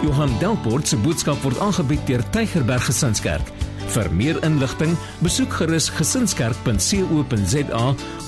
Johan 0.00 0.30
Delport 0.40 0.88
se 0.88 0.96
boodskap 0.96 1.42
word 1.44 1.58
aangebied 1.60 2.00
deur 2.08 2.22
Tygerberg 2.32 2.86
Gesinskerk. 2.88 3.50
Vir 3.92 4.08
meer 4.16 4.38
inligting, 4.46 4.94
besoek 5.20 5.52
gerus 5.58 5.90
gesinskerk.co.za 5.92 7.82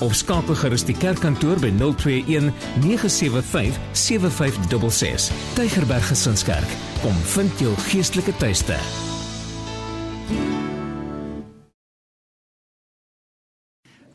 of 0.04 0.16
skakel 0.18 0.58
gerus 0.60 0.84
die 0.84 0.96
kerkkantoor 1.00 1.62
by 1.64 1.70
021 1.78 2.52
975 2.84 3.80
7566. 3.96 5.32
Tygerberg 5.56 6.04
Gesinskerk, 6.12 6.76
kom 7.00 7.16
vind 7.32 7.64
jou 7.64 7.72
geestelike 7.88 8.36
tuiste. 8.42 8.76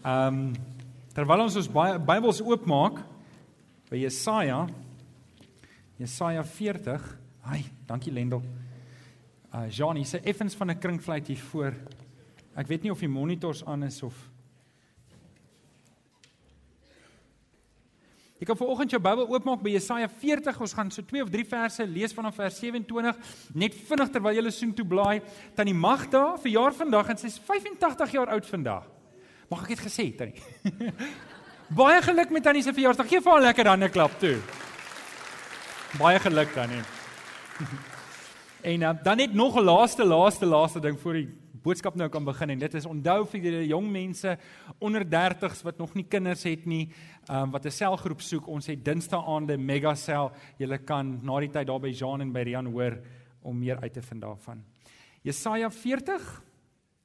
Ehm 0.05 0.27
um, 0.29 0.41
terwyl 1.17 1.47
ons 1.47 1.57
ons 1.57 1.73
Bybels 1.73 2.45
oopmaak 2.45 3.01
by 3.89 3.97
Jesaja 4.05 4.67
Jesaja 5.97 6.43
40. 6.45 7.25
Hi, 7.47 7.63
dankie 7.87 8.11
Lendel. 8.11 8.41
Uh 9.53 9.67
hier's 9.95 10.13
'n 10.13 10.23
effens 10.23 10.55
van 10.55 10.69
'n 10.69 10.79
kringfluit 10.79 11.27
hier 11.27 11.37
voor. 11.37 11.73
Ek 12.55 12.67
weet 12.67 12.81
nie 12.81 12.91
of 12.91 12.99
die 12.99 13.07
monitors 13.07 13.65
aan 13.65 13.83
is 13.83 14.03
of 14.03 14.13
Jy 18.37 18.45
kan 18.45 18.57
vanoggend 18.57 18.91
jou 18.93 18.99
Bybel 19.01 19.25
oopmaak 19.33 19.63
by 19.65 19.71
Jesaja 19.73 20.07
40. 20.07 20.59
Ons 20.61 20.73
gaan 20.73 20.91
so 20.91 21.01
2 21.01 21.23
of 21.23 21.29
3 21.33 21.45
verse 21.45 21.85
lees 21.89 22.13
vanaf 22.13 22.35
vers 22.35 22.59
27. 22.59 23.17
Net 23.53 23.73
vinnig 23.73 24.11
terwyl 24.13 24.37
jy 24.37 24.51
soen 24.53 24.73
toe 24.73 24.85
blaai. 24.85 25.21
Tannie 25.55 25.73
Magda 25.73 26.37
verjaar 26.37 26.73
vandag 26.77 27.09
en 27.09 27.17
sy's 27.17 27.39
85 27.39 28.11
jaar 28.11 28.29
oud 28.35 28.45
vandag. 28.45 28.85
Mag 29.49 29.63
ek 29.63 29.73
dit 29.73 29.79
gesê, 29.79 30.15
Tannie? 30.15 30.43
Baie 31.79 32.01
geluk 32.01 32.29
met 32.29 32.43
Tannie 32.43 32.61
se 32.61 32.73
verjaarsdag. 32.73 33.09
Geef 33.09 33.25
haar 33.25 33.41
lekker 33.41 33.67
hande 33.67 33.89
klap 33.89 34.19
toe. 34.19 34.37
Baie 35.97 36.19
geluk 36.19 36.53
Tannie. 36.53 36.96
en 38.71 38.81
uh, 38.81 38.93
dan 39.03 39.17
net 39.17 39.33
nog 39.33 39.55
'n 39.55 39.63
laaste 39.63 40.05
laaste 40.05 40.45
laaste 40.45 40.79
ding 40.79 40.99
voor 40.99 41.13
die 41.13 41.29
boodskap 41.67 41.95
nou 41.95 42.07
kan 42.09 42.23
begin 42.23 42.53
en 42.53 42.59
dit 42.59 42.73
is 42.73 42.85
onthou 42.87 43.25
vir 43.27 43.41
die 43.43 43.67
jong 43.67 43.89
mense 43.91 44.37
onder 44.79 45.03
30s 45.03 45.63
wat 45.65 45.77
nog 45.81 45.93
nie 45.97 46.05
kinders 46.07 46.45
het 46.47 46.65
nie, 46.65 46.87
um, 47.29 47.51
wat 47.51 47.65
'n 47.65 47.71
selgroep 47.71 48.21
soek. 48.21 48.47
Ons 48.47 48.67
het 48.67 48.85
Dinsdae 48.85 49.19
aande 49.19 49.57
mega 49.57 49.95
sel. 49.95 50.31
Julle 50.57 50.77
kan 50.77 51.19
na 51.23 51.39
die 51.39 51.49
tyd 51.49 51.67
daar 51.67 51.79
by 51.79 51.89
Jean 51.89 52.21
en 52.21 52.31
by 52.31 52.39
Rian 52.39 52.65
hoor 52.65 52.99
om 53.41 53.57
meer 53.57 53.79
uit 53.81 53.93
te 53.93 54.01
vind 54.01 54.21
daarvan. 54.21 54.63
Jesaja 55.23 55.69
40 55.69 56.43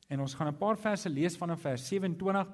en 0.08 0.20
ons 0.20 0.34
gaan 0.34 0.48
'n 0.48 0.58
paar 0.58 0.76
verse 0.76 1.08
lees 1.08 1.36
vanaf 1.36 1.60
vers 1.60 1.88
27. 1.88 2.46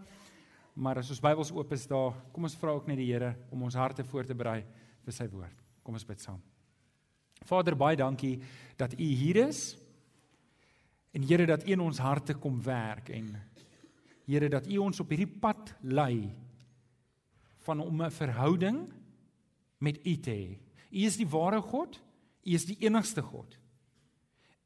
Maar 0.74 0.98
as 0.98 1.10
ons 1.10 1.20
Bybels 1.20 1.52
oop 1.52 1.72
is 1.72 1.86
daar, 1.86 2.12
kom 2.32 2.44
ons 2.44 2.56
vra 2.56 2.70
ook 2.70 2.86
net 2.86 2.96
die 2.96 3.12
Here 3.12 3.36
om 3.50 3.62
ons 3.62 3.74
harte 3.74 4.04
voor 4.04 4.24
te 4.24 4.34
berei 4.34 4.64
vir 5.04 5.12
sy 5.12 5.28
woord. 5.28 5.64
Kom 5.82 5.94
ons 5.94 6.06
bid 6.06 6.20
saam. 6.20 6.40
Vader, 7.44 7.76
baie 7.76 7.96
dankie 7.96 8.40
dat 8.76 8.92
U 8.98 9.04
hier 9.04 9.36
is. 9.48 9.76
En 11.12 11.22
Here 11.22 11.46
dat 11.46 11.66
U 11.66 11.72
in 11.72 11.80
ons 11.80 11.98
harte 11.98 12.34
kom 12.34 12.62
werk 12.62 13.08
en 13.08 13.34
Here 14.26 14.48
dat 14.48 14.66
U 14.66 14.76
ons 14.78 15.00
op 15.00 15.08
hierdie 15.08 15.38
pad 15.40 15.74
lei 15.82 16.34
van 17.64 17.80
om 17.80 18.02
'n 18.02 18.10
verhouding 18.10 18.92
met 19.78 20.06
U 20.06 20.16
te 20.16 20.30
hê. 20.30 20.58
U 20.90 21.04
is 21.04 21.16
die 21.16 21.28
ware 21.28 21.60
God. 21.60 22.00
U 22.44 22.50
is 22.50 22.64
die 22.64 22.76
enigste 22.80 23.22
God. 23.22 23.58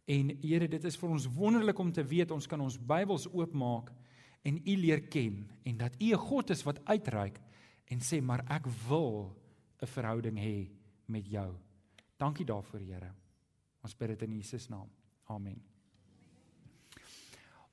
En 0.04 0.30
Here, 0.42 0.68
dit 0.68 0.84
is 0.84 0.96
vir 0.96 1.08
ons 1.08 1.26
wonderlik 1.26 1.78
om 1.78 1.92
te 1.92 2.04
weet 2.04 2.30
ons 2.30 2.46
kan 2.46 2.60
ons 2.60 2.78
Bybels 2.78 3.28
oopmaak 3.32 3.92
en 4.42 4.58
U 4.58 4.76
leer 4.76 5.00
ken 5.08 5.50
en 5.62 5.76
dat 5.76 5.94
U 6.00 6.12
'n 6.12 6.18
God 6.18 6.50
is 6.50 6.62
wat 6.62 6.84
uitreik 6.84 7.40
en 7.86 8.00
sê 8.00 8.22
maar 8.22 8.44
ek 8.48 8.66
wil 8.88 9.36
'n 9.80 9.86
verhouding 9.86 10.38
hê 10.38 10.70
met 11.06 11.26
jou. 11.26 11.54
Dankie 12.22 12.46
daarvoor, 12.46 12.80
Here. 12.86 13.10
Ons 13.82 13.96
bid 13.98 14.12
dit 14.14 14.20
in 14.28 14.36
Jesus 14.38 14.68
naam. 14.70 14.86
Amen. 15.26 15.58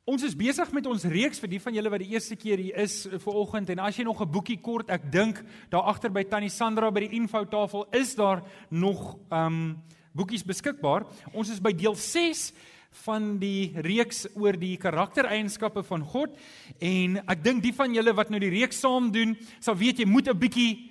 Ons 0.10 0.24
is 0.26 0.34
besig 0.34 0.72
met 0.74 0.88
ons 0.90 1.06
reeks 1.06 1.38
vir 1.44 1.52
die 1.52 1.60
van 1.62 1.76
julle 1.78 1.92
wat 1.94 2.02
die 2.02 2.16
eerste 2.16 2.34
keer 2.40 2.58
hier 2.58 2.80
is 2.82 3.04
vir 3.12 3.38
oggend 3.38 3.70
en 3.70 3.84
as 3.86 4.00
jy 4.00 4.08
nog 4.08 4.24
'n 4.24 4.32
boekie 4.32 4.58
kort, 4.58 4.90
ek 4.90 5.12
dink 5.12 5.44
daar 5.70 5.86
agter 5.86 6.10
by 6.10 6.24
Tannie 6.24 6.50
Sandra 6.50 6.90
by 6.90 7.06
die 7.06 7.20
infotafel 7.20 7.86
is 7.94 8.16
daar 8.16 8.42
nog 8.72 9.20
ehm 9.30 9.46
um, 9.46 9.78
boekies 10.14 10.44
beskikbaar. 10.44 11.06
Ons 11.34 11.50
is 11.50 11.60
by 11.62 11.72
deel 11.72 11.96
6 11.96 12.52
van 13.06 13.38
die 13.38 13.72
reeks 13.76 14.26
oor 14.34 14.58
die 14.58 14.78
karaktereienskappe 14.78 15.84
van 15.84 16.02
God 16.02 16.36
en 16.80 17.18
ek 17.28 17.44
dink 17.44 17.62
die 17.62 17.74
van 17.74 17.94
julle 17.94 18.14
wat 18.14 18.30
nou 18.32 18.40
die 18.40 18.50
reeks 18.50 18.80
saam 18.80 19.12
doen, 19.12 19.38
sal 19.60 19.76
weet 19.76 20.00
jy 20.00 20.06
moet 20.06 20.28
'n 20.28 20.40
bietjie 20.40 20.89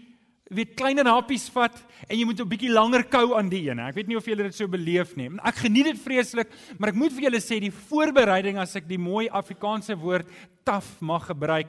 weet 0.50 0.74
kleiner 0.78 1.08
happies 1.10 1.46
vat 1.52 1.76
en 2.08 2.16
jy 2.16 2.24
moet 2.24 2.40
'n 2.40 2.48
bietjie 2.48 2.72
langer 2.72 3.04
kou 3.04 3.36
aan 3.36 3.48
die 3.48 3.68
ene. 3.68 3.88
Ek 3.88 3.94
weet 3.94 4.08
nie 4.08 4.16
of 4.16 4.24
julle 4.24 4.44
dit 4.44 4.54
so 4.54 4.66
beleef 4.66 5.16
nie. 5.16 5.28
Ek 5.44 5.56
geniet 5.56 5.84
dit 5.84 5.98
vreeslik, 5.98 6.48
maar 6.78 6.88
ek 6.90 6.94
moet 6.94 7.12
vir 7.12 7.24
julle 7.24 7.40
sê 7.40 7.60
die 7.60 7.70
voorbereiding 7.70 8.58
as 8.58 8.76
ek 8.76 8.88
die 8.88 8.98
mooi 8.98 9.28
Afrikaanse 9.28 9.96
woord 9.96 10.26
taaf 10.64 11.00
mag 11.00 11.26
gebruik, 11.26 11.66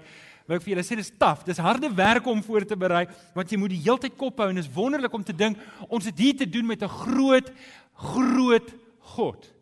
wil 0.48 0.58
ek 0.58 0.64
vir 0.64 0.76
julle 0.76 0.84
sê 0.84 0.96
dis 0.96 1.12
taaf. 1.12 1.44
Dis 1.44 1.58
harde 1.58 1.90
werk 1.94 2.26
om 2.26 2.42
voor 2.42 2.66
te 2.66 2.76
berei 2.76 3.08
want 3.36 3.52
jy 3.52 3.58
moet 3.58 3.70
die 3.70 3.84
heeltyd 3.84 4.18
kop 4.18 4.40
hou 4.40 4.50
en 4.50 4.56
dit 4.56 4.66
is 4.66 4.76
wonderlik 4.76 5.14
om 5.14 5.24
te 5.24 5.34
dink 5.34 5.58
ons 5.90 6.06
het 6.06 6.18
hier 6.18 6.38
te 6.38 6.50
doen 6.50 6.66
met 6.66 6.82
'n 6.82 6.88
groot 6.88 7.52
groot 7.94 8.74
God. 9.16 9.54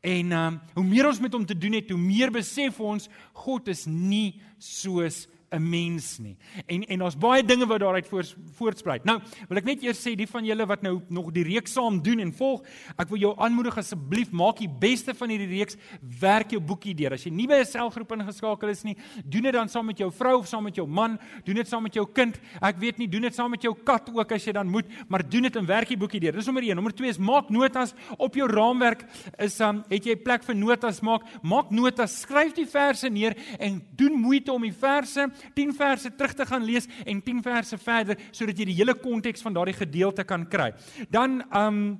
En 0.00 0.32
um, 0.32 0.60
hoe 0.74 0.84
meer 0.84 1.06
ons 1.06 1.20
met 1.20 1.32
hom 1.32 1.46
te 1.46 1.56
doen 1.56 1.72
het, 1.72 1.90
hoe 1.90 1.98
meer 1.98 2.30
besef 2.30 2.80
ons 2.80 3.08
God 3.32 3.68
is 3.68 3.86
nie 3.86 4.40
soos 4.58 5.26
'n 5.50 5.68
mens 5.68 6.18
nie. 6.18 6.36
En 6.66 6.82
en 6.84 6.98
daar's 6.98 7.16
baie 7.18 7.44
dinge 7.44 7.66
wat 7.66 7.80
daaruit 7.80 8.08
voort, 8.08 8.36
voortspruit. 8.52 9.04
Nou, 9.04 9.20
wil 9.48 9.58
ek 9.58 9.64
net 9.64 9.82
eers 9.82 10.00
sê 10.02 10.14
die 10.16 10.26
van 10.26 10.44
julle 10.44 10.66
wat 10.66 10.82
nou 10.82 11.00
nog 11.08 11.30
die 11.32 11.44
reeks 11.44 11.72
saam 11.72 12.02
doen 12.02 12.20
en 12.20 12.32
volg, 12.32 12.62
ek 12.98 13.08
wil 13.08 13.18
jou 13.18 13.32
aanmoedig 13.38 13.78
asseblief 13.78 14.30
maak 14.30 14.58
die 14.58 14.68
beste 14.68 15.14
van 15.14 15.28
hierdie 15.28 15.58
reeks, 15.58 15.76
werk 16.20 16.50
jou 16.50 16.60
boekie 16.60 16.94
deur. 16.94 17.12
As 17.12 17.24
jy 17.24 17.30
nie 17.30 17.46
by 17.46 17.60
'n 17.60 17.64
selgroep 17.64 18.12
ingeskakel 18.12 18.68
is 18.68 18.84
nie, 18.84 18.96
doen 19.24 19.42
dit 19.42 19.52
dan 19.52 19.68
saam 19.68 19.86
met 19.86 19.98
jou 19.98 20.10
vrou 20.10 20.38
of 20.38 20.48
saam 20.48 20.64
met 20.64 20.74
jou 20.74 20.86
man, 20.86 21.18
doen 21.44 21.54
dit 21.54 21.68
saam 21.68 21.82
met 21.82 21.94
jou 21.94 22.06
kind. 22.12 22.38
Ek 22.60 22.78
weet 22.78 22.98
nie, 22.98 23.08
doen 23.08 23.22
dit 23.22 23.34
saam 23.34 23.50
met 23.50 23.62
jou 23.62 23.74
kat 23.74 24.10
ook 24.12 24.32
as 24.32 24.44
jy 24.44 24.52
dan 24.52 24.68
moet, 24.68 24.86
maar 25.08 25.28
doen 25.28 25.42
dit 25.42 25.56
en 25.56 25.66
werk 25.66 25.88
die 25.88 25.96
boekie 25.96 26.20
deur. 26.20 26.32
Dis 26.32 26.46
nommer 26.46 26.62
1. 26.62 26.74
Nommer 26.74 26.92
2 26.92 27.08
is 27.08 27.18
maak 27.18 27.50
notas 27.50 27.94
op 28.18 28.34
jou 28.34 28.48
raamwerk. 28.48 29.04
Is 29.38 29.60
um 29.60 29.84
het 29.88 30.04
jy 30.04 30.16
plek 30.16 30.42
vir 30.44 30.54
notas 30.54 31.00
maak? 31.00 31.22
Maak 31.42 31.70
notas, 31.70 32.20
skryf 32.20 32.54
die 32.54 32.66
verse 32.66 33.08
neer 33.08 33.36
en 33.58 33.82
doen 33.96 34.12
moeite 34.12 34.52
om 34.52 34.62
die 34.62 34.72
verse 34.72 35.28
10 35.54 35.72
verse 35.74 36.14
terug 36.16 36.34
te 36.34 36.46
gaan 36.46 36.64
lees 36.64 36.88
en 37.04 37.22
10 37.22 37.42
verse 37.42 37.78
verder 37.78 38.16
sodat 38.30 38.58
jy 38.58 38.64
die 38.64 38.80
hele 38.80 38.94
konteks 38.94 39.42
van 39.42 39.54
daardie 39.54 39.76
gedeelte 39.76 40.24
kan 40.24 40.48
kry. 40.48 40.72
Dan 41.10 41.42
um 41.54 41.98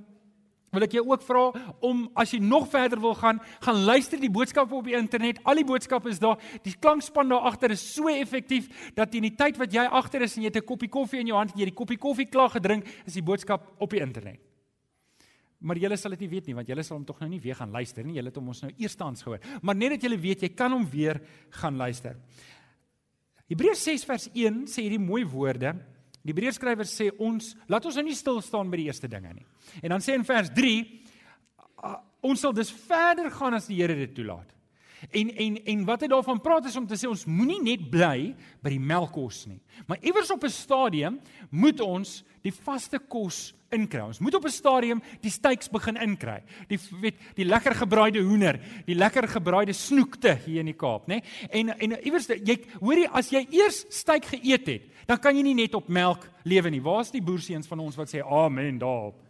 wil 0.76 0.84
ek 0.84 0.96
jou 0.98 1.04
ook 1.08 1.22
vra 1.24 1.44
om 1.86 2.02
as 2.18 2.34
jy 2.34 2.40
nog 2.42 2.66
verder 2.72 3.00
wil 3.00 3.14
gaan, 3.16 3.40
gaan 3.64 3.84
luister 3.88 4.20
die 4.20 4.32
boodskappe 4.32 4.76
op 4.76 4.88
die 4.88 4.96
internet. 4.98 5.40
Al 5.48 5.60
die 5.60 5.66
boodskappe 5.66 6.10
is 6.12 6.20
daar. 6.22 6.40
Die 6.66 6.74
klankspan 6.76 7.32
daar 7.32 7.48
agter 7.48 7.72
is 7.72 7.84
so 7.94 8.12
effektief 8.12 8.68
dat 8.98 9.14
in 9.16 9.28
die 9.28 9.34
tyd 9.38 9.60
wat 9.60 9.72
jy 9.72 9.86
agter 9.86 10.26
is 10.26 10.36
en 10.36 10.44
jy 10.44 10.50
het 10.52 10.62
'n 10.62 10.66
koppie 10.66 10.92
koffie 10.92 11.20
in 11.20 11.28
jou 11.28 11.38
hand 11.38 11.52
en 11.52 11.60
jy 11.60 11.70
die 11.70 11.80
koppie 11.80 11.98
koffie 11.98 12.28
klaar 12.28 12.50
gedrink, 12.50 12.84
is 13.06 13.14
die 13.14 13.22
boodskap 13.22 13.72
op 13.78 13.90
die 13.90 14.00
internet. 14.00 14.40
Maar 15.60 15.76
julle 15.76 15.96
sal 15.96 16.10
dit 16.10 16.20
nie 16.20 16.28
weet 16.28 16.46
nie 16.46 16.54
want 16.54 16.68
julle 16.68 16.82
sal 16.82 16.98
hom 16.98 17.04
tog 17.04 17.20
nou 17.20 17.28
nie 17.30 17.40
weer 17.40 17.54
gaan 17.54 17.70
luister 17.70 18.04
nie. 18.04 18.14
Julle 18.14 18.28
het 18.28 18.36
hom 18.36 18.48
ons 18.48 18.62
nou 18.62 18.72
eerstehands 18.76 19.22
gehoor. 19.22 19.40
Maar 19.62 19.74
net 19.74 19.90
dat 19.90 20.02
julle 20.02 20.18
weet, 20.20 20.42
jy 20.42 20.48
kan 20.48 20.72
hom 20.72 20.84
weer 20.90 21.20
gaan 21.50 21.76
luister. 21.76 22.16
Hebreërs 23.52 23.84
6 23.86 24.06
vers 24.08 24.26
1 24.32 24.64
sê 24.70 24.86
hierdie 24.86 25.02
mooi 25.02 25.22
woorde. 25.28 25.74
Die 26.22 26.32
Hebreërs 26.34 26.58
skrywer 26.58 26.88
sê 26.90 27.12
ons 27.22 27.52
laat 27.70 27.86
ons 27.86 27.98
nou 27.98 28.06
nie 28.08 28.18
stil 28.18 28.40
staan 28.42 28.70
by 28.72 28.80
die 28.80 28.88
eerste 28.90 29.10
dinge 29.10 29.30
nie. 29.34 29.46
En 29.82 29.94
dan 29.94 30.02
sê 30.02 30.16
in 30.18 30.26
vers 30.26 30.50
3 30.56 30.74
ons 32.26 32.40
sal 32.42 32.54
dus 32.56 32.72
verder 32.88 33.30
gaan 33.30 33.54
as 33.54 33.68
die 33.70 33.78
Here 33.78 33.94
dit 33.94 34.14
toelaat. 34.16 34.55
En 35.10 35.30
en 35.36 35.58
en 35.64 35.84
wat 35.84 36.00
hy 36.00 36.08
daarvan 36.08 36.40
praat 36.40 36.66
is 36.66 36.76
om 36.76 36.86
te 36.88 36.96
sê 36.96 37.08
ons 37.08 37.26
moenie 37.28 37.60
net 37.62 37.84
bly 37.90 38.32
by 38.64 38.72
die 38.72 38.80
melkkos 38.80 39.44
nie. 39.46 39.60
Maar 39.86 40.00
iewers 40.00 40.32
op 40.32 40.44
'n 40.44 40.50
stadium 40.50 41.20
moet 41.50 41.80
ons 41.80 42.24
die 42.42 42.52
vaste 42.52 42.98
kos 42.98 43.54
inkry. 43.74 44.00
Ons 44.00 44.18
moet 44.18 44.34
op 44.34 44.44
'n 44.44 44.50
stadium 44.50 45.02
die 45.20 45.30
steaks 45.30 45.68
begin 45.68 45.96
inkry. 45.96 46.42
Die 46.68 46.78
weet 47.00 47.14
die 47.34 47.44
lekker 47.44 47.74
gebraaide 47.74 48.22
hoender, 48.22 48.60
die 48.86 48.94
lekker 48.94 49.28
gebraaide 49.28 49.72
snoekte 49.72 50.38
hier 50.46 50.60
in 50.60 50.66
die 50.66 50.76
Kaap, 50.76 51.06
nê? 51.08 51.22
En 51.50 51.78
en 51.78 52.04
iewers 52.04 52.26
jy 52.26 52.58
hoorie 52.80 53.08
as 53.08 53.30
jy 53.30 53.46
eers 53.50 53.84
steak 53.88 54.24
geëet 54.24 54.66
het, 54.66 54.82
dan 55.06 55.18
kan 55.18 55.36
jy 55.36 55.42
nie 55.42 55.54
net 55.54 55.74
op 55.74 55.88
melk 55.88 56.28
lewe 56.44 56.70
nie. 56.70 56.82
Waar's 56.82 57.10
die 57.10 57.22
boerseuns 57.22 57.66
van 57.66 57.80
ons 57.80 57.96
wat 57.96 58.08
sê 58.08 58.22
amen 58.22 58.78
daarop? 58.78 59.26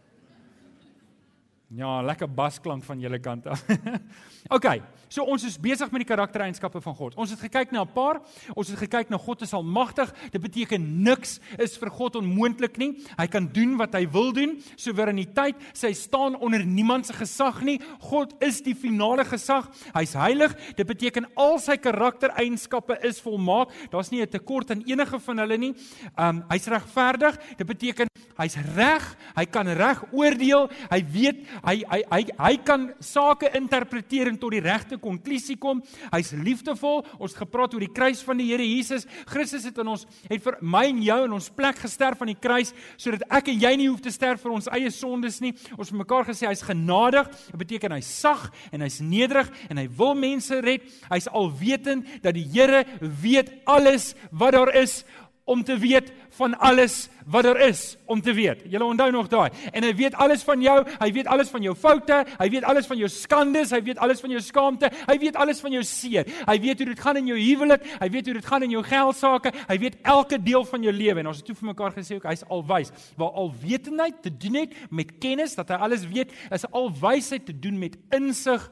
Ja, 1.67 2.01
lekker 2.01 2.29
basklank 2.31 2.83
van 2.83 2.99
julle 2.99 3.19
kant 3.19 3.47
af. 3.47 3.65
OK, 4.55 4.65
so 5.09 5.23
ons 5.23 5.43
is 5.43 5.57
besig 5.57 5.91
met 5.91 6.03
die 6.03 6.09
karaktereienskappe 6.09 6.81
van 6.81 6.95
God. 6.95 7.15
Ons 7.15 7.31
het 7.31 7.39
gekyk 7.39 7.71
na 7.71 7.81
'n 7.81 7.93
paar. 7.93 8.21
Ons 8.55 8.69
het 8.69 8.79
gekyk 8.79 9.09
na 9.09 9.17
God 9.17 9.41
is 9.41 9.53
almagtig. 9.53 10.13
Dit 10.31 10.41
beteken 10.41 11.03
niks 11.03 11.39
is 11.57 11.77
vir 11.77 11.89
God 11.89 12.15
onmoontlik 12.15 12.77
nie. 12.77 12.97
Hy 13.17 13.27
kan 13.27 13.47
doen 13.47 13.77
wat 13.77 13.93
hy 13.93 14.07
wil 14.09 14.31
doen. 14.33 14.61
Soewereiniteit, 14.75 15.55
sy 15.73 15.93
staan 15.93 16.35
onder 16.35 16.65
niemand 16.65 17.05
se 17.05 17.13
gesag 17.13 17.61
nie. 17.61 17.79
God 17.99 18.33
is 18.41 18.61
die 18.61 18.75
finale 18.75 19.25
gesag. 19.25 19.69
Hy's 19.93 20.13
heilig. 20.13 20.55
Dit 20.75 20.87
beteken 20.87 21.25
al 21.35 21.59
sy 21.59 21.77
karaktereienskappe 21.77 22.99
is 23.03 23.21
volmaak. 23.21 23.69
Daar's 23.91 24.11
nie 24.11 24.21
'n 24.21 24.27
tekort 24.29 24.71
aan 24.71 24.83
enige 24.85 25.19
van 25.19 25.37
hulle 25.37 25.57
nie. 25.57 25.73
Um 26.17 26.43
hy's 26.49 26.67
regverdig. 26.67 27.37
Dit 27.57 27.67
beteken 27.67 28.07
hy's 28.37 28.55
reg. 28.75 29.15
Hy 29.35 29.45
kan 29.45 29.67
reg 29.67 30.03
oordeel. 30.11 30.69
Hy 30.89 31.01
weet 31.11 31.47
hy 31.63 31.83
hy 31.87 32.03
hy 32.11 32.21
hy 32.37 32.57
kan 32.57 32.93
sake 32.99 33.51
interpreteer 33.57 34.27
en 34.27 34.37
tot 34.37 34.51
die 34.51 34.61
regte 34.61 34.96
konklusie 35.01 35.57
kom. 35.61 35.81
Hy's 36.11 36.33
liefdevol. 36.35 37.03
Ons 37.17 37.35
het 37.35 37.43
gepraat 37.43 37.73
oor 37.75 37.83
die 37.83 37.93
kruis 37.93 38.23
van 38.25 38.39
die 38.41 38.49
Here 38.51 38.65
Jesus. 38.65 39.07
Christus 39.29 39.67
het 39.67 39.77
in 39.81 39.91
ons 39.93 40.05
het 40.27 40.43
vir 40.43 40.59
my 40.61 40.85
en 40.91 41.01
jou 41.05 41.19
in 41.25 41.35
ons 41.37 41.49
plek 41.53 41.81
gesterf 41.83 42.21
aan 42.21 42.31
die 42.31 42.39
kruis 42.39 42.73
sodat 42.97 43.25
ek 43.39 43.51
en 43.51 43.61
jy 43.61 43.73
nie 43.79 43.89
hoef 43.89 44.01
te 44.03 44.13
sterf 44.13 44.41
vir 44.43 44.55
ons 44.57 44.69
eie 44.75 44.91
sondes 44.93 45.41
nie. 45.43 45.53
Ons 45.77 45.91
het 45.91 45.99
mekaar 45.99 46.27
gesê 46.29 46.47
hy's 46.49 46.65
genadig. 46.65 47.29
Dit 47.51 47.61
beteken 47.65 47.97
hy's 47.97 48.09
sag 48.21 48.49
en 48.71 48.85
hy's 48.85 48.99
nederig 49.03 49.51
en 49.69 49.81
hy 49.81 49.87
wil 49.99 50.15
mense 50.17 50.61
red. 50.63 50.85
Hy's 51.11 51.29
alwetend 51.31 52.07
dat 52.23 52.37
die 52.37 52.47
Here 52.47 52.85
weet 53.01 53.51
alles 53.69 54.13
wat 54.31 54.55
daar 54.55 54.71
is 54.79 55.01
om 55.47 55.63
te 55.63 55.77
weet 55.79 56.11
van 56.35 56.57
alles 56.59 57.07
wat 57.25 57.43
daar 57.47 57.59
is 57.67 57.95
om 58.05 58.21
te 58.21 58.33
weet. 58.35 58.65
Julle 58.67 58.83
onthou 58.83 59.07
nog 59.11 59.29
daai. 59.31 59.49
En 59.71 59.83
hy 59.83 59.93
weet 59.95 60.15
alles 60.19 60.43
van 60.47 60.61
jou, 60.63 60.75
hy 60.99 61.07
weet 61.15 61.27
alles 61.31 61.49
van 61.51 61.63
jou 61.63 61.75
foute, 61.75 62.17
hy 62.39 62.47
weet 62.51 62.67
alles 62.67 62.87
van 62.87 62.99
jou 62.99 63.09
skandes, 63.11 63.71
hy 63.75 63.79
weet 63.83 64.01
alles 64.03 64.23
van 64.23 64.35
jou 64.35 64.41
skaamte, 64.43 64.89
hy 65.07 65.17
weet 65.21 65.39
alles 65.39 65.63
van 65.63 65.77
jou 65.77 65.83
seer. 65.87 66.27
Hy 66.47 66.57
weet 66.63 66.83
hoe 66.83 66.89
dit 66.91 67.03
gaan 67.03 67.19
in 67.21 67.31
jou 67.31 67.39
huwelik, 67.39 67.87
hy 68.01 68.09
weet 68.11 68.27
hoe 68.27 68.35
dit 68.39 68.49
gaan 68.51 68.67
in 68.67 68.75
jou 68.75 68.83
geldsaake, 68.87 69.53
hy 69.71 69.79
weet 69.85 69.97
elke 70.03 70.41
deel 70.43 70.67
van 70.67 70.87
jou 70.87 70.95
lewe 70.95 71.23
en 71.23 71.31
ons 71.31 71.39
het 71.39 71.47
toe 71.47 71.55
vir 71.61 71.71
mekaar 71.71 71.95
gesê 71.95 72.19
ook 72.19 72.27
hy's 72.27 72.43
alwys. 72.51 72.91
Waar 73.19 73.39
alwetendheid 73.43 74.19
te 74.23 74.33
doen 74.43 74.61
het 74.63 74.75
met 74.91 75.15
kennis 75.23 75.55
dat 75.55 75.71
hy 75.71 75.79
alles 75.87 76.03
weet, 76.11 76.35
is 76.51 76.67
alwysheid 76.71 77.47
te 77.47 77.55
doen 77.55 77.79
met 77.79 77.95
insig 78.15 78.67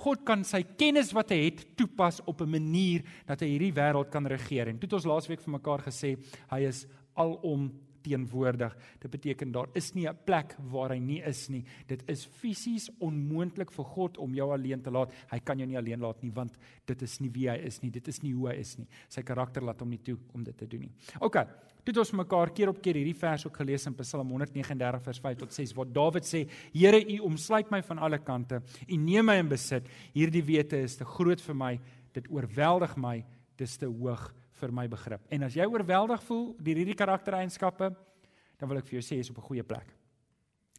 God 0.00 0.24
kan 0.24 0.44
sy 0.44 0.62
kennis 0.80 1.12
wat 1.16 1.32
hy 1.34 1.42
het 1.48 1.64
toepas 1.76 2.20
op 2.24 2.40
'n 2.40 2.50
manier 2.50 3.04
dat 3.26 3.40
hy 3.40 3.48
hierdie 3.52 3.76
wêreld 3.76 4.10
kan 4.10 4.26
regeer. 4.26 4.68
En 4.68 4.78
toe 4.78 4.88
het 4.88 4.98
ons 4.98 5.10
laasweek 5.12 5.40
vir 5.40 5.52
mekaar 5.52 5.80
gesê 5.84 6.16
hy 6.50 6.60
is 6.64 6.86
alom 7.14 7.70
teenwoordig. 8.02 8.76
Dit 9.00 9.10
beteken 9.10 9.52
daar 9.52 9.68
is 9.74 9.92
nie 9.94 10.08
'n 10.08 10.18
plek 10.24 10.56
waar 10.70 10.90
hy 10.90 10.98
nie 10.98 11.22
is 11.22 11.48
nie. 11.48 11.64
Dit 11.86 12.02
is 12.08 12.24
fisies 12.26 12.90
onmoontlik 12.98 13.70
vir 13.72 13.84
God 13.84 14.18
om 14.18 14.34
jou 14.34 14.52
alleen 14.52 14.82
te 14.82 14.90
laat. 14.90 15.12
Hy 15.30 15.38
kan 15.38 15.58
jou 15.58 15.66
nie 15.66 15.78
alleen 15.78 16.00
laat 16.00 16.22
nie 16.22 16.32
want 16.32 16.56
dit 16.86 17.02
is 17.02 17.20
nie 17.20 17.30
wie 17.30 17.48
hy 17.48 17.56
is 17.56 17.82
nie. 17.82 17.90
Dit 17.90 18.08
is 18.08 18.22
nie 18.22 18.32
hoe 18.32 18.48
hy 18.48 18.54
is 18.54 18.78
nie. 18.78 18.86
Sy 19.08 19.22
karakter 19.22 19.62
laat 19.62 19.80
hom 19.80 19.90
nie 19.90 20.02
toe 20.02 20.18
om 20.34 20.44
dit 20.44 20.56
te 20.56 20.66
doen 20.66 20.80
nie. 20.80 20.92
OK. 21.20 21.34
Toe 21.80 21.94
het 21.94 21.98
ons 21.98 22.12
mekaar 22.12 22.50
keer 22.52 22.68
op 22.68 22.82
keer 22.82 22.94
hierdie 22.94 23.16
vers 23.16 23.46
ook 23.46 23.56
gelees 23.56 23.86
in 23.86 23.94
Psalm 23.94 24.28
139 24.28 25.02
vers 25.02 25.18
5 25.18 25.38
tot 25.38 25.52
6 25.52 25.72
waar 25.72 25.92
Dawid 25.92 26.24
sê: 26.24 26.48
"Here, 26.72 27.00
U 27.00 27.18
omsluit 27.18 27.70
my 27.70 27.82
van 27.82 27.98
alle 27.98 28.18
kante. 28.18 28.62
U 28.88 28.96
neem 28.96 29.24
my 29.24 29.38
in 29.38 29.48
besit. 29.48 29.88
Hierdie 30.12 30.44
wete 30.44 30.76
is 30.76 30.96
te 30.96 31.04
groot 31.04 31.40
vir 31.40 31.54
my. 31.54 31.80
Dit 32.12 32.28
oorweldig 32.28 32.96
my. 32.96 33.24
Dit 33.56 33.68
is 33.68 33.76
te 33.76 33.86
hoog 33.86 34.39
vir 34.60 34.74
my 34.76 34.86
begrip. 34.90 35.24
En 35.32 35.46
as 35.48 35.56
jy 35.56 35.66
oorweldig 35.66 36.22
voel 36.26 36.50
deur 36.58 36.82
hierdie 36.82 36.98
karaktereienskappe, 36.98 37.90
dan 38.60 38.68
wil 38.68 38.80
ek 38.80 38.88
vir 38.90 39.00
jou 39.00 39.06
sê 39.06 39.18
jy's 39.18 39.32
op 39.32 39.38
'n 39.38 39.48
goeie 39.48 39.64
plek. 39.64 39.96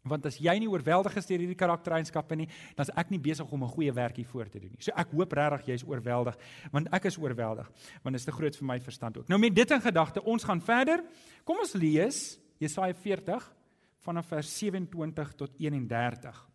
Want 0.02 0.26
as 0.26 0.36
jy 0.42 0.52
nie 0.58 0.68
oorweldig 0.70 1.14
is 1.16 1.26
deur 1.26 1.38
hierdie 1.38 1.58
karaktereienskappe 1.58 2.36
nie, 2.36 2.48
dan 2.74 2.86
is 2.88 2.94
ek 2.98 3.10
nie 3.10 3.20
besig 3.22 3.46
om 3.52 3.62
'n 3.62 3.68
goeie 3.68 3.92
werk 3.92 4.16
hier 4.16 4.26
voor 4.26 4.48
te 4.48 4.58
doen 4.58 4.70
nie. 4.70 4.80
So 4.80 4.92
ek 4.96 5.10
hoop 5.12 5.32
regtig 5.32 5.66
jy's 5.66 5.84
oorweldig, 5.84 6.36
want 6.72 6.88
ek 6.92 7.04
is 7.04 7.18
oorweldig, 7.18 7.70
want 8.02 8.14
dit 8.14 8.20
is 8.20 8.24
te 8.24 8.32
groot 8.32 8.56
vir 8.56 8.66
my 8.66 8.80
verstand 8.80 9.18
ook. 9.18 9.28
Nou 9.28 9.38
met 9.38 9.54
dit 9.54 9.70
in 9.70 9.80
gedagte, 9.80 10.24
ons 10.24 10.44
gaan 10.44 10.60
verder. 10.60 11.04
Kom 11.44 11.58
ons 11.58 11.74
lees 11.74 12.38
Jesaja 12.58 12.94
40 12.94 13.54
vanaf 14.00 14.26
vers 14.26 14.58
27 14.58 15.34
tot 15.34 15.50
31. 15.58 16.48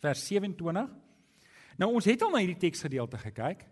Vers 0.00 0.26
27. 0.26 0.90
Nou 1.78 1.92
ons 1.94 2.04
het 2.04 2.22
al 2.22 2.30
na 2.30 2.38
hierdie 2.38 2.70
teksgedeelte 2.70 3.18
gekyk. 3.18 3.66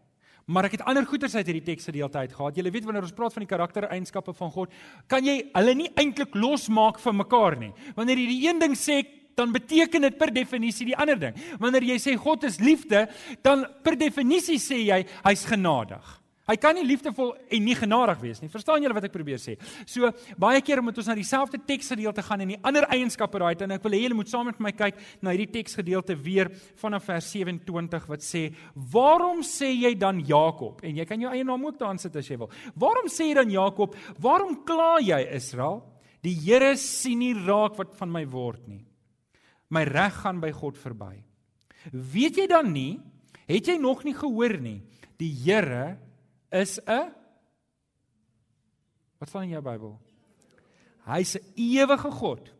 Maar 0.47 0.69
ek 0.69 0.77
het 0.77 0.85
ander 0.89 1.07
goeters 1.09 1.35
uit 1.39 1.47
hierdie 1.49 1.65
teksgedeelte 1.65 2.21
uit 2.21 2.33
gehad. 2.37 2.57
Jy 2.57 2.71
weet 2.71 2.85
wanneer 2.85 3.07
ons 3.07 3.17
praat 3.17 3.33
van 3.33 3.45
die 3.47 3.51
karaktereienskappe 3.51 4.35
van 4.37 4.51
God, 4.53 4.73
kan 5.09 5.25
jy 5.25 5.39
hulle 5.55 5.77
nie 5.79 5.91
eintlik 5.97 6.37
losmaak 6.37 7.01
van 7.01 7.17
mekaar 7.23 7.57
nie. 7.61 7.73
Wanneer 7.97 8.21
jy 8.21 8.27
die 8.29 8.43
een 8.49 8.61
ding 8.61 8.77
sê, 8.77 9.01
dan 9.35 9.55
beteken 9.55 10.05
dit 10.07 10.19
per 10.19 10.31
definisie 10.35 10.91
die 10.93 10.99
ander 11.01 11.19
ding. 11.19 11.39
Wanneer 11.63 11.89
jy 11.95 11.97
sê 12.03 12.15
God 12.21 12.45
is 12.47 12.61
liefde, 12.63 13.07
dan 13.43 13.65
per 13.83 13.97
definisie 13.99 14.61
sê 14.63 14.85
jy 14.85 15.01
hy's 15.25 15.47
genadig. 15.49 16.05
Hy 16.45 16.57
kan 16.61 16.77
nie 16.77 16.85
liefdevol 16.85 17.31
en 17.57 17.63
nie 17.65 17.77
genadig 17.79 18.19
wees 18.21 18.43
nie. 18.43 18.51
Verstaan 18.53 18.85
julle 18.85 18.93
wat 18.97 19.07
ek 19.09 19.15
probeer 19.15 19.41
sê? 19.41 19.55
So 19.89 20.11
baie 20.41 20.61
keer 20.65 20.83
moet 20.85 20.99
ons 21.01 21.09
na 21.09 21.17
dieselfde 21.17 21.57
teksgedeelte 21.65 22.25
gaan 22.27 22.45
en 22.45 22.53
die 22.53 22.59
ander 22.61 22.85
eienskappe 22.93 23.41
raai 23.41 23.55
en 23.65 23.73
ek 23.79 23.87
wil 23.87 23.97
hê 23.97 24.03
julle 24.03 24.19
moet 24.19 24.29
saam 24.29 24.51
met 24.51 24.61
my 24.61 24.75
kyk 24.77 25.01
na 25.25 25.33
hierdie 25.33 25.55
teksgedeelte 25.57 26.19
weer 26.21 26.53
vanaf 26.83 27.09
vers 27.09 27.31
27 27.33 28.11
wat 28.13 28.27
sê: 28.27 28.53
"Waarom 28.75 29.41
sê 29.41 29.73
jy 29.73 29.95
dan 29.97 30.21
Jakob?" 30.21 30.85
En 30.85 30.97
jy 30.97 31.07
kan 31.09 31.21
jou 31.21 31.33
eie 31.33 31.45
naam 31.45 31.65
ook 31.65 31.79
daarin 31.79 31.99
sit 31.99 32.17
as 32.17 32.29
jy 32.29 32.37
wil. 32.37 32.51
Waarom 32.77 33.09
sê 33.09 33.31
jy 33.31 33.35
dan 33.35 33.51
Jakob? 33.51 33.97
Waarom 34.21 34.65
kla 34.65 35.01
jy 35.01 35.25
Israel? 35.33 35.83
Die 36.23 36.35
Here 36.35 36.77
sien 36.77 37.19
nie 37.21 37.35
raak 37.35 37.77
wat 37.79 37.97
van 37.97 38.13
my 38.13 38.25
word 38.27 38.69
nie. 38.69 38.85
My 39.71 39.85
reg 39.85 40.13
gaan 40.13 40.41
by 40.41 40.53
God 40.53 40.77
verby. 40.77 41.23
Weet 41.93 42.37
jy 42.37 42.47
dan 42.47 42.73
nie? 42.73 43.01
Het 43.49 43.67
jy 43.67 43.77
nog 43.81 44.05
nie 44.05 44.15
gehoor 44.15 44.61
nie? 44.61 44.83
Die 45.17 45.33
Here 45.45 45.99
is 46.55 46.79
'n 46.87 47.13
Wat 49.19 49.29
staan 49.29 49.43
in 49.43 49.49
jou 49.49 49.63
Bybel? 49.63 50.01
Hy's 51.05 51.35
'n 51.35 51.45
ewige 51.55 52.11
God. 52.11 52.53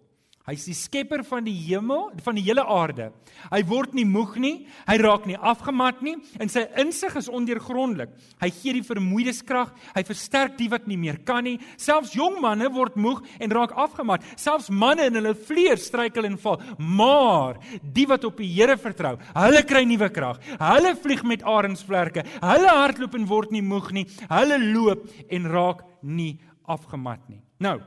Hy's 0.45 0.67
die 0.69 0.75
skepper 0.77 1.23
van 1.25 1.47
die 1.47 1.55
hemel, 1.57 2.11
van 2.21 2.37
die 2.37 2.43
hele 2.45 2.67
aarde. 2.69 3.07
Hy 3.49 3.63
word 3.65 3.95
nie 3.97 4.05
moeg 4.05 4.35
nie, 4.37 4.67
hy 4.85 4.97
raak 5.01 5.25
nie 5.25 5.39
afgemat 5.41 6.03
nie 6.05 6.19
en 6.37 6.51
sy 6.53 6.67
insig 6.83 7.15
is 7.17 7.31
ondeurgrondelik. 7.33 8.13
Hy 8.43 8.51
gee 8.53 8.75
die 8.77 8.85
vermoeides 8.85 9.41
krag, 9.49 9.71
hy 9.95 10.03
versterk 10.05 10.59
die 10.59 10.69
wat 10.69 10.85
nie 10.91 10.99
meer 11.01 11.17
kan 11.25 11.47
nie. 11.49 11.55
Selfs 11.81 12.13
jong 12.13 12.37
manne 12.45 12.69
word 12.75 12.99
moeg 13.01 13.23
en 13.41 13.55
raak 13.57 13.73
afgemat. 13.87 14.27
Selfs 14.37 14.69
manne 14.69 15.09
in 15.09 15.17
hulle 15.17 15.33
vlees 15.49 15.89
struikel 15.89 16.29
en 16.29 16.37
val. 16.45 16.61
Maar 16.77 17.57
die 17.81 18.05
wat 18.13 18.29
op 18.29 18.37
die 18.45 18.51
Here 18.55 18.77
vertrou, 18.77 19.15
hulle 19.33 19.65
kry 19.65 19.87
nuwe 19.89 20.11
krag. 20.13 20.45
Hulle 20.61 20.93
vlieg 21.01 21.25
met 21.25 21.49
arensvlerke. 21.49 22.27
Hulle 22.45 22.77
hardloop 22.83 23.17
en 23.17 23.27
word 23.33 23.57
nie 23.57 23.65
moeg 23.65 23.91
nie. 23.97 24.05
Hulle 24.29 24.61
loop 24.61 25.09
en 25.33 25.51
raak 25.57 25.83
nie 26.05 26.35
afgemat 26.69 27.25
nie. 27.33 27.41
Nou, 27.65 27.79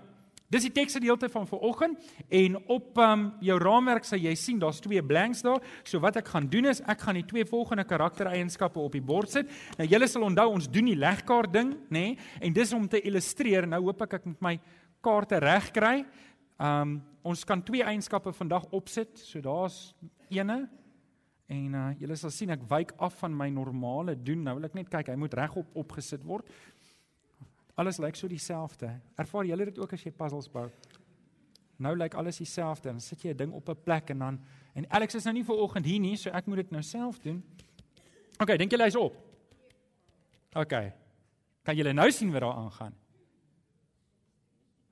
Dis 0.48 0.64
die 0.64 0.72
teksgedeelte 0.72 1.28
van 1.28 1.48
vanoggend 1.48 2.06
en 2.32 2.54
op 2.72 3.00
um, 3.04 3.26
jou 3.44 3.58
raamwerk 3.60 4.06
sal 4.08 4.22
jy 4.24 4.32
sien 4.40 4.62
daar's 4.62 4.80
twee 4.80 5.02
blanks 5.04 5.42
daar. 5.44 5.60
So 5.84 6.00
wat 6.00 6.22
ek 6.22 6.32
gaan 6.32 6.48
doen 6.48 6.70
is 6.72 6.80
ek 6.88 7.04
gaan 7.04 7.20
die 7.20 7.26
twee 7.28 7.44
volgende 7.48 7.84
karaktereienskappe 7.88 8.80
op 8.80 8.96
die 8.96 9.04
bord 9.04 9.34
sit. 9.34 9.52
Nou 9.76 9.90
julle 9.92 10.08
sal 10.08 10.24
onthou 10.30 10.48
ons 10.54 10.70
doen 10.72 10.88
die 10.88 10.96
legkaart 10.96 11.52
ding, 11.52 11.76
nê? 11.92 12.06
Nee? 12.14 12.16
En 12.40 12.56
dis 12.56 12.72
om 12.78 12.88
te 12.88 13.02
illustreer. 13.04 13.68
Nou 13.68 13.82
hoop 13.90 14.06
ek 14.08 14.22
ek 14.22 14.32
met 14.32 14.48
my 14.48 14.56
kaarte 15.04 15.44
reg 15.44 15.68
kry. 15.76 16.00
Um 16.56 17.02
ons 17.28 17.44
kan 17.44 17.60
twee 17.60 17.84
eienskappe 17.84 18.32
vandag 18.32 18.70
opsit. 18.72 19.20
So 19.20 19.44
daar's 19.44 19.92
ene 20.32 20.62
en 21.52 21.76
uh, 21.76 21.90
julle 22.00 22.16
sal 22.20 22.32
sien 22.32 22.52
ek 22.56 22.64
wyk 22.72 22.94
af 23.04 23.20
van 23.22 23.36
my 23.36 23.50
normale 23.52 24.16
doen. 24.16 24.44
Nou 24.48 24.58
wil 24.58 24.68
ek 24.68 24.76
net 24.80 24.90
kyk, 24.92 25.12
hy 25.12 25.20
moet 25.20 25.36
regop 25.36 25.76
opgesit 25.80 26.24
word. 26.28 26.48
Alles 27.78 28.00
lyk 28.02 28.18
so 28.18 28.28
dieselfde. 28.28 28.90
Ervaar 29.22 29.46
julle 29.46 29.68
dit 29.70 29.80
ook 29.80 29.94
as 29.94 30.04
jy 30.04 30.12
puzzles 30.12 30.50
bou? 30.50 30.66
Nou 31.78 31.94
lyk 31.98 32.16
alles 32.18 32.40
dieselfde. 32.42 32.90
Dan 32.90 33.02
sit 33.02 33.22
jy 33.22 33.34
'n 33.34 33.38
ding 33.38 33.54
op 33.54 33.70
'n 33.70 33.84
plek 33.84 34.10
en 34.10 34.20
dan 34.20 34.40
en 34.74 34.90
Alex 34.90 35.16
is 35.16 35.24
nou 35.24 35.34
nie 35.34 35.44
vir 35.44 35.56
oggend 35.56 35.86
hier 35.86 36.00
nie, 36.00 36.18
so 36.18 36.30
ek 36.30 36.46
moet 36.46 36.58
dit 36.58 36.72
nou 36.72 36.82
self 36.82 37.20
doen. 37.20 37.44
OK, 38.40 38.58
dink 38.58 38.72
julle 38.72 38.84
hy's 38.84 38.96
op? 38.96 39.16
OK. 40.56 40.74
Kan 41.64 41.76
julle 41.76 41.94
nou 41.94 42.12
sien 42.12 42.32
wat 42.32 42.42
daar 42.42 42.54
aangaan? 42.54 42.94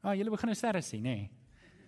Ah, 0.01 0.15
julle 0.15 0.29
begin 0.29 0.47
nou 0.47 0.55
sterre 0.55 0.81
sien, 0.81 1.03
nê? 1.03 1.15
Nee. 1.15 1.31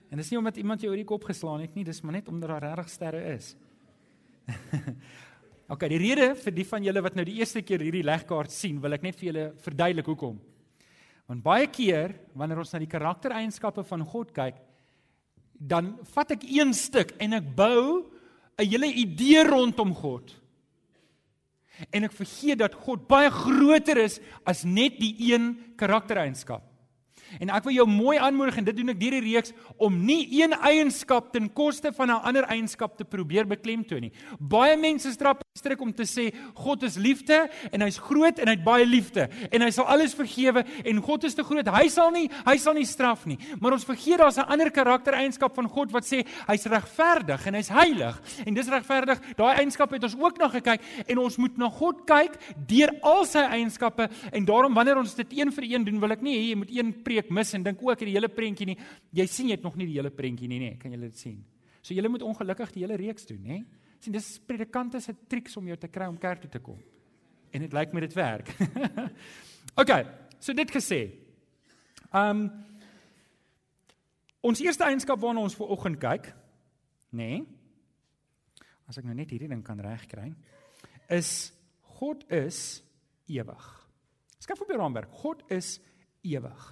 En 0.10 0.18
dis 0.18 0.30
nie 0.32 0.40
omdat 0.40 0.58
iemand 0.58 0.82
jou 0.82 0.90
oor 0.92 0.98
die 0.98 1.08
kop 1.08 1.24
geslaan 1.24 1.62
het 1.62 1.76
nie, 1.76 1.84
dis 1.84 2.02
maar 2.02 2.16
net 2.16 2.28
omdat 2.28 2.50
daar 2.50 2.64
regtig 2.64 2.90
sterre 2.90 3.34
is. 3.34 3.56
OK, 5.74 5.84
die 5.92 6.00
rede 6.00 6.36
vir 6.36 6.56
die 6.56 6.66
van 6.66 6.84
julle 6.84 7.02
wat 7.04 7.16
nou 7.16 7.26
die 7.28 7.40
eerste 7.42 7.62
keer 7.62 7.84
hierdie 7.84 8.06
legkaart 8.08 8.52
sien, 8.52 8.80
wil 8.82 8.96
ek 8.96 9.04
net 9.04 9.20
vir 9.20 9.28
julle 9.32 9.48
verduidelik 9.66 10.08
hoekom. 10.08 10.40
Want 11.28 11.44
baie 11.44 11.68
keer 11.68 12.16
wanneer 12.38 12.62
ons 12.64 12.72
na 12.72 12.80
die 12.80 12.90
karaktereienskappe 12.92 13.84
van 13.88 14.06
God 14.08 14.32
kyk, 14.36 14.56
dan 15.58 15.96
vat 16.14 16.32
ek 16.38 16.46
een 16.48 16.74
stuk 16.78 17.16
en 17.20 17.34
ek 17.34 17.56
bou 17.56 18.06
'n 18.58 18.66
hele 18.66 18.88
idee 18.88 19.44
rondom 19.44 19.94
God. 19.94 20.34
En 21.92 22.04
ek 22.04 22.12
vergeet 22.12 22.58
dat 22.58 22.74
God 22.74 23.08
baie 23.08 23.30
groter 23.30 23.98
is 23.98 24.20
as 24.46 24.64
net 24.64 25.00
die 25.00 25.34
een 25.34 25.76
karaktereienskap. 25.78 26.64
En 27.40 27.50
ek 27.50 27.68
wil 27.68 27.74
jou 27.74 27.88
mooi 27.90 28.18
aanmoedig 28.18 28.58
en 28.58 28.68
dit 28.70 28.78
doen 28.78 28.94
ek 28.94 29.00
deur 29.00 29.18
die 29.18 29.34
reeks 29.34 29.54
om 29.78 29.98
nie 30.06 30.28
een 30.42 30.54
eienskap 30.54 31.32
ten 31.34 31.50
koste 31.54 31.92
van 31.94 32.10
'n 32.10 32.24
ander 32.24 32.44
eienskap 32.44 32.98
te 32.98 33.06
probeer 33.06 33.48
beklemtoon 33.48 34.02
nie. 34.02 34.12
Baie 34.40 34.78
mense 34.78 35.12
strap 35.12 35.44
stryk 35.58 35.82
om 35.82 35.94
te 35.94 36.06
sê 36.06 36.34
God 36.56 36.84
is 36.84 36.96
liefde 36.96 37.50
en 37.72 37.82
hy's 37.82 37.98
groot 37.98 38.40
en 38.40 38.48
hy't 38.48 38.64
baie 38.64 38.86
liefde 38.86 39.30
en 39.52 39.62
hy 39.62 39.70
sal 39.72 39.86
alles 39.86 40.14
vergewe 40.14 40.64
en 40.86 41.02
God 41.02 41.24
is 41.24 41.36
te 41.36 41.44
groot. 41.44 41.68
Hy 41.68 41.88
sal 41.88 42.12
nie 42.12 42.30
hy 42.46 42.58
sal 42.58 42.74
nie 42.74 42.86
straf 42.86 43.26
nie. 43.26 43.38
Maar 43.60 43.74
ons 43.74 43.86
vergeet 43.86 44.20
daar's 44.20 44.38
'n 44.38 44.50
ander 44.50 44.72
karaktereienskap 44.72 45.56
van 45.56 45.68
God 45.70 45.92
wat 45.92 46.06
sê 46.06 46.26
hy's 46.48 46.66
regverdig 46.66 47.48
en 47.48 47.54
hy's 47.54 47.70
heilig. 47.70 48.22
En 48.46 48.54
dis 48.54 48.68
regverdig. 48.68 49.20
Daai 49.36 49.58
eienskap 49.58 49.92
het 49.92 50.04
ons 50.04 50.16
ook 50.16 50.38
na 50.38 50.48
gekyk 50.48 50.82
en 51.08 51.18
ons 51.18 51.38
moet 51.38 51.58
na 51.58 51.70
God 51.70 52.06
kyk 52.06 52.38
deur 52.68 52.92
al 53.02 53.26
sy 53.26 53.40
eienskappe 53.40 54.10
en 54.32 54.46
daarom 54.46 54.74
wanneer 54.74 54.98
ons 54.98 55.16
dit 55.16 55.40
een 55.40 55.52
vir 55.52 55.64
een 55.64 55.84
doen, 55.84 56.00
wil 56.00 56.12
ek 56.12 56.22
nie 56.22 56.36
hê 56.36 56.50
jy 56.50 56.56
moet 56.56 56.72
een 56.72 56.94
preek 57.04 57.17
mis 57.34 57.54
en 57.54 57.64
dink 57.64 57.82
ook 57.82 58.00
die 58.00 58.14
hele 58.14 58.30
prentjie 58.30 58.66
nie. 58.70 58.78
Jy 59.12 59.26
sien 59.28 59.50
jy 59.50 59.58
het 59.58 59.66
nog 59.66 59.76
nie 59.76 59.88
die 59.90 59.98
hele 59.98 60.12
prentjie 60.14 60.48
nie, 60.48 60.60
nê? 60.60 60.78
Kan 60.78 60.94
jy 60.94 61.00
dit 61.02 61.18
sien? 61.18 61.44
So 61.82 61.94
jy 61.94 62.06
moet 62.08 62.26
ongelukkig 62.26 62.72
die 62.76 62.84
hele 62.86 62.98
reeks 63.00 63.26
doen, 63.26 63.44
nê? 63.44 63.64
sien 64.00 64.14
dis 64.14 64.38
predikante 64.46 65.02
se 65.02 65.16
triks 65.30 65.58
om 65.58 65.68
jou 65.68 65.78
te 65.80 65.90
kry 65.90 66.08
om 66.10 66.18
kerk 66.22 66.44
toe 66.44 66.52
te 66.54 66.62
kom. 66.64 66.80
En 67.52 67.64
dit 67.64 67.74
lyk 67.74 67.94
my 67.96 68.04
dit 68.04 68.16
werk. 68.18 68.52
OK, 69.82 69.94
so 70.40 70.54
dit 70.58 70.74
gesê. 70.74 71.02
Um 72.16 72.48
ons 74.48 74.62
eerste 74.64 74.86
eienskap 74.86 75.20
waarna 75.20 75.44
ons 75.44 75.56
ver 75.58 75.72
oggend 75.74 76.00
kyk, 76.00 76.30
nê? 77.18 77.32
Nee, 77.42 77.46
as 78.88 79.00
ek 79.00 79.08
nou 79.08 79.18
net 79.18 79.34
hierdie 79.34 79.50
ding 79.52 79.64
kan 79.66 79.82
regkry, 79.84 80.30
is 81.12 81.52
God 81.98 82.22
is 82.32 82.80
ewig. 83.28 83.66
Skryf 84.40 84.62
op 84.64 84.70
jou 84.72 84.78
raamwerk. 84.80 85.12
God 85.20 85.42
is 85.52 85.74
ewig. 86.24 86.68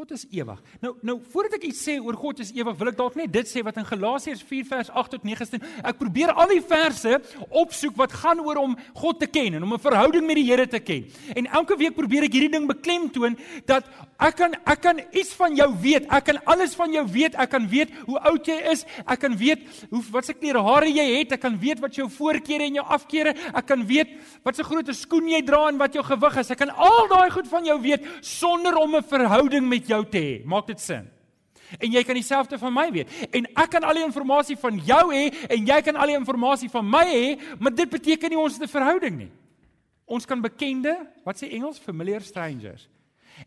God 0.00 0.14
is 0.16 0.22
ewig. 0.32 0.60
Nou 0.80 0.94
nou 1.04 1.18
voordat 1.28 1.58
ek 1.58 1.66
iets 1.68 1.80
sê 1.84 1.98
oor 2.00 2.16
God 2.16 2.38
is 2.40 2.54
ewig, 2.56 2.76
wil 2.80 2.88
ek 2.88 2.96
dalk 2.96 3.16
net 3.18 3.32
dit 3.34 3.48
sê 3.50 3.60
wat 3.60 3.76
in 3.76 3.84
Galasiërs 3.84 4.40
4 4.48 4.68
vers 4.70 4.90
8 4.96 5.12
tot 5.12 5.26
9 5.28 5.44
staan. 5.44 5.64
Ek 5.84 5.98
probeer 5.98 6.30
al 6.32 6.54
die 6.54 6.62
verse 6.64 7.18
opsoek 7.60 7.98
wat 8.00 8.14
gaan 8.22 8.40
oor 8.40 8.62
om 8.62 8.76
God 8.96 9.18
te 9.20 9.28
ken 9.28 9.58
en 9.58 9.66
om 9.66 9.74
'n 9.76 9.82
verhouding 9.84 10.24
met 10.24 10.40
die 10.40 10.46
Here 10.48 10.64
te 10.66 10.80
ken. 10.80 11.04
En 11.36 11.44
elke 11.52 11.76
week 11.76 11.92
probeer 11.94 12.24
ek 12.24 12.32
hierdie 12.32 12.48
ding 12.56 12.64
beklemtoon 12.66 13.36
dat 13.66 13.84
ek 14.18 14.36
kan 14.36 14.54
ek 14.64 14.80
kan 14.80 15.00
iets 15.12 15.34
van 15.36 15.54
jou 15.54 15.68
weet. 15.82 16.08
Ek 16.08 16.24
kan 16.24 16.40
alles 16.46 16.74
van 16.74 16.92
jou 16.92 17.04
weet. 17.04 17.34
Ek 17.34 17.50
kan 17.50 17.68
weet 17.68 17.90
hoe 18.06 18.18
oud 18.20 18.46
jy 18.46 18.56
is. 18.72 18.86
Ek 19.06 19.20
kan 19.20 19.36
weet 19.36 19.68
hoe 19.90 20.02
wat 20.12 20.24
se 20.24 20.32
klere 20.32 20.62
hare 20.62 20.88
jy 20.88 21.18
het. 21.18 21.32
Ek 21.32 21.40
kan 21.40 21.60
weet 21.60 21.78
wat 21.78 21.94
jou 21.94 22.08
voorkeure 22.08 22.64
en 22.64 22.74
jou 22.74 22.86
afkeure. 22.86 23.34
Ek 23.52 23.66
kan 23.66 23.84
weet 23.84 24.08
wat 24.44 24.56
se 24.56 24.64
grootte 24.64 24.94
skoen 24.94 25.28
jy 25.28 25.42
dra 25.42 25.68
en 25.68 25.76
wat 25.76 25.92
jou 25.92 26.02
gewig 26.02 26.36
is. 26.38 26.50
Ek 26.50 26.58
kan 26.58 26.70
al 26.70 27.06
daai 27.08 27.30
goed 27.30 27.48
van 27.48 27.64
jou 27.66 27.78
weet 27.82 28.00
sonder 28.22 28.76
om 28.76 28.96
'n 28.96 29.02
verhouding 29.02 29.68
met 29.68 29.89
jou 29.90 30.04
te 30.08 30.22
hê. 30.22 30.36
Maak 30.48 30.70
dit 30.70 30.80
sin? 30.80 31.08
En 31.78 31.92
jy 31.92 32.02
kan 32.06 32.18
dieselfde 32.18 32.58
van 32.58 32.74
my 32.74 32.86
weet. 32.94 33.10
En 33.30 33.46
ek 33.46 33.74
kan 33.76 33.84
al 33.86 34.00
die 34.00 34.06
inligting 34.06 34.58
van 34.58 34.80
jou 34.86 35.02
hê 35.12 35.26
en 35.46 35.68
jy 35.68 35.82
kan 35.86 35.98
al 36.00 36.10
die 36.10 36.16
inligting 36.18 36.72
van 36.72 36.88
my 36.88 37.04
hê, 37.06 37.26
maar 37.60 37.74
dit 37.76 37.90
beteken 37.90 38.32
nie 38.32 38.40
ons 38.40 38.58
het 38.58 38.66
'n 38.66 38.74
verhouding 38.78 39.16
nie. 39.18 39.30
Ons 40.06 40.26
kan 40.26 40.40
bekende, 40.40 40.96
wat 41.24 41.36
sê 41.38 41.52
Engels, 41.52 41.78
familiar 41.78 42.20
strangers. 42.20 42.88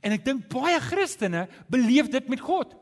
En 0.01 0.11
ek 0.11 0.23
dink 0.23 0.47
baie 0.47 0.79
Christene 0.79 1.47
beleef 1.67 2.09
dit 2.09 2.29
met 2.29 2.39
God. 2.39 2.73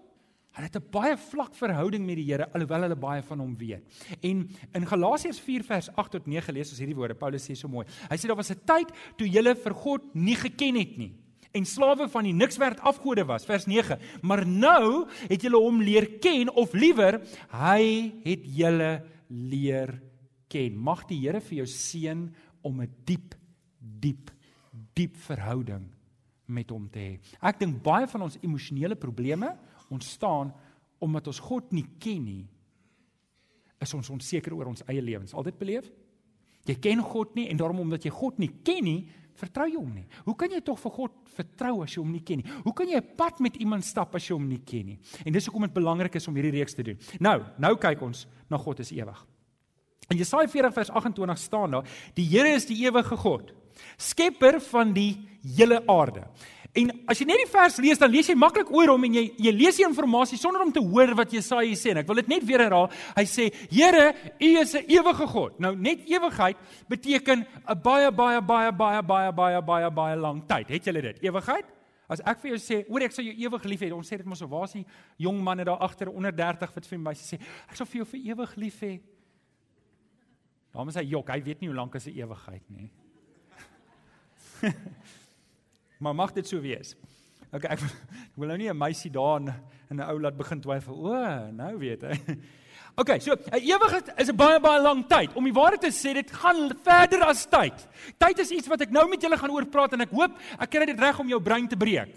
Hulle 0.51 0.67
het 0.67 0.75
'n 0.75 0.91
baie 0.91 1.17
vlak 1.17 1.55
verhouding 1.55 2.05
met 2.05 2.15
die 2.15 2.25
Here 2.25 2.53
alhoewel 2.53 2.81
hulle 2.81 2.95
baie 2.95 3.23
van 3.23 3.39
hom 3.39 3.57
weet. 3.57 3.81
En 4.21 4.49
in 4.73 4.85
Galasiërs 4.85 5.39
4 5.39 5.63
vers 5.63 5.89
8 5.95 6.11
tot 6.11 6.27
9 6.27 6.53
lees 6.53 6.69
ons 6.69 6.79
hierdie 6.79 6.95
woorde. 6.95 7.15
Paulus 7.15 7.49
sê 7.49 7.55
so 7.55 7.67
mooi. 7.67 7.85
Hy 8.09 8.17
sê 8.17 8.27
daar 8.27 8.35
was 8.35 8.51
'n 8.51 8.61
tyd 8.65 8.91
toe 9.17 9.27
julle 9.27 9.55
vir 9.55 9.73
God 9.73 10.15
nie 10.15 10.35
geken 10.35 10.75
het 10.75 10.97
nie 10.97 11.13
en 11.51 11.65
slawe 11.65 12.07
van 12.09 12.23
die 12.23 12.33
niks 12.33 12.57
werd 12.57 12.79
afgode 12.79 13.25
was 13.25 13.45
vers 13.45 13.65
9 13.65 13.99
maar 14.21 14.45
nou 14.47 15.07
het 15.27 15.41
julle 15.41 15.59
hom 15.59 15.81
leer 15.81 16.07
ken 16.23 16.51
of 16.55 16.73
liewer 16.73 17.21
hy 17.51 18.13
het 18.23 18.45
julle 18.45 18.93
leer 19.31 19.99
ken. 20.51 20.75
Mag 20.75 21.05
die 21.09 21.21
Here 21.23 21.41
vir 21.43 21.61
jou 21.61 21.67
seën 21.69 22.27
om 22.61 22.81
'n 22.81 22.91
diep 23.05 23.35
diep 23.79 24.31
diep 24.93 25.15
verhouding 25.17 25.87
met 26.45 26.69
hom 26.69 26.89
te 26.89 26.99
hê. 26.99 27.19
Ek 27.41 27.59
dink 27.59 27.83
baie 27.83 28.07
van 28.07 28.21
ons 28.21 28.37
emosionele 28.41 28.95
probleme 28.95 29.57
ontstaan 29.89 30.53
omdat 30.99 31.27
ons 31.27 31.39
God 31.39 31.71
nie 31.71 31.85
ken 31.99 32.23
nie 32.23 32.47
is 33.79 33.93
ons 33.93 34.09
onseker 34.09 34.53
oor 34.53 34.67
ons 34.67 34.83
eie 34.87 35.01
lewens. 35.01 35.33
Altyd 35.33 35.57
beleef 35.57 35.91
jy 36.65 36.75
ken 36.79 37.01
God 37.01 37.35
nie 37.35 37.49
en 37.49 37.57
daarom 37.57 37.79
omdat 37.79 38.05
jy 38.05 38.11
God 38.11 38.39
nie 38.39 38.51
ken 38.63 38.83
nie 38.83 39.09
vertrou 39.41 39.67
jy 39.69 39.79
hom 39.79 39.93
nie. 39.95 40.05
Hoe 40.25 40.35
kan 40.37 40.51
jy 40.53 40.61
tog 40.65 40.79
vir 40.81 40.93
God 40.95 41.17
vertrou 41.35 41.81
as 41.85 41.95
jy 41.95 42.01
hom 42.03 42.11
nie 42.13 42.23
ken 42.25 42.41
nie? 42.41 42.57
Hoe 42.65 42.73
kan 42.77 42.87
jy 42.87 42.97
'n 42.97 43.15
pad 43.17 43.39
met 43.39 43.55
iemand 43.57 43.85
stap 43.85 44.15
as 44.15 44.27
jy 44.27 44.35
hom 44.35 44.47
nie 44.47 44.61
ken 44.61 44.85
nie? 44.85 44.99
En 45.25 45.33
dis 45.33 45.45
hoekom 45.45 45.61
dit 45.61 45.73
belangrik 45.73 46.15
is 46.15 46.27
om 46.27 46.35
hierdie 46.35 46.59
reeks 46.59 46.73
te 46.73 46.83
doen. 46.83 46.97
Nou, 47.19 47.43
nou 47.57 47.75
kyk 47.75 48.01
ons 48.01 48.27
na 48.49 48.57
God 48.57 48.79
is 48.79 48.91
ewig. 48.91 49.25
In 50.09 50.17
Jesaja 50.17 50.47
40 50.47 50.73
vers 50.73 50.89
28 50.89 51.37
staan 51.37 51.71
daar: 51.71 51.83
Die 52.15 52.25
Here 52.25 52.49
is 52.49 52.65
die 52.65 52.85
ewige 52.85 53.17
God, 53.17 53.53
skepper 53.97 54.59
van 54.59 54.93
die 54.93 55.17
hele 55.41 55.81
aarde. 55.87 56.27
En 56.71 56.91
as 57.11 57.19
jy 57.19 57.25
net 57.27 57.41
die 57.41 57.49
vers 57.51 57.77
lees, 57.83 57.99
dan 57.99 58.11
lees 58.13 58.29
jy 58.31 58.35
maklik 58.39 58.69
oor 58.71 58.93
hom 58.93 59.03
en 59.03 59.15
jy 59.17 59.25
jy 59.43 59.51
lees 59.51 59.75
die 59.75 59.83
inligting 59.83 60.39
sonder 60.39 60.63
om 60.63 60.71
te 60.71 60.79
hoor 60.79 61.11
wat 61.19 61.33
Jesaja 61.35 61.75
sê. 61.75 61.91
En 61.91 61.99
ek 61.99 62.07
wil 62.07 62.21
dit 62.21 62.29
net 62.31 62.45
weer 62.47 62.63
herhaal. 62.63 62.87
Hy 63.17 63.25
sê: 63.27 63.49
"Here, 63.69 64.13
U 64.39 64.49
is 64.61 64.75
'n 64.75 64.85
ewige 64.87 65.27
God." 65.27 65.59
Nou 65.59 65.75
net 65.75 66.07
ewigheid 66.07 66.57
beteken 66.87 67.45
'n 67.67 67.81
baie 67.83 68.11
baie 68.11 68.41
baie 68.41 68.71
baie 68.71 69.03
baie 69.03 69.31
baie 69.31 69.61
baie 69.61 69.91
baie 69.91 70.15
lang 70.15 70.47
tyd. 70.47 70.69
Het 70.69 70.85
julle 70.85 71.01
dit? 71.01 71.23
Ewigheid? 71.23 71.65
As 72.07 72.21
ek 72.25 72.39
vir 72.39 72.51
jou 72.55 72.59
sê, 72.59 72.85
"Oor 72.89 73.01
ek 73.01 73.11
sal 73.11 73.25
jou 73.25 73.35
ewig 73.35 73.63
lief 73.65 73.81
hê." 73.81 73.91
Ons 73.93 74.07
sê 74.09 74.17
dit 74.17 74.25
mos 74.25 74.41
waar 74.41 74.63
is 74.63 74.73
die 74.73 74.85
jong 75.17 75.43
manne 75.43 75.65
daar 75.65 75.79
agter 75.79 76.09
onder 76.09 76.31
30 76.31 76.73
wat 76.73 76.85
vir 76.85 76.99
my 76.99 77.13
sê, 77.13 77.37
"Ek 77.69 77.75
sal 77.75 77.85
vir 77.85 77.97
jou 77.97 78.05
vir 78.05 78.19
ewig 78.31 78.55
lief 78.55 78.79
hê." 78.81 79.01
Daarom 80.73 80.89
sê 80.89 80.99
hy, 80.99 81.09
"Jok, 81.09 81.29
hy 81.29 81.41
weet 81.41 81.59
nie 81.61 81.67
hoe 81.67 81.75
lank 81.75 81.95
is 81.95 82.07
'n 82.07 82.17
ewigheid 82.17 82.63
nie." 82.69 82.91
Maar 86.01 86.17
mag 86.17 86.33
dit 86.33 86.47
so 86.47 86.61
wees. 86.61 86.95
Okay, 87.51 87.75
ek, 87.75 87.83
ek 87.83 88.39
wil 88.39 88.49
nou 88.49 88.57
nie 88.57 88.69
'n 88.71 88.77
meisie 88.77 89.11
daar 89.11 89.37
in 89.39 89.53
'n 89.97 90.01
ou 90.01 90.17
laat 90.19 90.37
begin 90.37 90.61
twyfel. 90.61 90.97
O, 90.97 91.51
nou 91.51 91.77
weet 91.77 92.01
hy. 92.01 92.17
Okay, 92.99 93.19
so 93.23 93.31
'n 93.31 93.61
ewigheid 93.63 94.11
is 94.17 94.27
'n 94.27 94.35
baie 94.35 94.59
baie 94.59 94.81
lang 94.81 95.07
tyd. 95.07 95.31
Om 95.33 95.43
die 95.43 95.53
waarheid 95.53 95.81
te 95.81 95.91
sê, 95.95 96.13
dit 96.13 96.31
gaan 96.31 96.71
verder 96.83 97.23
as 97.23 97.45
tyd. 97.45 97.87
Tyd 98.17 98.39
is 98.39 98.51
iets 98.51 98.67
wat 98.67 98.81
ek 98.81 98.91
nou 98.91 99.07
met 99.07 99.21
julle 99.21 99.37
gaan 99.37 99.51
oor 99.51 99.65
praat 99.65 99.93
en 99.93 100.01
ek 100.01 100.11
hoop 100.11 100.31
ek 100.59 100.69
kry 100.69 100.85
dit 100.85 100.99
reg 100.99 101.19
om 101.19 101.27
jou 101.27 101.39
brein 101.39 101.67
te 101.67 101.77
breek. 101.77 102.11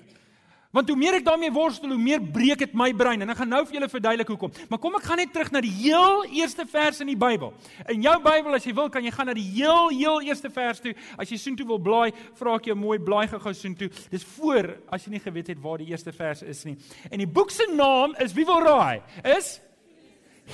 Want 0.75 0.89
hoe 0.91 0.97
meer 0.99 1.21
ek 1.21 1.27
daarmee 1.27 1.53
worstel, 1.55 1.93
hoe 1.95 2.03
meer 2.03 2.23
breek 2.35 2.59
dit 2.65 2.73
my 2.75 2.89
brein 2.99 3.23
en 3.23 3.31
ek 3.31 3.39
gaan 3.39 3.53
nou 3.53 3.61
vir 3.69 3.77
julle 3.77 3.89
verduidelik 3.93 4.33
hoekom. 4.33 4.51
Maar 4.73 4.81
kom 4.83 4.97
ek 4.99 5.05
gaan 5.07 5.21
net 5.23 5.31
terug 5.35 5.53
na 5.55 5.61
die 5.63 5.71
heel 5.71 6.25
eerste 6.35 6.65
vers 6.67 6.99
in 7.05 7.13
die 7.13 7.19
Bybel. 7.19 7.53
In 7.93 8.03
jou 8.03 8.15
Bybel 8.25 8.57
as 8.59 8.67
jy 8.67 8.73
wil, 8.75 8.89
kan 8.91 9.05
jy 9.07 9.13
gaan 9.15 9.31
na 9.31 9.37
die 9.39 9.47
heel 9.53 9.93
heel 9.93 10.25
eerste 10.27 10.51
vers 10.51 10.83
toe. 10.83 10.97
As 11.15 11.31
jy 11.31 11.39
soontoe 11.39 11.67
wil 11.69 11.79
blaai, 11.79 12.11
vra 12.41 12.57
ek 12.59 12.67
jou 12.73 12.77
mooi 12.79 12.99
blaai 12.99 13.29
gou-gou 13.31 13.53
soontoe. 13.55 13.91
Dis 14.11 14.27
voor 14.35 14.73
as 14.91 15.07
jy 15.07 15.15
nie 15.15 15.23
geweet 15.23 15.53
het 15.53 15.61
waar 15.63 15.79
die 15.79 15.93
eerste 15.93 16.15
vers 16.17 16.43
is 16.43 16.65
nie. 16.67 16.75
En 17.07 17.23
die 17.23 17.31
boek 17.31 17.55
se 17.55 17.69
naam 17.71 18.17
is 18.25 18.35
wie 18.35 18.47
wil 18.49 18.65
raai? 18.65 18.99
Is 19.37 19.61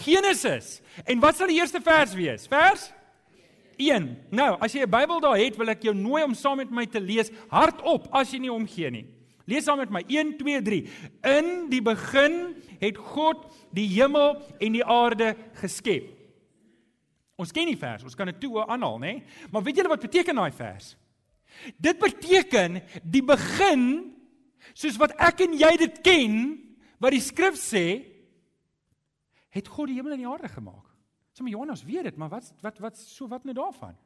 Genesis. 0.04 0.82
En 1.08 1.22
wat 1.24 1.38
sal 1.38 1.48
die 1.48 1.62
eerste 1.62 1.80
vers 1.80 2.12
wees? 2.18 2.44
Vers 2.50 2.90
1. 3.80 4.10
Nou, 4.36 4.58
as 4.60 4.74
jy 4.76 4.84
'n 4.84 4.90
Bybel 4.90 5.20
daar 5.20 5.40
het, 5.40 5.56
wil 5.56 5.72
ek 5.72 5.82
jou 5.82 5.94
nooi 5.94 6.22
om 6.22 6.34
saam 6.34 6.58
met 6.58 6.70
my 6.70 6.84
te 6.86 7.00
lees 7.00 7.32
hardop 7.48 8.12
as 8.12 8.30
jy 8.30 8.38
nie 8.38 8.52
omgee 8.52 8.90
nie. 8.90 9.06
Lees 9.50 9.66
saam 9.66 9.80
met 9.83 9.90
my 9.90 10.04
1 10.07 10.37
2 10.38 10.62
3. 10.66 10.80
In 11.33 11.50
die 11.73 11.83
begin 11.83 12.38
het 12.80 12.99
God 13.11 13.45
die 13.75 13.88
hemel 13.97 14.37
en 14.62 14.78
die 14.78 14.85
aarde 14.87 15.35
geskep. 15.59 16.09
Ons 17.40 17.54
ken 17.57 17.71
die 17.71 17.78
vers, 17.80 18.04
ons 18.04 18.16
kan 18.19 18.28
dit 18.28 18.40
toe 18.42 18.61
aanhaal, 18.66 18.99
nê? 19.00 19.12
Maar 19.50 19.64
weet 19.64 19.80
julle 19.80 19.92
wat 19.92 20.04
beteken 20.04 20.37
daai 20.37 20.52
vers? 20.52 20.92
Dit 21.80 21.99
beteken 21.99 22.78
die 23.02 23.25
begin 23.25 23.85
soos 24.76 24.99
wat 25.00 25.16
ek 25.19 25.40
en 25.47 25.57
jy 25.59 25.71
dit 25.80 25.97
ken, 26.04 26.37
wat 27.00 27.16
die 27.16 27.25
skrif 27.25 27.57
sê, 27.59 27.85
het 29.50 29.69
God 29.73 29.90
die 29.90 29.97
hemel 29.99 30.14
en 30.14 30.23
die 30.23 30.28
aarde 30.30 30.50
gemaak. 30.52 30.85
Sommige 31.35 31.57
Johannes 31.57 31.83
weet 31.88 32.11
dit, 32.11 32.21
maar 32.21 32.30
wat 32.30 32.52
wat 32.61 32.78
wat 32.85 33.00
so 33.00 33.26
wat 33.30 33.47
nou 33.49 33.57
daarvan? 33.57 33.97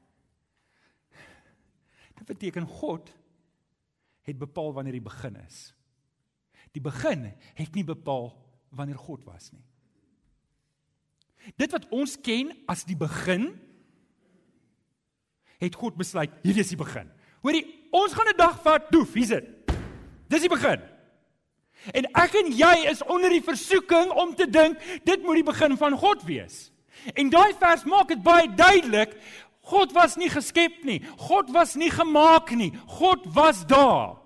Dit 2.14 2.26
beteken 2.30 2.66
God 2.70 3.10
het 4.24 4.38
bepaal 4.38 4.72
wanneer 4.72 4.96
die 4.96 5.04
begin 5.04 5.36
is. 5.44 5.74
Die 6.72 6.82
begin 6.82 7.28
het 7.54 7.74
nie 7.74 7.84
bepaal 7.84 8.32
wanneer 8.74 8.98
God 8.98 9.24
was 9.28 9.52
nie. 9.52 9.64
Dit 11.60 11.74
wat 11.76 11.86
ons 11.92 12.16
ken 12.24 12.50
as 12.70 12.86
die 12.88 12.96
begin 12.96 13.52
het 15.60 15.76
God 15.78 15.96
besluit 15.96 16.32
hierdie 16.42 16.64
is 16.64 16.72
die 16.72 16.80
begin. 16.80 17.10
Hoorie, 17.44 17.64
ons 17.92 18.12
gaan 18.16 18.28
'n 18.32 18.36
dag 18.36 18.60
vat, 18.62 18.90
doef, 18.90 19.12
hier's 19.14 19.28
dit. 19.28 19.46
Dis 20.28 20.40
die 20.40 20.48
begin. 20.48 20.80
En 21.92 22.06
ek 22.16 22.34
en 22.34 22.52
jy 22.52 22.88
is 22.90 23.02
onder 23.02 23.30
die 23.30 23.44
versoeking 23.44 24.10
om 24.10 24.34
te 24.34 24.46
dink 24.50 24.78
dit 25.04 25.22
moet 25.22 25.34
die 25.34 25.50
begin 25.50 25.76
van 25.76 25.96
God 25.98 26.22
wees. 26.24 26.72
En 27.12 27.28
daai 27.30 27.52
vers 27.58 27.84
maak 27.84 28.08
dit 28.08 28.22
baie 28.22 28.48
duidelik 28.48 29.12
God 29.64 29.94
was 29.96 30.16
nie 30.20 30.28
geskep 30.28 30.82
nie. 30.84 31.00
God 31.16 31.50
was 31.54 31.74
nie 31.74 31.90
gemaak 31.90 32.52
nie. 32.56 32.70
God 32.98 33.24
was 33.34 33.64
daar. 33.66 34.20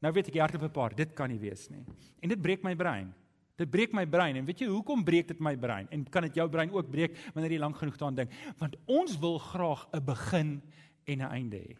Nou 0.00 0.12
weet 0.12 0.28
ek 0.28 0.40
hardop 0.40 0.62
'n 0.62 0.70
paar, 0.70 0.94
dit 0.94 1.14
kan 1.14 1.28
nie 1.28 1.38
wees 1.38 1.68
nie. 1.70 1.84
En 2.20 2.28
dit 2.28 2.40
breek 2.40 2.62
my 2.62 2.74
brein. 2.74 3.12
Dit 3.56 3.70
breek 3.70 3.92
my 3.92 4.06
brein 4.06 4.36
en 4.36 4.44
weet 4.44 4.60
jy 4.60 4.66
hoekom 4.66 5.04
breek 5.04 5.28
dit 5.28 5.40
my 5.40 5.56
brein? 5.56 5.86
En 5.90 6.04
kan 6.10 6.22
dit 6.22 6.34
jou 6.34 6.48
brein 6.48 6.72
ook 6.72 6.90
breek 6.90 7.16
wanneer 7.34 7.52
jy 7.52 7.58
lank 7.58 7.76
genoeg 7.76 7.96
daaraan 7.96 8.14
dink? 8.14 8.30
Want 8.58 8.76
ons 8.86 9.18
wil 9.18 9.38
graag 9.38 9.86
'n 9.92 10.04
begin 10.04 10.62
en 11.04 11.18
'n 11.18 11.30
einde 11.30 11.56
hê. 11.56 11.76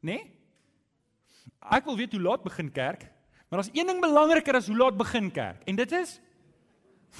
Né? 0.00 0.12
Nee? 0.12 0.32
Ek 1.70 1.84
wil 1.84 1.96
weet 1.96 2.12
hoe 2.12 2.20
laat 2.20 2.42
begin 2.42 2.70
kerk, 2.72 3.02
maar 3.48 3.62
daar's 3.62 3.72
een 3.72 3.86
ding 3.86 4.00
belangriker 4.00 4.54
as 4.54 4.66
hoe 4.66 4.76
laat 4.76 4.96
begin 4.96 5.30
kerk 5.30 5.62
en 5.64 5.76
dit 5.76 5.92
is 5.92 6.20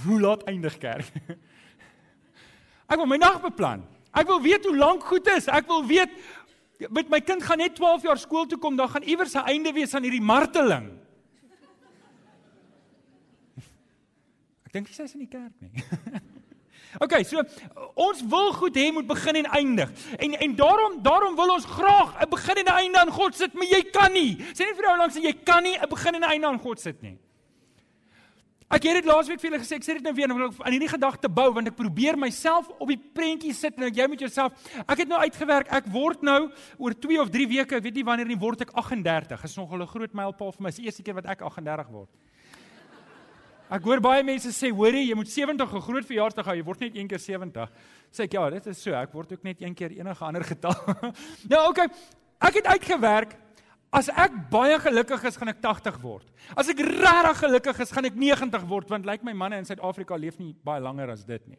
hoe 0.05 0.21
laat 0.21 0.45
eindig 0.45 0.79
kerk. 0.79 1.13
Ek 2.93 2.97
wil 2.97 3.07
my 3.07 3.17
nag 3.17 3.41
beplan. 3.41 3.85
Ek 4.13 4.27
wil 4.27 4.41
weet 4.41 4.65
hoe 4.65 4.77
lank 4.77 5.05
goed 5.05 5.27
is. 5.27 5.49
Ek 5.49 5.67
wil 5.67 5.85
weet 5.87 6.11
met 6.91 7.09
my 7.11 7.21
kind 7.21 7.43
gaan 7.43 7.59
net 7.59 7.75
12 7.75 8.03
jaar 8.07 8.19
skool 8.19 8.47
toe 8.47 8.59
kom, 8.59 8.77
dan 8.77 8.89
gaan 8.89 9.03
iewers 9.03 9.35
'n 9.35 9.51
einde 9.51 9.73
wees 9.73 9.95
aan 9.95 10.03
hierdie 10.03 10.23
marteling. 10.23 10.91
Ek 14.67 14.73
dink 14.73 14.89
sy 14.89 15.03
is 15.03 15.15
in 15.15 15.21
die 15.21 15.33
kerk 15.33 15.53
nie. 15.61 15.73
OK, 17.05 17.23
so 17.25 17.43
ons 17.95 18.23
wil 18.23 18.53
goed 18.53 18.77
hê 18.77 18.91
moet 18.93 19.07
begin 19.07 19.37
en 19.43 19.51
eindig. 19.59 19.91
En 20.19 20.35
en 20.39 20.55
daarom 20.57 21.03
daarom 21.03 21.37
wil 21.37 21.55
ons 21.55 21.65
graag 21.65 22.21
'n 22.23 22.29
begin 22.31 22.57
en 22.57 22.65
'n 22.65 22.79
einde 22.83 22.99
aan 22.99 23.11
God 23.11 23.35
sit, 23.35 23.55
maar 23.55 23.67
jy 23.67 23.83
kan 23.91 24.13
nie. 24.13 24.37
Sê 24.55 24.65
net 24.65 24.77
vir 24.77 24.85
jou 24.89 24.97
langs 24.99 25.17
jy 25.17 25.33
kan 25.45 25.63
nie 25.63 25.77
'n 25.77 25.89
begin 25.89 26.15
en 26.15 26.21
'n 26.21 26.31
einde 26.31 26.47
aan 26.47 26.61
God 26.61 26.81
sit 26.81 27.03
nie. 27.03 27.19
Ek 28.69 28.85
het 28.85 28.99
dit 28.99 29.07
laasweek 29.09 29.41
vir 29.41 29.49
julle 29.49 29.61
gesê, 29.63 29.79
ek 29.81 29.85
sê 29.87 29.95
dit 29.97 30.05
nou 30.05 30.13
weer, 30.13 30.29
want 30.29 30.53
ek 30.53 30.67
aan 30.67 30.75
hierdie 30.75 30.91
gedagte 30.93 31.29
bou 31.33 31.47
want 31.57 31.71
ek 31.71 31.77
probeer 31.79 32.19
myself 32.21 32.69
op 32.77 32.91
die 32.93 32.99
prentjie 33.01 33.55
sit 33.57 33.79
en 33.81 33.89
jy 33.89 34.07
moet 34.13 34.21
jouself 34.27 34.53
ek 34.85 35.07
het 35.07 35.09
nou 35.09 35.21
uitgewerk, 35.23 35.71
ek 35.73 35.89
word 35.95 36.27
nou 36.27 36.51
oor 36.77 36.93
2 36.93 37.23
of 37.23 37.33
3 37.33 37.47
weke, 37.49 37.79
ek 37.79 37.87
weet 37.87 37.97
nie 37.97 38.05
wanneer 38.05 38.29
nie 38.29 38.37
word 38.37 38.67
ek 38.67 38.75
38. 38.77 39.45
Is 39.49 39.57
nog 39.57 39.73
'n 39.73 39.87
groot 39.87 40.13
mylpaal 40.13 40.53
vir 40.53 40.63
my. 40.63 40.69
Dis 40.69 40.77
die 40.77 40.85
eerste 40.85 41.03
keer 41.03 41.15
wat 41.15 41.27
ek 41.27 41.41
38 41.41 41.89
word. 41.89 42.11
Ek 43.71 43.85
hoor 43.85 44.01
baie 44.01 44.23
mense 44.23 44.49
sê, 44.53 44.71
hoorie, 44.71 45.09
jy 45.09 45.15
moet 45.15 45.29
70 45.29 45.73
'n 45.73 45.81
groot 45.81 46.05
verjaarsdag 46.05 46.45
hou, 46.45 46.55
jy 46.57 46.65
word 46.65 46.81
net 46.81 46.97
een 46.97 47.09
keer 47.09 47.19
70. 47.19 47.73
Sê 48.13 48.25
ek, 48.25 48.33
ja, 48.33 48.51
dit 48.51 48.67
is 48.67 48.83
so, 48.83 48.93
ek 48.93 49.13
word 49.13 49.33
ook 49.33 49.45
net 49.45 49.63
een 49.63 49.75
keer 49.75 49.93
enige 49.93 50.25
ander 50.25 50.45
getal. 50.45 50.77
nou, 51.53 51.69
okay. 51.69 51.89
Ek 52.41 52.55
het 52.55 52.67
uitgewerk 52.67 53.48
as 53.95 54.11
ek 54.13 54.35
baie 54.53 54.77
gelukkig 54.83 55.23
is, 55.31 55.37
gaan 55.41 55.51
ek 55.53 55.61
80 55.65 55.97
word. 56.03 56.27
As 56.59 56.69
ek 56.69 56.81
regtig 56.85 57.39
gelukkig 57.41 57.79
is, 57.85 57.93
gaan 57.95 58.09
ek 58.09 58.19
90 58.21 58.67
word 58.69 58.91
want 58.93 59.07
lyk 59.09 59.23
like 59.23 59.27
my 59.27 59.33
manne 59.37 59.61
in 59.63 59.69
Suid-Afrika 59.69 60.19
leef 60.21 60.37
nie 60.41 60.53
baie 60.65 60.83
langer 60.85 61.15
as 61.15 61.25
dit 61.29 61.41
nie. 61.49 61.57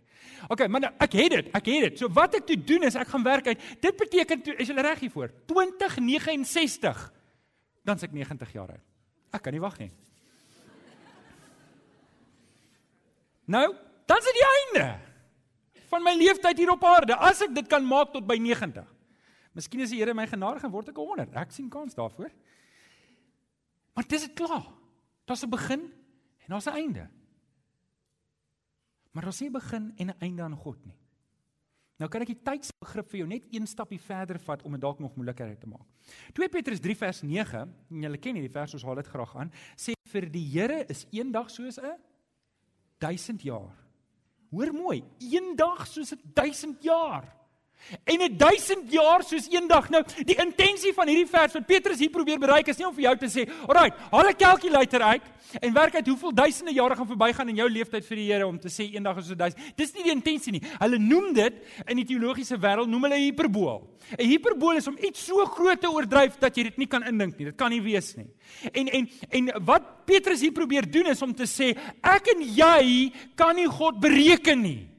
Okay, 0.50 0.68
maar 0.70 0.86
nou, 0.86 0.92
ek 1.02 1.18
het 1.18 1.34
dit, 1.34 1.50
ek 1.58 1.72
het 1.74 1.88
dit. 1.88 2.04
So 2.04 2.12
wat 2.14 2.38
ek 2.38 2.46
toe 2.50 2.60
doen 2.62 2.86
is 2.86 2.98
ek 3.00 3.10
gaan 3.10 3.26
werk 3.26 3.50
uit. 3.50 3.66
Dit 3.82 3.98
beteken 3.98 4.46
toe 4.46 4.56
is 4.62 4.70
jy 4.70 4.78
reg 4.78 5.02
hiervoor. 5.08 5.34
2069 5.50 7.02
dan 7.88 7.98
se 7.98 8.06
ek 8.06 8.14
90 8.14 8.54
jaar 8.54 8.76
oud. 8.78 8.86
Ek 9.34 9.44
kan 9.46 9.54
nie 9.56 9.64
wag 9.64 9.78
nie. 9.82 9.92
Nou, 13.50 13.66
dan 14.06 14.22
is 14.22 14.30
dit 14.30 14.38
die 14.38 14.50
einde 14.50 14.88
van 15.90 16.06
my 16.06 16.14
lewenstyd 16.14 16.60
hier 16.62 16.70
op 16.76 16.84
aarde 16.86 17.18
as 17.18 17.42
ek 17.42 17.56
dit 17.56 17.70
kan 17.70 17.82
maak 17.86 18.14
tot 18.14 18.28
by 18.30 18.38
90. 18.38 18.86
Miskien 19.54 19.82
is 19.82 19.90
die 19.90 20.00
Here 20.00 20.14
my 20.14 20.28
genadig 20.28 20.64
en 20.64 20.72
word 20.72 20.90
ek 20.90 20.98
100. 21.02 21.36
Ek 21.36 21.52
sien 21.52 21.70
kans 21.70 21.96
daarvoor. 21.98 22.32
Maar 23.94 24.08
dis 24.08 24.28
dit 24.28 24.36
klaar. 24.38 24.68
Daar's 25.26 25.44
'n 25.44 25.50
begin 25.50 25.82
en 26.40 26.48
daar's 26.48 26.68
'n 26.68 26.76
einde. 26.76 27.10
Maar 29.12 29.24
daar's 29.24 29.42
nie 29.42 29.50
'n 29.50 29.54
begin 29.54 29.94
en 29.98 30.08
'n 30.08 30.20
einde 30.20 30.42
aan 30.42 30.56
God 30.56 30.86
nie. 30.86 30.96
Nou 32.00 32.08
kan 32.08 32.22
ek 32.22 32.28
die 32.28 32.44
tydsbegrip 32.44 33.10
vir 33.10 33.18
jou 33.18 33.28
net 33.28 33.48
een 33.52 33.68
stapie 33.68 34.00
verder 34.00 34.40
vat 34.40 34.62
om 34.64 34.72
dit 34.72 34.82
dalk 34.82 35.00
nog 35.00 35.16
moeiliker 35.16 35.58
te 35.60 35.68
maak. 35.68 35.88
2 36.34 36.50
Petrus 36.50 36.80
3 36.80 36.96
vers 36.96 37.22
9, 37.22 37.58
en 37.90 38.02
julle 38.02 38.18
ken 38.18 38.36
hierdie 38.36 38.54
vers, 38.54 38.74
ons 38.74 38.84
haal 38.84 38.96
dit 38.96 39.08
graag 39.08 39.36
aan, 39.36 39.52
sê 39.76 39.92
vir 40.08 40.30
die 40.32 40.46
Here 40.54 40.86
is 40.88 41.06
een 41.12 41.32
dag 41.32 41.50
soos 41.50 41.78
'n 41.78 41.98
1000 43.00 43.42
jaar. 43.42 43.76
Hoor 44.50 44.74
mooi, 44.74 45.04
een 45.20 45.56
dag 45.56 45.88
soos 45.88 46.14
'n 46.14 46.22
1000 46.34 46.84
jaar. 46.84 47.39
En 48.04 48.22
'n 48.22 48.38
1000 48.38 48.92
jaar 48.92 49.24
soos 49.24 49.48
een 49.50 49.68
dag. 49.68 49.90
Nou, 49.90 50.04
die 50.24 50.36
intensie 50.36 50.94
van 50.94 51.08
hierdie 51.08 51.28
vers 51.28 51.54
wat 51.54 51.66
Petrus 51.66 52.00
hier 52.00 52.10
probeer 52.10 52.40
bereik 52.40 52.68
is 52.68 52.78
nie 52.78 52.88
om 52.88 52.94
vir 52.94 53.04
jou 53.04 53.18
te 53.18 53.26
sê, 53.26 53.50
"Alraai, 53.68 53.92
haal 54.12 54.30
'n 54.30 54.36
kalkulator 54.36 55.02
uit 55.02 55.22
en 55.60 55.74
werk 55.74 55.96
uit 55.96 56.08
hoeveel 56.08 56.34
duisende 56.34 56.74
jare 56.74 56.96
gaan 56.96 57.08
verbygaan 57.08 57.50
in 57.50 57.56
jou 57.56 57.70
lewenstyd 57.70 58.06
vir 58.06 58.16
die 58.16 58.32
Here 58.32 58.48
om 58.48 58.60
te 58.60 58.68
sê 58.68 58.94
een 58.94 59.04
dag 59.04 59.18
is 59.18 59.26
soos 59.26 59.38
1000." 59.38 59.58
Dis 59.76 59.94
nie 59.94 60.04
die 60.04 60.12
intensie 60.12 60.52
nie. 60.52 60.62
Hulle 60.80 60.98
noem 60.98 61.34
dit 61.34 61.54
in 61.86 61.96
die 61.96 62.06
teologiese 62.06 62.58
wêreld 62.58 62.88
noem 62.88 63.04
hulle 63.04 63.18
hiperbool. 63.18 63.88
'n 64.18 64.26
Hiperbool 64.26 64.76
is 64.76 64.88
om 64.88 64.98
iets 65.02 65.26
so 65.26 65.46
groot 65.46 65.82
te 65.82 65.90
oordryf 65.90 66.38
dat 66.40 66.56
jy 66.56 66.64
dit 66.64 66.78
nie 66.78 66.88
kan 66.88 67.04
indink 67.04 67.38
nie. 67.38 67.46
Dit 67.46 67.56
kan 67.56 67.70
nie 67.70 67.82
wees 67.82 68.16
nie. 68.16 68.28
En 68.72 68.88
en 68.88 69.10
en 69.30 69.66
wat 69.66 70.06
Petrus 70.06 70.42
hier 70.42 70.52
probeer 70.52 70.92
doen 70.92 71.08
is 71.08 71.22
om 71.22 71.34
te 71.34 71.46
sê, 71.46 71.78
ek 72.04 72.28
en 72.28 72.42
jy 72.42 73.12
kan 73.36 73.56
nie 73.56 73.68
God 73.68 74.00
bereken 74.00 74.62
nie. 74.62 74.90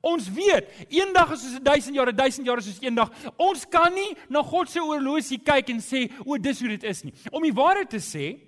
Ons 0.00 0.28
weet, 0.32 0.68
eendag 0.88 1.32
is 1.32 1.42
soos 1.42 1.62
1000 1.64 1.96
jaar, 1.96 2.12
1000 2.14 2.46
jaar 2.46 2.60
is 2.60 2.68
soos 2.68 2.82
eendag. 2.84 3.12
Ons 3.36 3.64
kan 3.70 3.92
nie 3.94 4.16
na 4.28 4.42
God 4.42 4.70
se 4.70 4.82
oorlosie 4.82 5.40
kyk 5.44 5.70
en 5.70 5.80
sê, 5.80 6.10
"O, 6.24 6.36
dis 6.36 6.60
hoe 6.60 6.68
dit 6.68 6.84
is 6.84 7.02
nie." 7.04 7.14
Om 7.30 7.42
die 7.42 7.52
waarheid 7.52 7.90
te 7.90 8.00
sê, 8.00 8.38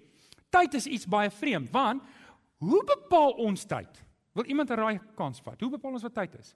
tyd 0.50 0.74
is 0.74 0.86
iets 0.86 1.06
baie 1.06 1.30
vreemd, 1.30 1.70
want 1.70 2.02
hoe 2.58 2.84
bepaal 2.84 3.30
ons 3.30 3.64
tyd? 3.64 3.88
Wil 4.34 4.44
iemand 4.44 4.70
'n 4.70 4.76
raai 4.76 5.00
kans 5.16 5.40
vat? 5.40 5.60
Hoe 5.60 5.70
bepaal 5.70 5.92
ons 5.92 6.02
wat 6.02 6.14
tyd 6.14 6.34
is? 6.38 6.54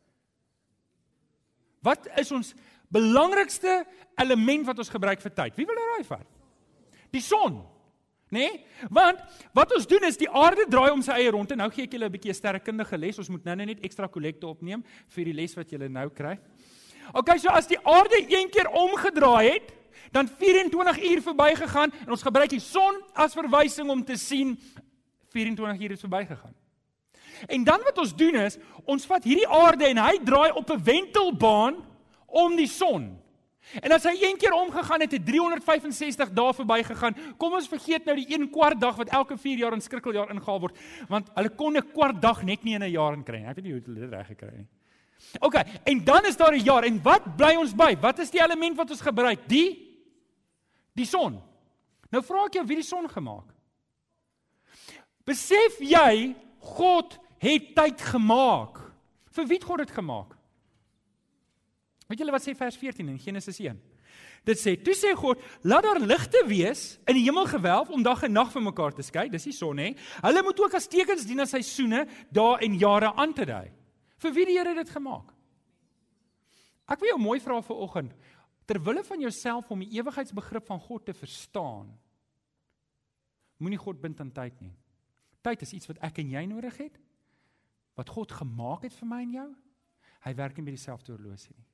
Wat 1.82 2.08
is 2.16 2.32
ons 2.32 2.54
belangrikste 2.88 3.86
element 4.16 4.66
wat 4.66 4.78
ons 4.78 4.88
gebruik 4.88 5.20
vir 5.20 5.34
tyd? 5.34 5.56
Wie 5.56 5.66
wil 5.66 5.74
'n 5.74 5.90
raai 5.96 6.04
vat? 6.04 6.26
Die 7.10 7.20
son 7.20 7.73
nê? 8.30 8.48
Nee? 8.48 8.66
Want 8.90 9.20
wat 9.52 9.74
ons 9.74 9.86
doen 9.86 10.04
is 10.04 10.16
die 10.16 10.30
aarde 10.30 10.66
draai 10.68 10.90
om 10.92 11.02
sy 11.02 11.12
eie 11.12 11.30
rond 11.30 11.50
en 11.50 11.58
nou 11.58 11.70
gee 11.70 11.84
ek 11.84 11.92
julle 11.92 12.06
'n 12.06 12.12
bietjie 12.12 12.30
'n 12.30 12.34
sterrekundige 12.34 12.98
les. 12.98 13.18
Ons 13.18 13.28
moet 13.28 13.44
nou 13.44 13.56
net 13.56 13.84
ekstra 13.84 14.08
kollekte 14.08 14.46
opneem 14.46 14.84
vir 15.08 15.24
die 15.24 15.32
les 15.32 15.54
wat 15.54 15.70
julle 15.70 15.88
nou 15.88 16.08
kry. 16.10 16.38
OK, 17.12 17.38
so 17.38 17.48
as 17.48 17.66
die 17.66 17.78
aarde 17.78 18.24
een 18.28 18.48
keer 18.50 18.68
omgedraai 18.70 19.50
het, 19.50 19.72
dan 20.10 20.28
24 20.28 21.02
uur 21.02 21.22
verbygegaan 21.22 21.92
en 22.06 22.10
ons 22.10 22.22
gebruik 22.22 22.50
die 22.50 22.60
son 22.60 23.02
as 23.14 23.34
verwysing 23.34 23.90
om 23.90 24.04
te 24.04 24.16
sien 24.16 24.58
24 25.34 25.80
uur 25.80 25.90
het 25.90 26.00
verbygegaan. 26.00 26.54
En 27.46 27.64
dan 27.64 27.82
wat 27.82 27.98
ons 27.98 28.14
doen 28.16 28.34
is, 28.34 28.58
ons 28.84 29.06
vat 29.06 29.24
hierdie 29.24 29.48
aarde 29.48 29.88
en 29.90 29.98
hy 29.98 30.18
draai 30.24 30.52
op 30.52 30.70
'n 30.70 30.82
wentelbaan 30.82 31.74
om 32.26 32.56
die 32.56 32.68
son. 32.70 33.23
En 33.80 33.92
as 33.92 34.04
hy 34.04 34.14
een 34.20 34.36
keer 34.38 34.52
omgegaan 34.52 35.00
het, 35.00 35.12
het 35.12 35.26
365 35.26 36.30
dae 36.36 36.52
verbygegaan. 36.54 37.16
Kom 37.36 37.56
ons 37.56 37.68
vergeet 37.68 38.04
nou 38.04 38.16
die 38.16 38.28
1 38.36 38.50
kwart 38.50 38.80
dag 38.80 38.96
wat 38.96 39.08
elke 39.08 39.38
4 39.40 39.58
jaar 39.58 39.72
in 39.72 39.80
skrikkeljaar 39.80 40.30
ingehaal 40.30 40.60
word, 40.60 40.78
want 41.08 41.30
hulle 41.34 41.50
kon 41.50 41.76
'n 41.76 41.92
kwart 41.92 42.20
dag 42.20 42.42
net 42.42 42.64
nie 42.64 42.74
in 42.74 42.82
'n 42.82 42.90
jaar 42.90 43.14
inkry 43.14 43.38
nie. 43.38 43.48
Ek 43.48 43.56
weet 43.56 43.64
nie 43.64 43.72
hoe 43.72 43.82
hulle 43.86 44.00
dit 44.00 44.10
reg 44.10 44.26
gekry 44.26 44.46
het 44.46 44.56
nie. 44.58 44.68
OK, 45.40 45.54
en 45.84 46.04
dan 46.04 46.26
is 46.26 46.36
daar 46.36 46.52
'n 46.52 46.64
jaar 46.64 46.84
en 46.84 47.02
wat 47.02 47.36
bly 47.36 47.54
ons 47.56 47.74
by? 47.74 47.96
Wat 48.00 48.18
is 48.18 48.30
die 48.30 48.42
element 48.42 48.76
wat 48.76 48.90
ons 48.90 49.00
gebruik? 49.00 49.48
Die 49.48 49.80
die 50.92 51.06
son. 51.06 51.42
Nou 52.10 52.22
vra 52.22 52.44
ek 52.44 52.54
jou 52.54 52.66
wie 52.66 52.76
die 52.76 52.86
son 52.86 53.08
gemaak? 53.08 53.50
Besef 55.24 55.78
jy 55.80 56.36
God 56.58 57.18
het 57.38 57.74
tyd 57.74 58.00
gemaak? 58.00 58.78
Vir 59.30 59.46
wie 59.46 59.56
het 59.56 59.64
God 59.64 59.78
dit 59.78 59.90
gemaak? 59.90 60.33
Weet 62.08 62.20
julle 62.20 62.34
wat 62.34 62.44
sê 62.44 62.54
vers 62.56 62.76
14 62.76 63.08
in 63.08 63.18
Genesis 63.18 63.60
1? 63.60 63.80
Dit 64.44 64.60
sê: 64.60 64.76
"Toe 64.76 64.94
sê 64.94 65.14
God, 65.16 65.40
laat 65.62 65.82
daar 65.82 66.00
ligte 66.00 66.44
wees 66.46 66.98
in 67.08 67.16
die 67.16 67.24
hemelgewelf 67.24 67.88
om 67.88 68.02
dag 68.02 68.22
en 68.22 68.32
nag 68.32 68.52
van 68.52 68.62
mekaar 68.62 68.92
te 68.92 69.02
skei." 69.02 69.28
Dis 69.28 69.44
die 69.44 69.52
son, 69.52 69.78
hè? 69.78 69.94
Hulle 70.20 70.42
moet 70.42 70.60
ook 70.60 70.74
as 70.74 70.86
tekens 70.86 71.24
dien 71.24 71.40
as 71.40 71.50
seisoene, 71.50 72.06
dae 72.30 72.58
en 72.60 72.78
jare 72.78 73.14
aan 73.14 73.32
te 73.32 73.44
dui. 73.44 73.70
Vir 74.18 74.32
wie 74.32 74.46
die 74.46 74.58
Here 74.58 74.74
dit 74.74 74.90
gemaak? 74.90 75.32
Ek 76.86 77.00
wil 77.00 77.08
jou 77.08 77.18
mooi 77.18 77.40
vra 77.40 77.62
vir 77.62 77.76
oggend, 77.76 78.12
ter 78.66 78.78
wille 78.78 79.02
van 79.04 79.20
jouself 79.20 79.70
om 79.70 79.80
die 79.80 79.98
ewigheidsbegrip 79.98 80.66
van 80.66 80.80
God 80.80 81.06
te 81.06 81.14
verstaan. 81.14 81.88
Moenie 83.58 83.78
God 83.78 84.00
bind 84.00 84.20
aan 84.20 84.32
tyd 84.32 84.60
nie. 84.60 84.74
Tyd 85.44 85.62
is 85.62 85.72
iets 85.72 85.86
wat 85.86 86.00
ek 86.04 86.18
en 86.18 86.30
jy 86.30 86.44
nodig 86.46 86.76
het. 86.76 86.98
Wat 87.96 88.08
God 88.08 88.32
gemaak 88.32 88.82
het 88.82 88.92
vir 88.92 89.08
my 89.08 89.22
en 89.22 89.32
jou. 89.32 89.50
Hy 90.24 90.34
werk 90.34 90.56
nie 90.56 90.64
met 90.64 90.76
dieselfde 90.76 91.12
horlosie 91.12 91.54
nie. 91.56 91.73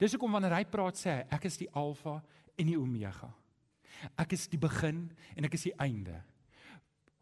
Dis 0.00 0.14
hoekom 0.14 0.34
wanneer 0.34 0.56
hy 0.58 0.64
praat 0.68 0.98
sê 0.98 1.12
hy 1.12 1.24
ek 1.36 1.46
is 1.48 1.58
die 1.60 1.70
alfa 1.78 2.18
en 2.58 2.70
die 2.70 2.78
omega. 2.78 3.30
Ek 4.20 4.34
is 4.36 4.48
die 4.50 4.60
begin 4.60 5.06
en 5.36 5.46
ek 5.46 5.56
is 5.58 5.68
die 5.68 5.76
einde. 5.82 6.16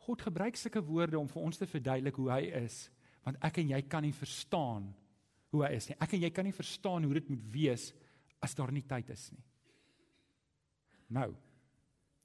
God 0.03 0.25
gebruik 0.25 0.57
sulke 0.59 0.83
woorde 0.83 1.19
om 1.21 1.29
vir 1.31 1.45
ons 1.45 1.61
te 1.61 1.69
verduidelik 1.69 2.17
hoe 2.19 2.31
hy 2.33 2.43
is, 2.65 2.87
want 3.23 3.39
ek 3.45 3.61
en 3.63 3.75
jy 3.77 3.83
kan 3.87 4.03
nie 4.03 4.15
verstaan 4.17 4.89
hoe 5.53 5.67
hy 5.67 5.75
is 5.77 5.91
nie. 5.91 5.99
Ek 6.03 6.17
en 6.17 6.25
jy 6.25 6.31
kan 6.35 6.49
nie 6.49 6.57
verstaan 6.57 7.05
hoe 7.07 7.17
dit 7.21 7.29
moet 7.31 7.45
wees 7.55 7.91
as 8.43 8.57
daar 8.59 8.73
nie 8.75 8.83
tyd 8.89 9.13
is 9.15 9.29
nie. 9.35 9.45
Nou, 11.13 11.29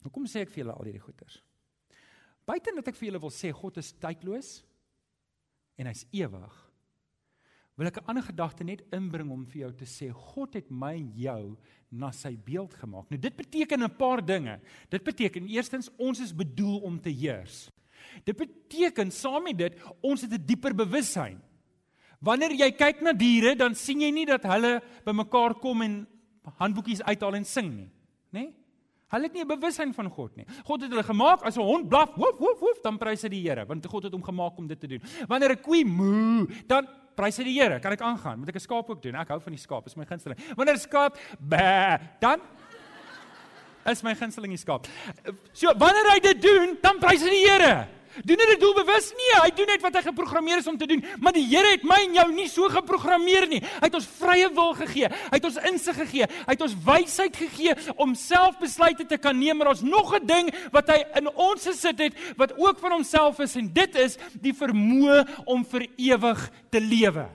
hoekom 0.06 0.26
sê 0.32 0.46
ek 0.46 0.54
vir 0.54 0.64
julle 0.64 0.78
al 0.78 0.88
hierdie 0.88 1.04
goeters? 1.04 1.42
Buiten 2.48 2.80
dat 2.80 2.88
ek 2.88 2.98
vir 2.98 3.10
julle 3.10 3.22
wil 3.22 3.34
sê 3.36 3.52
God 3.52 3.78
is 3.82 3.92
tydloos 4.00 4.52
en 5.78 5.90
hy's 5.92 6.06
ewig, 6.16 6.56
wil 7.78 7.88
ek 7.88 7.98
'n 8.02 8.10
ander 8.10 8.24
gedagte 8.24 8.64
net 8.64 8.82
inbring 8.92 9.30
om 9.32 9.46
vir 9.46 9.62
jou 9.62 9.72
te 9.74 9.86
sê 9.86 10.12
God 10.12 10.54
het 10.54 10.70
my 10.70 10.96
en 10.96 11.12
jou 11.16 11.58
na 11.92 12.12
sy 12.12 12.36
beeld 12.36 12.74
gemaak. 12.74 13.10
Nou 13.10 13.20
dit 13.20 13.36
beteken 13.36 13.84
'n 13.84 13.98
paar 13.98 14.26
dinge. 14.26 14.60
Dit 14.90 15.04
beteken 15.04 15.48
eerstens 15.48 15.90
ons 15.98 16.20
is 16.20 16.34
bedoel 16.34 16.80
om 16.80 17.00
te 17.00 17.10
heers. 17.10 17.70
Dit 18.26 18.36
beteken 18.38 19.12
saam 19.12 19.44
met 19.44 19.58
dit 19.58 19.74
ons 20.02 20.22
het 20.22 20.32
'n 20.32 20.46
dieper 20.46 20.74
bewussyn. 20.74 21.40
Wanneer 22.20 22.52
jy 22.52 22.72
kyk 22.72 23.02
na 23.02 23.14
diere, 23.14 23.56
dan 23.56 23.76
sien 23.76 24.02
jy 24.02 24.10
nie 24.10 24.26
dat 24.26 24.44
hulle 24.44 24.82
bymekaar 25.06 25.54
kom 25.60 25.82
en 25.82 26.08
handboekies 26.58 27.04
uithaal 27.04 27.36
en 27.36 27.46
sing 27.46 27.76
nie, 27.76 27.92
né? 28.32 28.40
Nee? 28.40 28.54
Hulle 29.08 29.24
het 29.24 29.34
nie 29.34 29.44
'n 29.44 29.48
bewussyn 29.48 29.94
van 29.94 30.10
God 30.10 30.36
nie. 30.36 30.46
God 30.66 30.82
het 30.82 30.90
hulle 30.90 31.04
gemaak 31.04 31.44
as 31.44 31.58
'n 31.58 31.62
hond 31.62 31.88
blaf, 31.88 32.16
woef 32.16 32.40
woef 32.40 32.60
woef, 32.60 32.82
dan 32.82 32.98
prys 32.98 33.22
hy 33.22 33.30
die 33.30 33.48
Here, 33.48 33.66
want 33.66 33.86
God 33.86 34.04
het 34.04 34.12
hom 34.12 34.24
gemaak 34.24 34.58
om 34.58 34.68
dit 34.68 34.80
te 34.80 34.88
doen. 34.88 35.02
Wanneer 35.28 35.52
'n 35.52 35.62
koe 35.62 35.86
moo, 35.86 36.48
dan 36.68 36.88
prys 37.18 37.40
die 37.42 37.56
Here. 37.58 37.82
Kan 37.84 37.96
ek 37.96 38.06
aangaan? 38.06 38.40
Moet 38.40 38.54
ek 38.54 38.62
'n 38.62 38.68
skaap 38.68 38.90
ook 38.90 39.02
doen? 39.02 39.16
Ek 39.16 39.34
hou 39.34 39.40
van 39.42 39.54
die 39.54 39.62
skaap, 39.62 39.86
is 39.86 39.98
my 39.98 40.06
gunsteling. 40.06 40.40
Wanneer 40.56 40.78
skaap 40.78 41.18
bæ, 41.42 42.00
dan 42.22 42.42
is 43.86 44.04
my 44.04 44.14
gunsteling 44.16 44.54
die 44.54 44.62
skaap. 44.62 44.88
So 45.54 45.74
wanneer 45.74 46.12
hy 46.14 46.20
dit 46.20 46.42
doen, 46.42 46.78
dan 46.82 47.00
prys 47.00 47.24
hy 47.24 47.30
die 47.30 47.46
Here. 47.48 47.88
Doen 48.26 48.42
hy 48.42 48.46
dit 48.50 48.62
doelbewus? 48.62 49.12
Nee, 49.18 49.34
hy 49.44 49.50
doen 49.54 49.70
net 49.70 49.84
wat 49.86 49.98
hy 50.00 50.02
geprogrammeer 50.08 50.62
is 50.62 50.70
om 50.70 50.78
te 50.80 50.88
doen. 50.90 51.04
Maar 51.22 51.36
die 51.36 51.46
Here 51.46 51.74
het 51.76 51.84
my 51.86 52.00
en 52.08 52.16
jou 52.18 52.26
nie 52.34 52.48
so 52.50 52.70
geprogrammeer 52.72 53.46
nie. 53.52 53.60
Hy 53.62 53.86
het 53.86 53.98
ons 54.00 54.08
vrye 54.18 54.48
wil 54.56 54.74
gegee. 54.80 55.10
Hy 55.10 55.38
het 55.38 55.48
ons 55.50 55.60
insig 55.70 56.00
gegee. 56.02 56.30
Hy 56.48 56.56
het 56.56 56.64
ons 56.66 56.78
wysheid 56.88 57.38
gegee 57.38 57.76
om 57.96 58.16
self 58.18 58.58
besluite 58.62 59.06
te 59.10 59.20
kan 59.22 59.38
neem. 59.38 59.60
Maar 59.60 59.74
ons 59.76 59.84
nog 59.86 60.16
'n 60.16 60.26
ding 60.26 60.50
wat 60.72 60.90
hy 60.90 61.04
in 61.20 61.30
ons 61.36 61.68
gesit 61.68 62.00
het 62.00 62.14
wat 62.38 62.58
ook 62.58 62.80
van 62.80 62.92
homself 62.92 63.40
is 63.40 63.56
en 63.56 63.74
dit 63.74 63.96
is 63.96 64.18
die 64.42 64.54
vermoë 64.54 65.46
om 65.46 65.66
vir 65.66 65.88
ewig 65.98 66.50
te 66.70 66.82
lewe. 66.82 67.30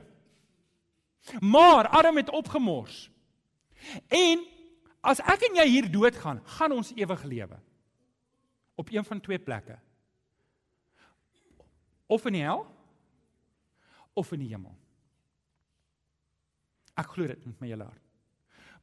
Maar 1.40 1.88
Adam 1.88 2.16
het 2.16 2.30
opgemors. 2.30 3.10
En 4.08 4.42
as 5.00 5.20
ek 5.20 5.42
en 5.42 5.54
jy 5.54 5.66
hier 5.66 5.90
doodgaan, 5.90 6.42
gaan 6.44 6.72
ons 6.72 6.92
ewig 6.94 7.22
lewe. 7.22 7.58
Op 8.74 8.88
een 8.90 9.04
van 9.04 9.20
twee 9.20 9.38
plekke 9.38 9.78
of 12.12 12.28
in 12.28 12.36
die 12.36 12.44
hel 12.44 12.64
of 14.18 14.32
in 14.36 14.44
die 14.44 14.50
hemel. 14.52 14.74
Ek 17.00 17.14
glo 17.14 17.26
dit 17.30 17.44
met 17.48 17.60
my 17.62 17.70
hele 17.70 17.88
hart. 17.88 18.08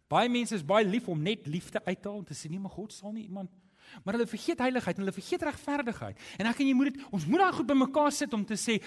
Baie 0.09 0.29
mense 0.31 0.57
is 0.57 0.65
baie 0.65 0.87
lief 0.87 1.07
om 1.11 1.21
net 1.21 1.45
liefde 1.45 1.81
uit 1.85 1.99
te 2.01 2.09
haal 2.09 2.23
en 2.23 2.29
te 2.29 2.37
sê 2.37 2.49
nee, 2.49 2.61
maar 2.61 2.73
God 2.73 2.95
sal 2.95 3.13
nie 3.13 3.27
iemand 3.27 3.53
Maar 4.04 4.17
hulle 4.17 4.28
vergeet 4.28 4.60
heiligheid 4.60 4.97
en 4.97 5.04
hulle 5.04 5.15
vergeet 5.15 5.45
regverdigheid. 5.49 6.17
En 6.39 6.49
ek 6.49 6.62
en 6.62 6.69
jy 6.69 6.75
moet 6.78 6.91
dit 6.93 7.04
ons 7.12 7.25
moet 7.25 7.43
daar 7.43 7.54
goed 7.54 7.67
bymekaar 7.69 8.12
sit 8.15 8.34
om 8.34 8.45
te 8.45 8.58
sê 8.60 8.80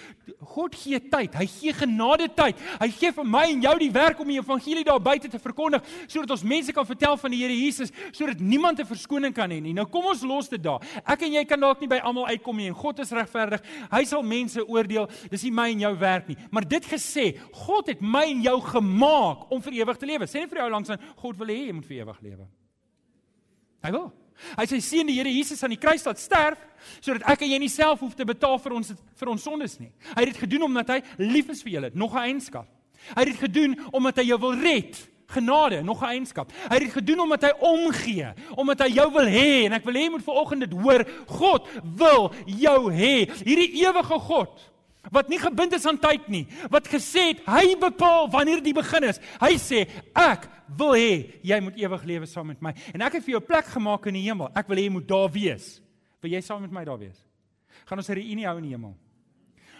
God 0.55 0.77
gee 0.79 1.01
tyd. 1.13 1.35
Hy 1.39 1.47
gee 1.47 1.75
genade 1.77 2.29
tyd. 2.37 2.61
Hy 2.81 2.89
gee 2.95 3.13
vir 3.13 3.29
my 3.29 3.45
en 3.51 3.65
jou 3.67 3.75
die 3.83 3.91
werk 3.95 4.21
om 4.23 4.33
die 4.33 4.39
evangelie 4.41 4.85
daar 4.87 5.03
buite 5.03 5.31
te 5.33 5.41
verkondig 5.43 5.87
sodat 6.07 6.37
ons 6.37 6.47
mense 6.47 6.73
kan 6.73 6.87
vertel 6.87 7.17
van 7.21 7.35
die 7.35 7.43
Here 7.43 7.57
Jesus 7.57 7.93
sodat 8.13 8.41
niemand 8.41 8.81
'n 8.81 8.87
verskoning 8.87 9.35
kan 9.35 9.51
hê 9.51 9.61
nie. 9.61 9.73
Nou 9.73 9.87
kom 9.87 10.07
ons 10.07 10.23
los 10.23 10.49
dit 10.49 10.63
daar. 10.63 10.81
Ek 11.07 11.23
en 11.23 11.33
jy 11.33 11.45
kan 11.45 11.61
dalk 11.61 11.81
nie 11.81 11.89
by 11.89 11.99
almal 11.99 12.27
uitkom 12.27 12.57
nie 12.57 12.69
en 12.69 12.75
God 12.75 12.99
is 12.99 13.11
regverdig. 13.11 13.61
Hy 13.91 14.05
sal 14.05 14.23
mense 14.23 14.69
oordeel. 14.69 15.09
Dis 15.31 15.43
nie 15.43 15.51
my 15.51 15.71
en 15.71 15.81
jou 15.81 15.95
werk 15.99 16.29
nie. 16.29 16.37
Maar 16.51 16.69
dit 16.69 16.85
gesê, 16.85 17.39
God 17.53 17.87
het 17.87 18.01
my 18.01 18.25
en 18.31 18.43
jou 18.43 18.61
gemaak 18.61 19.51
om 19.51 19.63
vir 19.63 19.73
ewig 19.73 19.97
te 19.99 20.07
lewe. 20.07 20.27
Sê 20.27 20.41
net 20.41 20.51
vir 20.51 20.63
jou 20.63 20.71
langs 20.71 20.91
aan 20.91 21.01
God 21.17 21.39
wil 21.39 21.49
hê 21.49 21.67
jy 21.67 21.73
moet 21.73 21.87
vir 21.87 22.03
ewig 22.03 22.21
lewe. 22.23 22.49
Hy 23.83 23.91
wil. 23.91 24.13
Hy 24.59 24.67
sê 24.67 24.81
sien 24.81 25.07
die 25.07 25.17
Here 25.19 25.31
Jesus 25.33 25.63
aan 25.63 25.75
die 25.75 25.81
kruis 25.81 26.05
laat 26.07 26.21
sterf 26.21 26.59
sodat 27.01 27.23
ek 27.31 27.45
en 27.45 27.53
jy 27.53 27.59
nie 27.63 27.71
self 27.71 28.01
hoef 28.03 28.17
te 28.19 28.27
betaal 28.27 28.59
vir 28.59 28.75
ons 28.75 28.93
vir 28.93 29.31
ons 29.31 29.43
sondes 29.43 29.79
nie. 29.79 29.93
Hy 30.15 30.25
het 30.25 30.33
dit 30.33 30.43
gedoen 30.45 30.67
omdat 30.67 30.89
hy 30.97 31.01
lief 31.23 31.53
is 31.55 31.63
vir 31.63 31.73
julle, 31.77 31.91
nog 31.95 32.15
'n 32.15 32.27
eienskap. 32.27 32.67
Hy 33.15 33.21
het 33.21 33.31
dit 33.33 33.41
gedoen 33.41 33.79
omdat 33.93 34.17
hy 34.17 34.25
jou 34.25 34.39
wil 34.39 34.55
red. 34.55 35.09
Genade, 35.33 35.83
nog 35.83 36.03
'n 36.03 36.07
eienskap. 36.07 36.53
Hy 36.53 36.75
het 36.75 36.83
dit 36.83 36.93
gedoen 36.93 37.21
omdat 37.21 37.43
hy 37.43 37.53
omgee, 37.61 38.33
omdat 38.57 38.81
hy 38.81 38.89
jou 38.89 39.13
wil 39.13 39.27
hê 39.27 39.65
en 39.67 39.73
ek 39.73 39.85
wil 39.85 39.95
hê 39.95 40.03
jy 40.03 40.11
moet 40.11 40.25
vanoggend 40.25 40.61
dit 40.61 40.73
hoor. 40.73 41.05
God 41.27 41.69
wil 41.97 42.33
jou 42.47 42.93
hê. 42.93 43.31
Hierdie 43.45 43.73
ewige 43.87 44.19
God 44.19 44.72
wat 45.11 45.29
nie 45.29 45.39
gebind 45.43 45.73
is 45.75 45.87
aan 45.87 45.99
tyd 45.99 46.29
nie, 46.31 46.45
wat 46.71 46.87
gesê 46.91 47.33
het 47.33 47.43
hy 47.49 47.75
bepaal 47.81 48.29
wanneer 48.31 48.63
die 48.63 48.75
begin 48.77 49.09
is. 49.09 49.19
Hy 49.43 49.57
sê 49.59 49.87
ek 50.15 50.47
wil 50.79 50.95
hê 50.95 51.41
jy 51.43 51.59
moet 51.65 51.81
ewig 51.81 52.05
lewe 52.13 52.29
saam 52.31 52.53
met 52.53 52.63
my 52.63 52.75
en 52.95 53.03
ek 53.03 53.19
het 53.19 53.25
vir 53.25 53.35
jou 53.35 53.41
'n 53.41 53.47
plek 53.47 53.67
gemaak 53.67 54.07
in 54.07 54.15
die 54.15 54.27
hemel. 54.29 54.51
Ek 54.55 54.69
wil 54.69 54.77
hê 54.77 54.85
jy 54.87 54.93
moet 54.93 55.09
daar 55.09 55.31
wees. 55.31 55.81
Wil 56.23 56.33
jy 56.33 56.41
saam 56.41 56.63
met 56.63 56.71
my 56.71 56.85
daar 56.85 56.99
wees? 56.99 57.19
Gaan 57.87 57.99
ons 57.99 58.09
'n 58.09 58.15
reunie 58.15 58.47
hou 58.47 58.57
in 58.59 58.63
die 58.65 58.75
hemel. 58.77 58.97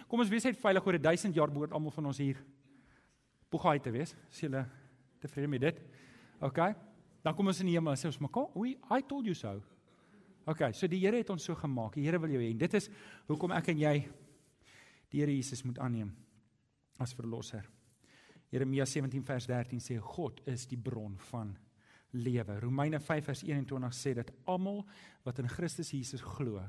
Kom 0.09 0.21
ons 0.21 0.29
wees 0.29 0.45
net 0.45 0.57
veilig 0.57 0.87
oor 0.87 0.99
1000 0.99 1.35
jaar 1.35 1.51
behoort 1.51 1.73
almal 1.73 1.91
van 1.91 2.07
ons 2.07 2.19
hier 2.19 2.37
Boegaai 3.51 3.81
te 3.81 3.91
wees. 3.91 4.17
Is 4.31 4.41
julle 4.41 4.67
tevrede 5.21 5.49
met 5.49 5.61
dit? 5.61 5.81
OK. 6.41 6.75
Dan 7.23 7.35
kom 7.35 7.47
ons 7.47 7.61
in 7.61 7.67
die 7.67 7.75
hemel 7.75 7.93
en 7.93 7.99
sê 7.99 8.07
ons 8.07 8.19
mekaar, 8.19 8.49
"Oei, 8.57 8.77
I 8.91 9.03
told 9.03 9.27
you 9.27 9.35
so." 9.35 9.63
OK, 10.47 10.73
so 10.73 10.87
die 10.87 10.99
Here 10.99 11.17
het 11.17 11.31
ons 11.31 11.45
so 11.45 11.55
gemaak. 11.55 11.95
Die 11.95 12.05
Here 12.05 12.19
wil 12.19 12.31
jou 12.31 12.41
hê 12.43 12.51
en 12.51 12.59
dit 12.59 12.75
is 12.75 12.89
hoekom 13.29 13.53
ek 13.53 13.69
en 13.69 13.79
jy 13.79 14.09
die 15.13 15.21
Here 15.21 15.33
Jesus 15.33 15.63
moet 15.69 15.79
aanneem 15.79 16.11
as 17.03 17.13
verlosser. 17.17 17.67
Jeremia 18.53 18.85
17 18.89 19.25
vers 19.25 19.47
13 19.49 19.81
sê 19.81 19.99
God 20.01 20.41
is 20.49 20.67
die 20.69 20.79
bron 20.81 21.15
van 21.31 21.55
lewe. 22.13 22.59
Romeine 22.61 23.01
5 23.01 23.29
vers 23.31 23.43
21 23.49 23.97
sê 23.97 24.15
dat 24.17 24.33
almal 24.49 24.83
wat 25.25 25.41
in 25.41 25.49
Christus 25.49 25.93
Jesus 25.93 26.25
glo, 26.25 26.61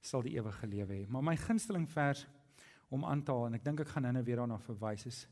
sal 0.00 0.24
die 0.24 0.36
ewige 0.36 0.68
lewe 0.68 1.00
hê. 1.00 1.06
Maar 1.08 1.24
my 1.24 1.36
gunsteling 1.40 1.86
vers 1.88 2.26
om 2.92 3.04
aan 3.04 3.24
te 3.24 3.32
haal 3.34 3.48
en 3.48 3.58
ek 3.58 3.64
dink 3.64 3.82
ek 3.82 3.94
gaan 3.94 4.08
nou 4.12 4.22
weer 4.24 4.42
daarna 4.42 4.58
verwys 4.62 5.06
is 5.08 5.24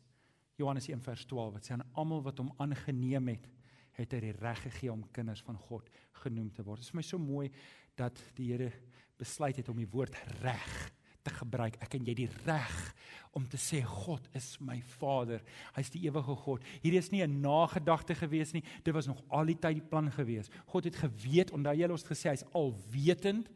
Johannes 0.58 0.88
1 0.88 1.02
vers 1.04 1.26
12 1.30 1.52
wat 1.56 1.68
sê 1.68 1.76
aan 1.76 1.86
almal 2.00 2.24
wat 2.24 2.40
hom 2.42 2.50
aangeneem 2.62 3.32
het, 3.34 3.46
het 3.94 4.16
hy 4.16 4.20
die 4.24 4.34
reg 4.40 4.64
gegee 4.66 4.90
om 4.92 5.04
kinders 5.14 5.42
van 5.46 5.58
God 5.68 5.88
genoem 6.24 6.50
te 6.54 6.64
word. 6.66 6.82
Dit 6.82 6.88
is 6.88 6.94
vir 6.94 7.00
my 7.00 7.06
so 7.06 7.20
mooi 7.20 7.48
dat 7.98 8.18
die 8.38 8.50
Here 8.52 8.72
besluit 9.18 9.60
het 9.60 9.68
om 9.70 9.78
die 9.78 9.90
woord 9.90 10.16
reg 10.42 10.72
te 11.24 11.32
gebruik. 11.32 11.78
Ek 11.82 11.96
en 11.96 12.06
jy 12.06 12.14
die 12.18 12.30
reg 12.44 12.74
om 13.34 13.46
te 13.50 13.58
sê 13.58 13.80
God 13.82 14.26
is 14.36 14.52
my 14.62 14.76
Vader. 14.98 15.42
Hy's 15.74 15.90
die 15.94 16.04
ewige 16.06 16.36
God. 16.44 16.64
Hierdie 16.84 17.00
is 17.00 17.10
nie 17.10 17.22
'n 17.24 17.40
nagedagte 17.40 18.14
gewees 18.14 18.52
nie. 18.52 18.62
Dit 18.84 18.94
was 18.94 19.06
nog 19.06 19.22
al 19.28 19.46
die 19.46 19.58
tyd 19.58 19.80
die 19.80 19.88
plan 19.88 20.10
gewees. 20.10 20.50
God 20.66 20.84
het 20.84 20.96
geweet, 20.96 21.50
onthou 21.50 21.74
jy 21.74 21.88
ons 21.90 22.04
gesê 22.04 22.30
hy's 22.30 22.44
alwetend. 22.52 23.48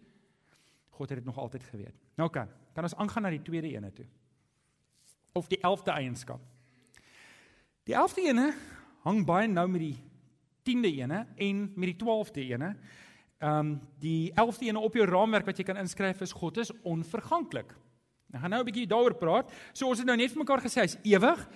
God 0.90 1.11
het 1.11 1.18
dit 1.18 1.24
nog 1.24 1.38
altyd 1.38 1.62
geweet. 1.62 1.94
Nou 2.16 2.28
kan, 2.28 2.48
kan 2.74 2.85
ons 2.85 2.96
aangaan 2.96 3.22
na 3.22 3.31
die 3.31 3.42
tweede 3.42 3.70
ene 3.70 3.92
toe. 3.92 4.07
Of 5.33 5.46
die 5.46 5.59
11de 5.59 5.92
eienskap. 5.92 6.40
Die 7.85 7.94
11de 7.94 8.22
ene 8.26 8.54
hang 9.04 9.24
baie 9.24 9.46
nou 9.46 9.68
met 9.68 9.81
die 9.81 9.98
10de 10.68 10.90
ene 10.98 11.26
en 11.37 11.72
met 11.74 11.92
die 11.92 12.04
12de 12.04 12.40
ene. 12.52 12.76
Ehm 13.38 13.59
um, 13.59 13.81
die 14.03 14.33
11de 14.35 14.66
ene 14.66 14.81
op 14.83 14.94
jou 14.94 15.05
raamwerk 15.07 15.46
wat 15.46 15.59
jy 15.61 15.64
kan 15.64 15.79
inskryf 15.79 16.24
is 16.27 16.33
God 16.35 16.57
is 16.59 16.72
onverganklik. 16.83 17.70
Ek 18.35 18.40
gaan 18.40 18.51
nou 18.51 18.61
'n 18.61 18.66
bietjie 18.66 18.87
daaroor 18.87 19.14
praat. 19.14 19.53
So 19.72 19.87
ons 19.87 19.98
het 19.98 20.07
nou 20.07 20.16
net 20.16 20.33
vir 20.33 20.42
mekaar 20.42 20.61
gesê 20.61 20.81
hy's 20.83 20.98
ewig 21.05 21.48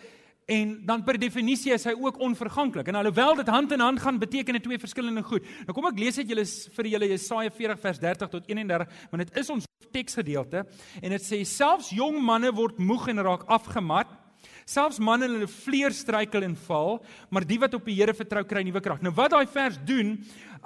en 0.46 0.86
dan 0.86 1.02
per 1.02 1.18
definisie 1.18 1.72
is 1.72 1.84
hy 1.84 1.92
ook 1.92 2.20
onverganklik. 2.20 2.88
En 2.88 2.94
alhoewel 2.94 3.34
dit 3.34 3.48
hand 3.48 3.72
in 3.72 3.80
hand 3.80 4.00
gaan, 4.00 4.18
beteken 4.18 4.52
dit 4.52 4.62
twee 4.62 4.78
verskillende 4.78 5.22
goed. 5.22 5.42
Nou 5.66 5.72
kom 5.72 5.86
ek 5.86 5.98
lees 5.98 6.14
dit 6.14 6.28
julle 6.28 6.44
vir 6.46 6.86
julle 6.86 7.08
Jesaja 7.08 7.50
40 7.50 7.80
vers 7.80 7.98
30 7.98 8.28
tot 8.28 8.46
31, 8.46 8.88
want 9.10 9.26
dit 9.26 9.36
is 9.36 9.50
ons 9.50 9.66
teksgedeelte 9.90 10.64
en 11.02 11.10
dit 11.10 11.22
sê 11.22 11.44
selfs 11.44 11.90
jong 11.90 12.22
manne 12.22 12.52
word 12.52 12.78
moeg 12.78 13.08
en 13.08 13.18
raak 13.18 13.42
afgemat. 13.46 14.06
Selfs 14.68 15.00
manne 15.02 15.26
in 15.28 15.36
hulle 15.36 15.50
vleer 15.50 15.94
struikel 15.96 16.46
en 16.46 16.56
val, 16.66 17.00
maar 17.30 17.46
die 17.46 17.58
wat 17.62 17.74
op 17.74 17.86
die 17.88 17.96
Here 17.98 18.14
vertrou 18.14 18.44
kry 18.48 18.62
nuwe 18.66 18.82
krag. 18.84 19.02
Nou 19.02 19.12
wat 19.16 19.34
daai 19.34 19.46
vers 19.50 19.78
doen, 19.86 20.16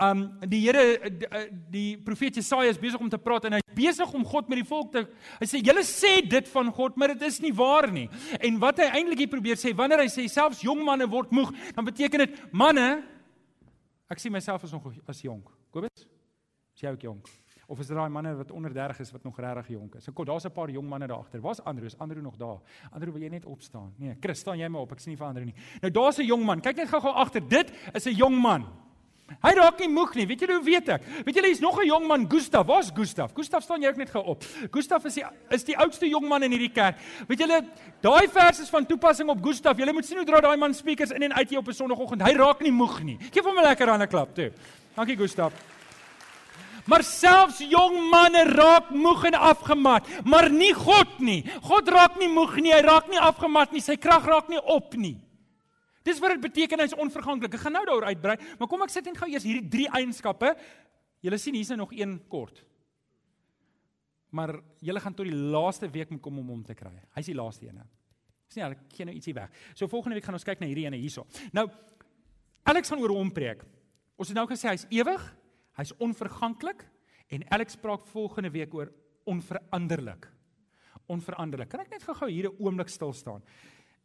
um 0.02 0.26
die 0.44 0.61
Here 0.66 1.11
die, 1.11 1.28
eh, 1.28 1.46
die 1.72 1.96
profeet 2.04 2.37
Jesaja 2.37 2.70
is 2.70 2.80
besig 2.80 3.00
om 3.00 3.11
te 3.11 3.18
praat 3.18 3.48
en 3.48 3.56
hy's 3.56 3.74
besig 3.76 4.12
om 4.14 4.24
God 4.24 4.48
met 4.48 4.61
die 4.61 4.68
volk 4.68 4.92
te 4.92 5.06
hy 5.40 5.48
sê 5.48 5.62
julle 5.64 5.85
sê 5.85 6.20
dit 6.28 6.48
van 6.52 6.72
God, 6.72 6.96
maar 6.96 7.14
dit 7.14 7.22
is 7.28 7.40
nie 7.40 7.52
waar 7.52 7.90
nie. 7.92 8.09
En 8.40 8.61
wat 8.61 8.78
hy 8.78 8.90
eintlik 9.00 9.24
hier 9.24 9.32
probeer 9.32 9.56
sê, 9.61 9.74
wanneer 9.76 10.04
hy 10.04 10.11
sê 10.12 10.26
selfs 10.28 10.62
jong 10.64 10.85
manne 10.85 11.09
word 11.09 11.32
moeg, 11.32 11.52
dan 11.74 11.85
beteken 11.88 12.26
dit 12.26 12.40
manne 12.52 13.02
ek 14.11 14.22
sien 14.22 14.32
myself 14.32 14.64
as 14.64 14.72
nog 14.72 14.87
as 15.09 15.24
jonk. 15.24 15.50
Kobus? 15.74 16.06
Is 16.76 16.85
jy 16.85 16.92
ook 16.92 17.09
jonk? 17.09 17.28
Of 17.66 17.81
is 17.83 17.88
dit 17.90 17.96
daai 17.96 18.09
manne 18.09 18.35
wat 18.38 18.50
onder 18.55 18.70
30 18.72 19.00
is 19.02 19.11
wat 19.11 19.24
nog 19.26 19.38
regtig 19.42 19.72
jonk 19.74 19.94
is? 19.98 20.07
Ek 20.09 20.24
daar's 20.26 20.44
'n 20.46 20.52
paar 20.52 20.70
jong 20.70 20.88
manne 20.88 21.07
daar 21.07 21.18
agter. 21.18 21.40
Waar's 21.40 21.61
Andrew? 21.64 21.87
Is 21.87 21.98
Andrew 21.98 22.22
nog 22.22 22.37
daar? 22.37 22.59
Andrew, 22.92 23.12
wil 23.12 23.22
jy 23.22 23.29
net 23.29 23.44
opstaan? 23.44 23.92
Nee, 23.96 24.16
Chris, 24.20 24.38
staan 24.38 24.59
jy 24.59 24.68
maar 24.68 24.83
op. 24.83 24.92
Ek 24.92 25.00
sien 25.00 25.11
nie 25.11 25.16
vir 25.16 25.26
Andrew 25.26 25.44
nie. 25.44 25.55
Nou 25.81 25.90
daar's 25.90 26.18
'n 26.18 26.26
jong 26.26 26.44
man. 26.44 26.61
Kyk 26.61 26.76
net 26.76 26.88
gou-gou 26.88 27.12
agter. 27.12 27.48
Dit 27.48 27.72
is 27.92 28.07
'n 28.07 28.14
jong 28.14 28.40
man. 28.40 28.66
Hy 29.42 29.50
raak 29.59 29.81
nie 29.81 29.88
moeg 29.88 30.14
nie. 30.14 30.26
Weet 30.26 30.40
julle 30.40 30.55
hoe 30.55 30.64
weet 30.64 30.88
ek? 30.88 31.02
Weet 31.26 31.35
julle 31.35 31.48
hier's 31.50 31.61
nog 31.61 31.81
'n 31.81 31.87
jong 31.87 32.07
man, 32.07 32.31
Gustaf. 32.31 32.66
Waar's 32.66 32.90
Gustaf? 32.94 33.33
Gustaf 33.35 33.62
staan 33.62 33.83
jy 33.83 33.88
ook 33.88 33.96
net 33.96 34.11
gou 34.11 34.24
op. 34.24 34.44
Gustaf 34.70 35.05
is 35.05 35.14
die 35.14 35.24
is 35.50 35.64
die 35.64 35.76
oudste 35.76 36.07
jong 36.07 36.29
man 36.29 36.42
in 36.42 36.50
hierdie 36.52 36.72
kerk. 36.72 36.96
Weet 37.26 37.38
julle, 37.38 37.64
daai 38.00 38.29
vers 38.29 38.61
is 38.61 38.70
van 38.70 38.87
toepassing 38.87 39.29
op 39.29 39.42
Gustaf. 39.42 39.76
Julle 39.76 39.92
moet 39.92 40.05
sien 40.07 40.16
hoe 40.16 40.26
dra 40.26 40.40
daai 40.40 40.57
man 40.57 40.74
speakers 40.74 41.11
in 41.11 41.22
en 41.22 41.35
uit 41.35 41.48
hier 41.48 41.59
op 41.59 41.66
'n 41.66 41.72
sonoggend. 41.72 42.22
Hy 42.22 42.33
raak 42.35 42.61
nie 42.61 42.72
moeg 42.72 43.02
nie. 43.02 43.18
Geef 43.33 43.44
hom 43.44 43.59
'n 43.59 43.62
lekker 43.62 43.88
hande 43.88 44.07
klap 44.07 44.35
toe. 44.35 44.52
Dankie 44.94 45.16
Gustaf. 45.16 45.76
Maar 46.87 47.03
selfs 47.07 47.61
jong 47.66 47.99
manne 48.11 48.44
raak 48.49 48.92
moeg 48.94 49.27
en 49.31 49.38
afgemat, 49.51 50.07
maar 50.25 50.49
nie 50.53 50.72
God 50.77 51.18
nie. 51.18 51.40
God 51.66 51.88
raak 51.90 52.18
nie 52.20 52.31
moeg 52.31 52.59
nie, 52.62 52.72
hy 52.75 52.83
raak 52.87 53.11
nie 53.11 53.20
afgemat 53.20 53.75
nie, 53.75 53.83
sy 53.83 53.99
krag 53.99 54.27
raak 54.29 54.51
nie 54.53 54.61
op 54.62 54.94
nie. 54.99 55.16
Dis 56.07 56.20
wat 56.22 56.37
dit 56.37 56.44
beteken 56.44 56.85
hy's 56.85 56.94
onverganklik. 56.94 57.57
Ek 57.59 57.64
gaan 57.64 57.75
nou 57.75 57.83
daaroor 57.88 58.07
uitbrei, 58.12 58.37
maar 58.61 58.70
kom 58.70 58.85
ek 58.87 58.94
sit 58.94 59.09
net 59.09 59.18
gou 59.18 59.27
eers 59.31 59.46
hierdie 59.46 59.66
drie 59.70 59.88
eienskappe. 59.90 60.53
Julle 61.27 61.38
sien 61.42 61.57
hier's 61.59 61.75
nog 61.75 61.90
een 61.96 62.20
kort. 62.31 62.62
Maar 64.31 64.59
julle 64.85 65.03
gaan 65.03 65.14
tot 65.16 65.27
die 65.27 65.35
laaste 65.35 65.88
week 65.90 66.12
moet 66.12 66.22
kom 66.22 66.38
om 66.38 66.55
hom 66.55 66.62
te 66.66 66.77
kry. 66.79 66.92
Hy's 67.16 67.31
die 67.31 67.35
laaste 67.35 67.66
een. 67.66 67.83
Sien, 68.53 68.62
ek 68.68 68.94
gee 68.94 69.09
nou 69.09 69.14
ietsie 69.16 69.35
weg. 69.35 69.51
So 69.75 69.90
volgende 69.90 70.18
week 70.18 70.27
gaan 70.29 70.38
ons 70.38 70.46
kyk 70.46 70.62
na 70.62 70.68
hierdie 70.70 70.87
ene 70.87 71.01
hierso. 71.01 71.27
Nou 71.57 71.66
Alex 72.66 72.90
gaan 72.90 73.03
oor 73.03 73.14
hom 73.14 73.31
preek. 73.35 73.62
Ons 74.18 74.31
het 74.33 74.38
nou 74.38 74.46
gesê 74.51 74.70
hy's 74.72 74.87
ewig, 74.90 75.22
hy's 75.77 75.93
onverganklik 76.03 76.85
en 77.29 77.45
Alex 77.51 77.77
praat 77.77 78.09
volgende 78.09 78.51
week 78.51 78.75
oor 78.75 78.93
onveranderlik. 79.27 80.29
Onveranderlik. 81.07 81.69
Kan 81.71 81.83
ek 81.83 81.91
net 81.91 82.03
gou-gou 82.07 82.31
hier 82.31 82.49
'n 82.51 82.57
oomblik 82.59 82.89
stil 82.89 83.12
staan? 83.12 83.43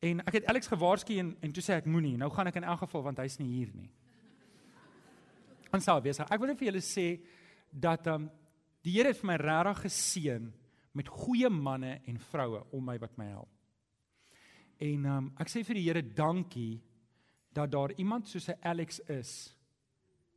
En 0.02 0.20
ek 0.26 0.34
het 0.34 0.46
Alex 0.46 0.68
gewaarsku 0.68 1.18
en 1.18 1.38
en 1.42 1.52
toe 1.52 1.64
sê 1.64 1.74
ek 1.78 1.86
moenie. 1.86 2.18
Nou 2.18 2.30
gaan 2.30 2.48
ek 2.48 2.56
in 2.56 2.64
elk 2.64 2.80
geval 2.80 3.04
want 3.04 3.18
hy's 3.18 3.38
nie 3.40 3.48
hier 3.48 3.70
nie. 3.74 3.90
Ons 5.72 5.84
sal 5.84 6.02
wees. 6.02 6.20
Ek 6.20 6.40
wil 6.40 6.48
net 6.48 6.60
vir 6.60 6.72
julle 6.72 6.82
sê 6.82 7.22
dat 7.72 8.08
ehm 8.08 8.24
um, 8.24 8.30
die 8.84 8.92
Here 8.92 9.08
het 9.08 9.18
vir 9.18 9.28
my 9.28 9.36
regtig 9.36 9.82
geseën 9.82 10.54
met 10.94 11.08
goeie 11.08 11.50
manne 11.50 12.02
en 12.06 12.18
vroue 12.18 12.64
om 12.72 12.86
my 12.86 12.98
wat 12.98 13.18
my 13.18 13.26
help. 13.26 13.50
En 14.80 15.06
ehm 15.06 15.18
um, 15.18 15.34
ek 15.40 15.50
sê 15.50 15.64
vir 15.64 15.76
die 15.76 15.84
Here 15.88 16.02
dankie 16.02 16.82
dat 17.54 17.72
daar 17.72 17.92
iemand 17.98 18.28
soos 18.28 18.50
'n 18.50 18.58
Alex 18.62 19.00
is 19.08 19.56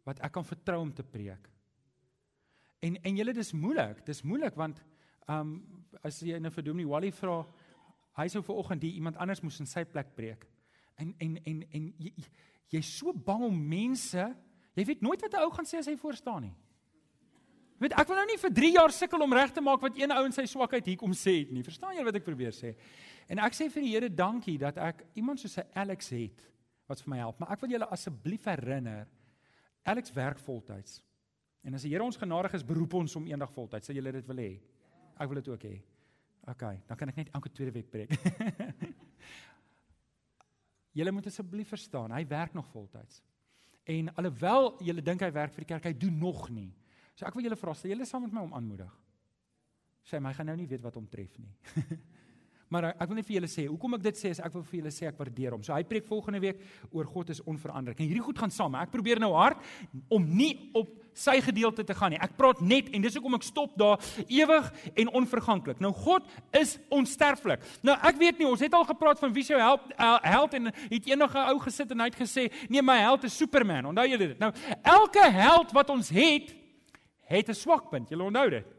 wat 0.04 0.20
ek 0.20 0.32
kan 0.32 0.44
vertrou 0.44 0.80
om 0.80 0.92
te 0.92 1.02
preek. 1.02 1.50
En 2.80 2.96
en 3.02 3.16
julle 3.16 3.32
dis 3.32 3.52
moeilik. 3.52 4.04
Dis 4.06 4.22
moeilik 4.22 4.54
want 4.54 4.82
ehm 5.28 5.40
um, 5.40 5.60
as 6.02 6.20
jy 6.20 6.38
nou 6.38 6.50
vir 6.50 6.64
Dominee 6.64 6.88
Wally 6.90 7.12
vra 7.12 7.44
Hy 8.14 8.28
sou 8.30 8.42
ver 8.46 8.58
oggend 8.62 8.84
iemand 8.86 9.18
anders 9.18 9.42
moes 9.42 9.58
in 9.62 9.68
sy 9.68 9.82
plek 9.88 10.12
breek. 10.14 10.44
En 11.02 11.10
en 11.18 11.38
en 11.42 11.62
en 11.74 11.86
jy's 11.98 12.28
jy 12.74 12.82
so 12.86 13.12
bang 13.12 13.42
om 13.46 13.56
mense, 13.68 14.26
jy 14.74 14.84
weet 14.86 15.02
nooit 15.02 15.20
wat 15.22 15.34
'n 15.34 15.42
ou 15.42 15.50
gaan 15.50 15.66
sê 15.66 15.78
as 15.78 15.86
hy 15.86 15.96
voor 15.96 16.14
staan 16.14 16.42
nie. 16.42 16.54
Weet 17.78 17.92
ek 17.92 18.08
wil 18.08 18.16
nou 18.16 18.26
nie 18.26 18.38
vir 18.38 18.50
3 18.50 18.72
jaar 18.72 18.92
sukkel 18.92 19.22
om 19.22 19.32
reg 19.32 19.52
te 19.52 19.60
maak 19.60 19.80
wat 19.82 19.98
een 19.98 20.12
ou 20.12 20.24
in 20.24 20.32
sy 20.32 20.46
swakheid 20.46 20.86
hier 20.86 20.96
kom 20.96 21.12
sê 21.12 21.38
het 21.40 21.50
nie. 21.50 21.62
Verstaan 21.62 21.96
jy 21.96 22.04
wat 22.04 22.14
ek 22.14 22.24
probeer 22.24 22.52
sê? 22.52 22.76
En 23.28 23.38
ek 23.38 23.52
sê 23.52 23.68
vir 23.68 23.82
die 23.82 23.90
Here 23.90 24.08
dankie 24.08 24.58
dat 24.58 24.78
ek 24.78 25.04
iemand 25.14 25.40
soos 25.40 25.58
'n 25.58 25.66
Alex 25.74 26.08
het 26.10 26.50
wat 26.86 27.00
vir 27.00 27.10
my 27.10 27.16
help, 27.16 27.40
maar 27.40 27.52
ek 27.52 27.60
wil 27.60 27.70
julle 27.70 27.90
asseblief 27.90 28.44
herinner 28.44 29.08
Alex 29.84 30.12
werk 30.16 30.40
voltyds. 30.40 31.02
En 31.64 31.76
as 31.76 31.84
die 31.84 31.92
Here 31.92 32.04
ons 32.04 32.20
genadig 32.20 32.56
is, 32.56 32.64
beroep 32.64 32.96
ons 33.00 33.16
om 33.16 33.26
eendag 33.28 33.52
voltyds. 33.52 33.88
Sal 33.88 33.96
julle 33.96 34.12
dit 34.16 34.26
wil 34.28 34.40
hê? 34.40 34.52
Ek 35.20 35.30
wil 35.30 35.40
dit 35.40 35.50
ook 35.52 35.66
hê. 35.68 35.74
OK, 36.52 36.64
dan 36.88 36.98
kan 37.00 37.12
ek 37.12 37.20
net 37.22 37.30
elke 37.36 37.52
tweede 37.52 37.72
week 37.72 37.88
preek. 37.92 38.10
julle 40.98 41.14
moet 41.14 41.28
asseblief 41.30 41.70
verstaan, 41.72 42.12
hy 42.12 42.24
werk 42.28 42.52
nog 42.56 42.68
voltyds. 42.72 43.22
En 43.88 44.10
alhoewel 44.20 44.74
julle 44.84 45.04
dink 45.04 45.24
hy 45.24 45.30
werk 45.32 45.54
vir 45.56 45.64
die 45.64 45.70
kerk, 45.72 45.88
hy 45.88 45.94
doen 45.96 46.18
nog 46.20 46.46
nie. 46.52 46.68
So 47.16 47.24
ek 47.28 47.36
wil 47.36 47.46
julle 47.46 47.60
vra, 47.60 47.72
sal 47.76 47.92
julle 47.94 48.08
saam 48.08 48.26
met 48.26 48.36
my 48.36 48.44
om 48.44 48.54
aanmoedig? 48.56 48.92
Sê 50.04 50.20
my 50.20 50.34
gaan 50.36 50.50
nou 50.52 50.56
nie 50.60 50.68
weet 50.68 50.84
wat 50.84 50.96
hom 51.00 51.08
tref 51.08 51.32
nie. 51.40 51.52
Maar 52.72 52.90
ek 52.94 53.08
wil 53.08 53.18
net 53.20 53.26
vir 53.28 53.36
julle 53.38 53.50
sê, 53.50 53.66
hoekom 53.68 53.94
ek 53.98 54.04
dit 54.08 54.18
sê 54.18 54.32
is 54.34 54.40
ek 54.40 54.52
wil 54.56 54.64
vir 54.66 54.80
julle 54.80 54.92
sê 54.94 55.08
ek 55.10 55.18
waardeer 55.20 55.54
hom. 55.54 55.62
So 55.62 55.74
hy 55.76 55.84
preek 55.88 56.06
volgende 56.08 56.40
week 56.42 56.60
oor 56.90 57.06
God 57.06 57.30
is 57.34 57.42
onveranderlik. 57.44 58.00
En 58.00 58.08
hierdie 58.08 58.24
goed 58.24 58.40
gaan 58.40 58.52
saam. 58.54 58.76
Ek 58.80 58.92
probeer 58.92 59.20
nou 59.22 59.32
hard 59.36 59.60
om 60.12 60.24
nie 60.24 60.70
op 60.74 60.92
sy 61.14 61.38
gedeelte 61.44 61.84
te 61.86 61.94
gaan 61.94 62.10
nie. 62.14 62.20
Ek 62.22 62.34
praat 62.38 62.60
net 62.64 62.90
en 62.94 63.04
dis 63.04 63.14
hoekom 63.14 63.36
ek 63.38 63.46
stop 63.46 63.76
daar 63.78 64.02
ewig 64.26 64.70
en 64.98 65.12
onverganklik. 65.20 65.80
Nou 65.82 65.92
God 65.94 66.26
is 66.58 66.76
onsterflik. 66.94 67.62
Nou 67.86 67.94
ek 68.02 68.18
weet 68.20 68.42
nie, 68.42 68.48
ons 68.50 68.64
het 68.64 68.74
al 68.74 68.86
gepraat 68.88 69.22
van 69.22 69.34
wie 69.36 69.46
se 69.46 69.58
held 69.60 69.86
uh, 69.94 70.16
held 70.26 70.58
en 70.58 70.72
het 70.74 71.10
enige 71.12 71.46
ou 71.54 71.58
gesit 71.62 71.94
en 71.94 72.02
hy 72.02 72.10
het 72.10 72.18
gesê, 72.18 72.50
"Nee, 72.68 72.82
my 72.82 72.98
held 72.98 73.24
is 73.24 73.36
Superman." 73.36 73.86
Onthou 73.92 74.08
julle 74.08 74.28
dit? 74.34 74.38
Nou 74.38 74.52
elke 74.82 75.30
held 75.30 75.72
wat 75.72 75.90
ons 75.90 76.08
het, 76.08 76.54
het 77.30 77.48
'n 77.48 77.54
swakpunt. 77.54 78.08
Julle 78.08 78.24
onthou 78.24 78.50
dit? 78.50 78.73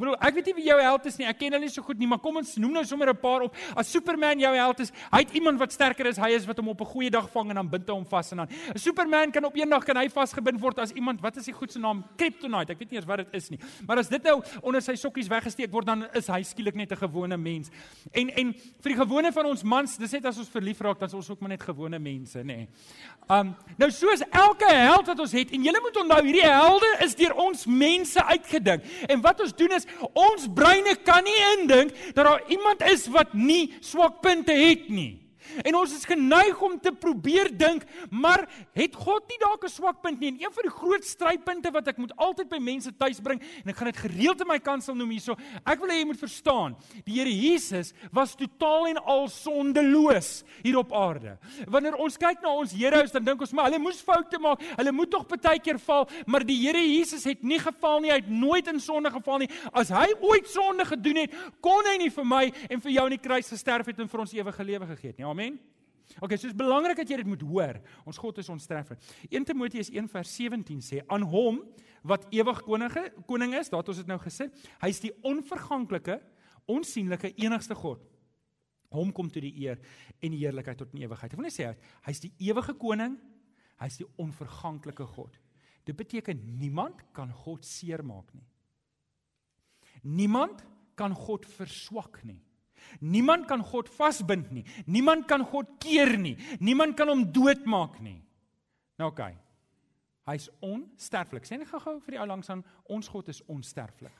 Bro, 0.00 0.14
ek 0.16 0.38
weet 0.38 0.46
nie 0.48 0.54
wie 0.56 0.66
jou 0.70 0.78
held 0.80 1.06
is 1.10 1.18
nie. 1.20 1.26
Ek 1.28 1.36
ken 1.36 1.52
hulle 1.52 1.66
nie 1.66 1.72
so 1.72 1.84
goed 1.84 1.98
nie, 2.00 2.08
maar 2.08 2.22
kom 2.24 2.38
ons 2.40 2.54
noem 2.56 2.78
nou 2.78 2.84
sommer 2.88 3.10
'n 3.12 3.20
paar 3.20 3.42
op. 3.44 3.56
As 3.76 3.90
Superman 3.92 4.40
jou 4.40 4.54
held 4.54 4.80
is, 4.80 4.92
hy 5.12 5.18
het 5.18 5.34
iemand 5.34 5.58
wat 5.60 5.72
sterker 5.72 6.06
is 6.06 6.16
hy 6.16 6.30
is 6.32 6.46
wat 6.46 6.56
hom 6.56 6.68
op 6.68 6.80
'n 6.80 6.86
goeie 6.86 7.10
dag 7.10 7.28
vang 7.28 7.50
en 7.50 7.56
dan 7.56 7.68
bind 7.68 7.88
hom 7.88 8.06
vas 8.06 8.32
en 8.32 8.38
dan. 8.38 8.48
Superman 8.74 9.30
kan 9.30 9.44
op 9.44 9.56
een 9.56 9.68
dag 9.68 9.84
kan 9.84 9.96
hy 9.96 10.08
vasgebind 10.08 10.60
word 10.60 10.78
as 10.78 10.92
iemand, 10.92 11.20
wat 11.20 11.36
is 11.36 11.44
die 11.44 11.52
goed 11.52 11.72
se 11.72 11.78
naam? 11.78 12.04
Kryptonite. 12.16 12.72
Ek 12.72 12.78
weet 12.78 12.90
nie 12.90 12.98
eers 12.98 13.06
wat 13.06 13.18
dit 13.18 13.28
is 13.32 13.50
nie. 13.50 13.58
Maar 13.86 13.98
as 13.98 14.08
dit 14.08 14.22
nou 14.22 14.42
onder 14.62 14.80
sy 14.80 14.94
sokkies 14.94 15.28
weggesteek 15.28 15.70
word, 15.70 15.86
dan 15.86 16.06
is 16.14 16.26
hy 16.26 16.42
skielik 16.42 16.74
net 16.74 16.92
'n 16.92 16.96
gewone 16.96 17.36
mens. 17.36 17.70
En 18.12 18.30
en 18.30 18.54
vir 18.54 18.94
die 18.94 18.96
gewone 18.96 19.32
van 19.32 19.46
ons 19.46 19.62
mans, 19.62 19.96
dis 19.96 20.12
net 20.12 20.24
as 20.24 20.38
ons 20.38 20.48
verlief 20.48 20.80
raak, 20.80 20.98
dan 20.98 21.08
is 21.08 21.14
ons 21.14 21.30
ook 21.30 21.40
maar 21.40 21.50
net 21.50 21.62
gewone 21.62 21.98
mense, 21.98 22.38
nê. 22.38 22.44
Nee. 22.44 22.68
Um 23.28 23.54
nou 23.76 23.90
soos 23.90 24.22
elke 24.30 24.66
held 24.66 25.06
wat 25.06 25.18
ons 25.18 25.32
het 25.32 25.50
en 25.52 25.62
jy 25.64 25.72
moet 25.80 25.96
onthou 25.96 26.22
hierdie 26.24 26.46
helde 26.46 26.96
is 27.04 27.14
deur 27.14 27.34
ons 27.34 27.66
mense 27.66 28.24
uitgedink. 28.24 28.82
En 29.08 29.20
wat 29.20 29.40
ons 29.40 29.54
doen 29.54 29.72
is 29.76 29.86
ons 30.12 30.46
breine 30.54 30.94
kan 31.04 31.24
nie 31.24 31.40
indink 31.56 31.94
dat 32.14 32.24
daar 32.24 32.42
iemand 32.48 32.82
is 32.82 33.06
wat 33.12 33.34
nie 33.34 33.72
swakpunte 33.80 34.52
het 34.52 34.88
nie. 34.88 35.18
En 35.64 35.74
ons 35.74 35.94
is 35.96 36.04
geneig 36.04 36.60
om 36.62 36.78
te 36.80 36.92
probeer 36.92 37.50
dink, 37.56 37.84
maar 38.10 38.46
het 38.76 38.96
God 38.96 39.28
nie 39.28 39.38
dalk 39.38 39.64
'n 39.64 39.68
swak 39.68 40.02
punt 40.02 40.20
nie? 40.20 40.28
En 40.28 40.40
een 40.40 40.52
van 40.52 40.62
die 40.62 40.76
groot 40.80 41.04
strydpunte 41.04 41.70
wat 41.70 41.88
ek 41.88 41.98
moet 41.98 42.16
altyd 42.16 42.48
by 42.48 42.58
mense 42.58 42.90
tuis 42.96 43.20
bring 43.20 43.40
en 43.40 43.70
ek 43.70 43.76
gaan 43.76 43.90
dit 43.92 43.96
gereeld 43.96 44.40
in 44.40 44.46
my 44.46 44.58
kansel 44.58 44.94
noem 44.94 45.10
hierso. 45.10 45.36
Ek 45.64 45.80
wil 45.80 45.88
hê 45.88 46.00
jy 46.00 46.06
moet 46.06 46.18
verstaan, 46.18 46.76
die 47.04 47.20
Here 47.20 47.30
Jesus 47.30 47.92
was 48.12 48.34
totaal 48.34 48.86
en 48.86 48.96
al 48.96 49.28
sondeloos 49.28 50.44
hier 50.62 50.78
op 50.78 50.92
aarde. 50.92 51.38
Wanneer 51.66 51.94
ons 51.96 52.16
kyk 52.16 52.42
na 52.42 52.48
ons 52.48 52.72
heroes, 52.72 53.12
dan 53.12 53.24
dink 53.24 53.40
ons 53.40 53.52
maar 53.52 53.70
hulle 53.70 53.78
moes 53.78 54.00
foute 54.00 54.38
maak. 54.38 54.60
Hulle 54.76 54.92
moet 54.92 55.10
tog 55.10 55.26
baie 55.26 55.60
keer 55.60 55.78
val, 55.78 56.08
maar 56.26 56.44
die 56.46 56.58
Here 56.60 56.80
Jesus 56.80 57.24
het 57.24 57.42
nie 57.42 57.58
geval 57.58 58.00
nie. 58.00 58.10
Hy 58.10 58.20
het 58.20 58.30
nooit 58.30 58.68
in 58.68 58.80
sonde 58.80 59.10
geval 59.10 59.44
nie. 59.44 59.50
As 59.72 59.92
hy 59.94 60.08
ooit 60.20 60.48
sonde 60.50 60.84
gedoen 60.88 61.24
het, 61.24 61.36
kon 61.60 61.86
hy 61.88 61.96
nie 62.02 62.10
vir 62.14 62.26
my 62.26 62.44
en 62.68 62.80
vir 62.80 62.96
jou 62.96 63.06
in 63.10 63.16
die 63.16 63.22
kruis 63.22 63.50
gesterf 63.50 63.90
het 63.90 64.00
en 64.00 64.10
vir 64.10 64.24
ons 64.24 64.36
ewige 64.36 64.64
lewe 64.64 64.90
gegee 64.94 65.12
het 65.12 65.18
nie. 65.20 65.26
Amen. 65.26 65.39
Amen. 65.40 65.58
OK, 66.20 66.34
so 66.36 66.48
is 66.50 66.56
belangrik 66.56 66.98
dat 67.00 67.08
jy 67.08 67.20
dit 67.22 67.28
moet 67.28 67.42
hoor. 67.46 67.78
Ons 68.08 68.18
God 68.20 68.40
is 68.42 68.48
onsterflik. 68.52 69.00
1 69.30 69.46
Timoteus 69.48 69.88
1:17 69.94 70.82
sê 70.84 71.00
aan 71.06 71.22
hom 71.22 71.62
wat 72.02 72.26
ewig 72.34 72.60
koninge 72.66 73.04
koning 73.28 73.54
is, 73.56 73.70
daat 73.70 73.88
ons 73.88 74.00
dit 74.00 74.08
nou 74.08 74.18
gesê, 74.20 74.50
hy's 74.82 75.00
die 75.00 75.12
onverganklike, 75.24 76.18
onsigbare 76.68 77.32
enigste 77.36 77.76
God. 77.78 78.02
Hom 78.90 79.12
kom 79.14 79.30
toe 79.30 79.42
die 79.44 79.54
eer 79.64 79.78
en 80.20 80.34
die 80.34 80.42
heerlikheid 80.42 80.80
tot 80.80 80.92
in 80.92 81.04
ewigheid. 81.06 81.32
Ek 81.32 81.38
wil 81.38 81.46
net 81.46 81.56
sê 81.56 81.70
hy's 82.08 82.20
die 82.20 82.32
ewige 82.50 82.74
koning, 82.74 83.16
hy's 83.80 84.00
die 84.02 84.08
onverganklike 84.18 85.06
God. 85.14 85.38
Dit 85.86 85.96
beteken 85.96 86.42
niemand 86.58 87.00
kan 87.16 87.32
God 87.32 87.64
seermaak 87.64 88.34
nie. 88.34 88.44
Niemand 90.02 90.66
kan 90.96 91.14
God 91.14 91.46
verswak 91.46 92.24
nie. 92.24 92.42
Niemand 93.00 93.46
kan 93.46 93.62
God 93.64 93.88
vasbind 93.88 94.50
nie. 94.50 94.64
Niemand 94.86 95.26
kan 95.26 95.44
God 95.44 95.78
keer 95.78 96.18
nie. 96.18 96.36
Niemand 96.60 96.96
kan 96.96 97.08
hom 97.08 97.24
doodmaak 97.32 98.00
nie. 98.00 98.18
Nou 99.00 99.10
oké. 99.10 99.22
Okay. 99.22 99.38
Hy's 100.30 100.48
onsterflik. 100.62 101.46
Sê 101.48 101.58
net 101.58 101.70
gou-gou 101.70 101.98
vir 102.04 102.16
die 102.16 102.20
ou 102.22 102.26
langs 102.28 102.50
aan, 102.52 102.64
ons 102.92 103.08
God 103.10 103.30
is 103.32 103.40
onsterflik. 103.50 104.14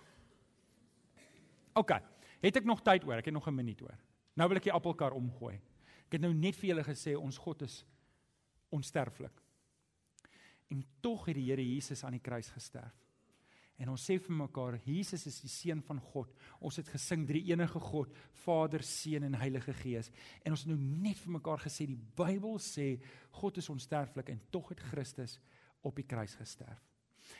OK. 1.79 1.93
Het 2.41 2.57
ek 2.63 2.67
nog 2.69 2.81
tyd 2.83 3.05
oor? 3.05 3.21
Ek 3.21 3.29
het 3.29 3.35
nog 3.35 3.49
'n 3.49 3.55
minuut 3.55 3.83
oor. 3.83 3.99
Nou 4.35 4.49
wil 4.49 4.57
ek 4.57 4.65
die 4.65 4.73
appelkar 4.73 5.13
omgooi. 5.13 5.61
Ek 6.07 6.13
het 6.19 6.21
nou 6.21 6.33
net 6.33 6.57
vir 6.57 6.69
julle 6.71 6.85
gesê 6.85 7.17
ons 7.17 7.39
God 7.39 7.63
is 7.63 7.85
onsterflik. 8.71 9.43
En 10.71 10.85
tog 11.01 11.27
het 11.27 11.37
die 11.37 11.51
Here 11.51 11.63
Jesus 11.63 12.05
aan 12.05 12.13
die 12.13 12.23
kruis 12.23 12.51
gesterf. 12.51 12.95
En 13.81 13.89
ons 13.89 14.03
sê 14.05 14.19
vir 14.21 14.37
mekaar 14.37 14.77
Jesus 14.85 15.25
is 15.31 15.39
die 15.41 15.49
seun 15.49 15.81
van 15.87 16.01
God. 16.11 16.33
Ons 16.61 16.77
het 16.83 16.89
gesing 16.93 17.25
drie 17.29 17.43
enige 17.49 17.81
God, 17.81 18.13
Vader, 18.43 18.85
Seun 18.85 19.25
en 19.31 19.39
Heilige 19.41 19.73
Gees. 19.81 20.11
En 20.45 20.53
ons 20.53 20.67
het 20.67 20.69
nou 20.69 20.77
net 20.77 21.17
vir 21.23 21.35
mekaar 21.39 21.63
gesê 21.65 21.87
die 21.89 21.99
Bybel 22.19 22.59
sê 22.61 22.93
God 23.41 23.61
is 23.63 23.71
onsterflik 23.73 24.29
en 24.35 24.43
tog 24.53 24.69
het 24.75 24.83
Christus 24.91 25.39
op 25.81 25.97
die 25.97 26.05
kruis 26.05 26.37
gesterf. 26.37 26.83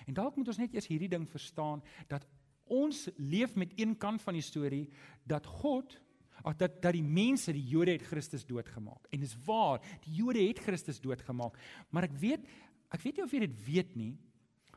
En 0.09 0.17
dalk 0.17 0.39
moet 0.39 0.49
ons 0.49 0.61
net 0.63 0.73
eers 0.73 0.89
hierdie 0.89 1.11
ding 1.13 1.27
verstaan 1.29 1.85
dat 2.09 2.25
ons 2.71 3.09
leef 3.19 3.57
met 3.59 3.75
een 3.77 3.97
kant 3.99 4.23
van 4.23 4.39
die 4.39 4.47
storie 4.47 4.87
dat 5.29 5.47
God 5.61 5.99
of 6.41 6.57
dat 6.57 6.79
dat 6.81 6.95
die 6.97 7.05
mense 7.05 7.53
die 7.53 7.67
Jode 7.69 7.99
het 7.99 8.07
Christus 8.09 8.47
doodgemaak. 8.49 9.11
En 9.13 9.21
dis 9.21 9.37
waar, 9.45 9.83
die 10.07 10.15
Jode 10.23 10.41
het 10.47 10.63
Christus 10.65 11.03
doodgemaak. 11.03 11.59
Maar 11.93 12.09
ek 12.09 12.17
weet 12.23 12.49
ek 12.91 13.05
weet 13.05 13.19
nie 13.19 13.25
of 13.27 13.35
jy 13.35 13.41
dit 13.45 13.59
weet 13.69 13.93
nie, 13.95 14.15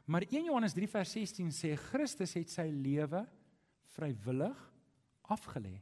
Maar 0.05 0.25
1 0.29 0.45
Johannes 0.45 0.73
3 0.73 0.87
vers 0.87 1.11
16 1.11 1.51
sê 1.55 1.73
Christus 1.79 2.35
het 2.35 2.51
sy 2.51 2.67
lewe 2.71 3.23
vrywillig 3.95 4.59
afgelê. 5.31 5.77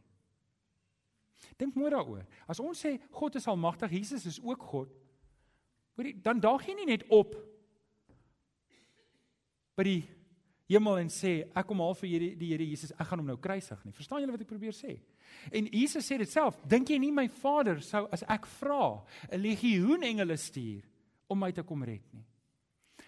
Dink 1.58 1.76
mooi 1.76 1.90
daaroor. 1.94 2.26
As 2.50 2.62
ons 2.62 2.78
sê 2.78 2.98
God 3.14 3.36
is 3.40 3.48
almagtig, 3.50 3.98
Jesus 3.98 4.28
is 4.30 4.40
ook 4.44 4.62
God, 4.72 4.92
hoorie, 5.98 6.14
dan 6.22 6.42
daag 6.42 6.68
jy 6.68 6.78
nie 6.78 6.90
net 6.94 7.08
op 7.10 7.34
by 9.78 9.86
die 9.88 10.02
hemel 10.72 11.02
en 11.02 11.10
sê 11.12 11.34
ek 11.58 11.68
kom 11.68 11.82
haal 11.84 11.98
vir 11.98 12.12
hierdie 12.14 12.34
die 12.40 12.52
Here 12.54 12.68
Jesus, 12.68 12.94
ek 12.96 13.10
gaan 13.10 13.24
hom 13.24 13.32
nou 13.34 13.40
kruisig 13.42 13.82
nie. 13.86 13.96
Verstaan 13.96 14.22
julle 14.24 14.36
wat 14.36 14.46
ek 14.46 14.52
probeer 14.52 14.76
sê? 14.76 15.00
En 15.52 15.68
Jesus 15.74 16.06
sê 16.06 16.20
dit 16.22 16.30
self, 16.30 16.60
dink 16.70 16.92
jy 16.92 17.00
nie 17.02 17.12
my 17.16 17.26
Vader 17.42 17.82
sou 17.84 18.06
as 18.14 18.24
ek 18.30 18.46
vra 18.60 19.02
'n 19.32 19.42
legioen 19.42 20.04
engele 20.04 20.38
stuur 20.38 20.84
om 21.28 21.40
my 21.40 21.52
te 21.52 21.64
kom 21.64 21.84
red 21.84 22.06
nie? 22.14 22.26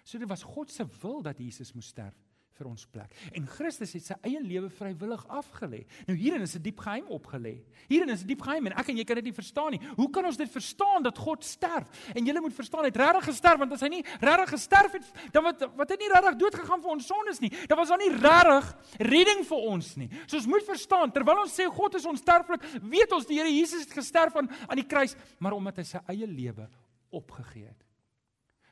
So 0.03 0.19
dit 0.19 0.27
was 0.27 0.43
God 0.43 0.71
se 0.71 0.85
wil 1.01 1.21
dat 1.21 1.39
Jesus 1.39 1.73
moes 1.73 1.87
sterf 1.87 2.15
vir 2.53 2.69
ons 2.69 2.83
plek. 2.93 3.13
En 3.33 3.45
Christus 3.49 3.95
het 3.97 4.05
sy 4.05 4.15
eie 4.27 4.41
lewe 4.43 4.69
vrywillig 4.73 5.23
afgelê. 5.33 5.83
Nou 6.07 6.15
hierin 6.17 6.43
is 6.45 6.55
'n 6.55 6.61
die 6.61 6.69
diep 6.69 6.79
geheim 6.85 7.07
opgelê. 7.09 7.63
Hierin 7.89 8.09
is 8.09 8.21
'n 8.21 8.27
die 8.27 8.35
diep 8.35 8.43
geheim 8.45 8.67
en 8.67 8.73
ek 8.73 8.89
en 8.89 8.97
jy 8.97 9.03
kan 9.03 9.15
dit 9.15 9.25
nie 9.25 9.33
verstaan 9.33 9.71
nie. 9.71 9.81
Hoe 9.95 10.09
kan 10.09 10.25
ons 10.25 10.37
dit 10.37 10.49
verstaan 10.49 11.03
dat 11.03 11.17
God 11.17 11.43
sterf? 11.43 11.89
En 12.15 12.25
jy 12.25 12.33
moet 12.39 12.53
verstaan 12.53 12.81
hy 12.81 12.91
het 12.91 12.97
regtig 12.97 13.25
gesterf 13.25 13.57
want 13.57 13.71
as 13.71 13.81
hy 13.81 13.87
nie 13.87 14.05
regtig 14.21 14.49
gesterf 14.49 14.91
het, 14.91 15.31
dan 15.31 15.43
wat 15.43 15.75
wat 15.75 15.89
het 15.89 15.99
nie 15.99 16.09
regtig 16.09 16.37
dood 16.37 16.55
gegaan 16.55 16.81
vir 16.81 16.91
ons 16.91 17.07
sondes 17.07 17.39
nie. 17.39 17.49
Dan 17.67 17.77
was 17.77 17.89
daar 17.89 17.97
nie 17.97 18.13
regtig 18.13 18.75
redding 18.99 19.45
vir 19.45 19.57
ons 19.57 19.95
nie. 19.95 20.09
So 20.27 20.37
ons 20.37 20.47
moet 20.47 20.63
verstaan 20.63 21.11
terwyl 21.11 21.41
ons 21.41 21.59
sê 21.59 21.65
God 21.65 21.95
is 21.95 22.05
onsterflik, 22.05 22.61
weet 22.81 23.11
ons 23.11 23.25
die 23.25 23.37
Here 23.37 23.49
Jesus 23.49 23.81
het 23.81 23.91
gesterf 23.93 24.35
aan 24.35 24.49
aan 24.69 24.77
die 24.77 24.87
kruis, 24.87 25.15
maar 25.39 25.53
omdat 25.53 25.77
hy 25.77 25.83
sy 25.83 25.99
eie 26.07 26.27
lewe 26.27 26.69
opgegee 27.09 27.65
het. 27.65 27.82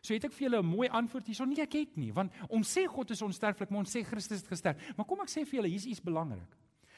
So 0.01 0.15
het 0.17 0.23
ek 0.25 0.33
vir 0.33 0.47
julle 0.49 0.61
'n 0.61 0.65
mooi 0.65 0.87
antwoord 0.89 1.27
hierson. 1.27 1.49
Nee, 1.49 1.61
ek 1.61 1.73
het 1.73 1.97
nie, 1.97 2.11
want 2.11 2.31
ons 2.49 2.77
sê 2.77 2.87
God 2.87 3.11
is 3.11 3.21
onsterflik, 3.21 3.69
maar 3.69 3.79
ons 3.79 3.95
sê 3.95 4.03
Christus 4.03 4.39
het 4.41 4.47
gesterf. 4.47 4.97
Maar 4.97 5.05
kom 5.05 5.21
ek 5.21 5.29
sê 5.29 5.45
vir 5.45 5.61
julle, 5.61 5.69
hier's 5.69 5.85
iets 5.85 6.01
belangrik. 6.01 6.57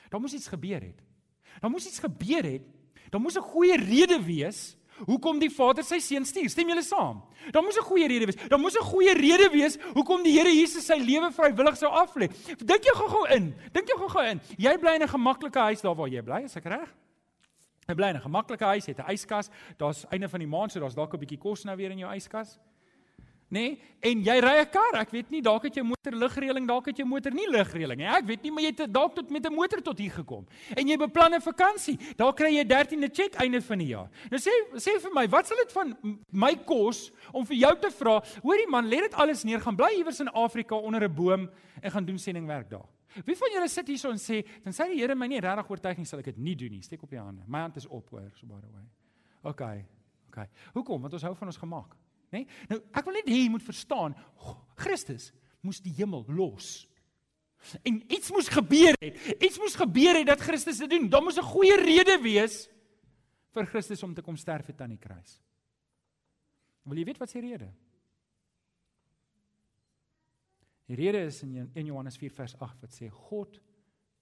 Daar 0.09 0.21
moes 0.21 0.33
iets 0.33 0.47
gebeur 0.47 0.81
het. 0.81 1.01
Daar 1.59 1.69
moes 1.69 1.85
iets 1.85 1.99
gebeur 1.99 2.43
het. 2.43 2.61
Daar 3.11 3.21
moes 3.21 3.35
'n 3.35 3.41
goeie 3.41 3.77
rede 3.77 4.23
wees 4.23 4.77
hoekom 5.05 5.39
die 5.39 5.49
Vader 5.49 5.83
sy 5.83 5.99
seun 5.99 6.25
stuur. 6.25 6.49
Stem 6.49 6.69
julle 6.69 6.81
saam? 6.81 7.23
Daar 7.51 7.63
moes 7.63 7.77
'n 7.77 7.83
goeie 7.83 8.07
rede 8.07 8.25
wees. 8.25 8.47
Daar 8.47 8.59
moes 8.59 8.75
'n 8.75 8.85
goeie 8.85 9.13
rede 9.13 9.49
wees 9.51 9.77
hoekom 9.93 10.23
die 10.23 10.31
Here 10.31 10.49
Jesus 10.49 10.85
sy 10.85 10.95
lewe 10.95 11.31
vrywillig 11.31 11.77
sou 11.77 11.91
aflê. 11.91 12.29
Dink 12.57 12.83
jy 12.83 12.93
gou-gou 12.95 13.25
in. 13.35 13.53
Dink 13.73 13.87
jy 13.87 13.97
gou-gou 13.97 14.23
in. 14.29 14.39
Jy 14.57 14.77
bly 14.77 14.95
in 14.95 15.01
'n 15.01 15.07
gemaklike 15.09 15.59
huis 15.59 15.81
daar 15.81 15.95
waar 15.95 16.07
jy 16.07 16.21
bly, 16.21 16.43
is 16.43 16.55
ek 16.55 16.65
reg? 16.65 16.95
Jy 17.87 17.95
bly 17.95 18.07
in 18.07 18.15
'n 18.15 18.21
gemaklike 18.21 18.65
huis, 18.65 18.85
het 18.85 18.99
'n 18.99 19.11
yskas. 19.11 19.49
Daar's 19.77 20.05
einde 20.09 20.29
van 20.29 20.39
die 20.39 20.47
maand, 20.47 20.71
so 20.71 20.79
daar's 20.79 20.95
dalk 20.95 21.13
'n 21.13 21.19
bietjie 21.19 21.39
kos 21.39 21.65
nou 21.65 21.75
weer 21.75 21.91
in 21.91 21.99
jou 21.99 22.13
yskas 22.15 22.59
nê? 23.53 23.65
Nee? 23.69 23.93
En 24.03 24.19
jy 24.19 24.33
ry 24.43 24.55
'n 24.59 24.67
kar, 24.67 24.99
ek 24.99 25.11
weet 25.11 25.29
nie, 25.31 25.41
dalk 25.41 25.63
het 25.63 25.75
jou 25.75 25.83
motor 25.85 26.11
ligreëling, 26.11 26.67
dalk 26.67 26.87
het 26.87 26.97
jou 26.97 27.05
motor 27.07 27.31
nie 27.31 27.47
ligreëling 27.47 27.97
nie. 27.97 28.05
Ek 28.05 28.25
weet 28.25 28.43
nie, 28.43 28.51
maar 28.51 28.63
jy 28.63 28.71
het 28.75 28.91
dalk 28.91 29.15
tot 29.15 29.29
met 29.29 29.45
'n 29.45 29.53
motor 29.53 29.81
tot 29.81 29.97
hier 29.97 30.11
gekom. 30.11 30.45
En 30.75 30.87
jy 30.87 30.97
beplan 30.97 31.33
'n 31.33 31.41
vakansie. 31.41 31.97
Daar 32.17 32.33
kry 32.33 32.51
jy 32.51 32.65
13de 32.65 33.09
cheque 33.09 33.37
einde 33.37 33.61
van 33.61 33.77
die 33.77 33.87
jaar. 33.87 34.09
Nou 34.29 34.39
sê 34.41 34.51
sê 34.75 34.99
vir 34.99 35.11
my, 35.13 35.27
wat 35.29 35.47
sal 35.47 35.57
dit 35.57 35.71
van 35.71 36.19
my 36.31 36.55
kos 36.65 37.11
om 37.31 37.45
vir 37.45 37.55
jou 37.55 37.79
te 37.79 37.91
vra? 37.91 38.21
Hoorie 38.41 38.67
man, 38.67 38.89
lê 38.89 38.99
dit 38.99 39.13
alles 39.13 39.43
neer, 39.43 39.61
gaan 39.61 39.75
bly 39.75 39.95
iewers 39.95 40.19
in 40.19 40.27
Afrika 40.27 40.75
onder 40.75 41.03
'n 41.03 41.15
boom 41.15 41.49
en 41.81 41.91
gaan 41.91 42.05
doen 42.05 42.19
sendingwerk 42.19 42.69
daar. 42.69 42.89
Wie 43.25 43.37
van 43.37 43.49
julle 43.53 43.69
sit 43.69 43.87
hierso 43.87 44.09
en 44.09 44.17
sê, 44.17 44.45
dan 44.63 44.73
sê 44.73 44.89
die 44.89 44.99
Here 44.99 45.15
my 45.15 45.27
nie 45.27 45.39
regtig 45.39 45.69
oortuig 45.69 45.97
nie, 45.97 46.05
sal 46.05 46.19
ek 46.19 46.25
dit 46.25 46.37
nie 46.37 46.55
doen 46.55 46.71
nie. 46.71 46.81
Steek 46.81 47.03
op 47.03 47.11
jou 47.11 47.23
hande. 47.23 47.43
My 47.47 47.59
hand 47.59 47.75
is 47.75 47.87
op 47.87 48.09
hoor, 48.09 48.31
so 48.35 48.45
by 48.47 48.59
the 48.59 48.67
way. 48.73 48.83
OK. 49.43 49.61
OK. 50.27 50.47
Hoekom? 50.73 51.01
Want 51.01 51.13
ons 51.13 51.23
hou 51.23 51.35
van 51.35 51.47
ons 51.47 51.57
gemaak 51.57 51.95
nê? 52.33 52.43
Nee? 52.43 52.65
Nou, 52.71 52.79
ek 52.93 53.05
wil 53.07 53.17
net 53.19 53.29
hê 53.29 53.43
jy 53.43 53.51
moet 53.53 53.65
verstaan, 53.65 54.17
Christus 54.79 55.31
moes 55.63 55.79
die 55.83 55.93
hemel 55.95 56.25
los. 56.27 56.83
En 57.87 58.01
iets 58.11 58.31
moes 58.35 58.49
gebeur 58.51 58.97
het. 58.99 59.19
Iets 59.39 59.57
moes 59.61 59.77
gebeur 59.79 60.19
het 60.19 60.27
dat 60.27 60.41
Christus 60.43 60.81
dit 60.83 60.89
doen. 60.91 61.07
Daar 61.09 61.23
moes 61.23 61.39
'n 61.39 61.51
goeie 61.53 61.77
rede 61.79 62.19
wees 62.21 62.67
vir 63.53 63.65
Christus 63.65 64.03
om 64.03 64.13
te 64.13 64.21
kom 64.21 64.35
sterf 64.35 64.67
het 64.67 64.81
aan 64.81 64.89
die 64.89 64.99
kruis. 64.99 65.39
Wil 66.83 66.97
jy 66.97 67.05
weet 67.05 67.19
wat 67.21 67.29
sy 67.29 67.39
rede? 67.39 67.71
Die 70.85 70.95
rede 70.95 71.25
is 71.25 71.41
in 71.43 71.71
1 71.73 71.85
Johannes 71.85 72.17
4 72.17 72.31
vers 72.31 72.55
8 72.59 72.81
wat 72.81 72.91
sê 72.91 73.09
God 73.09 73.61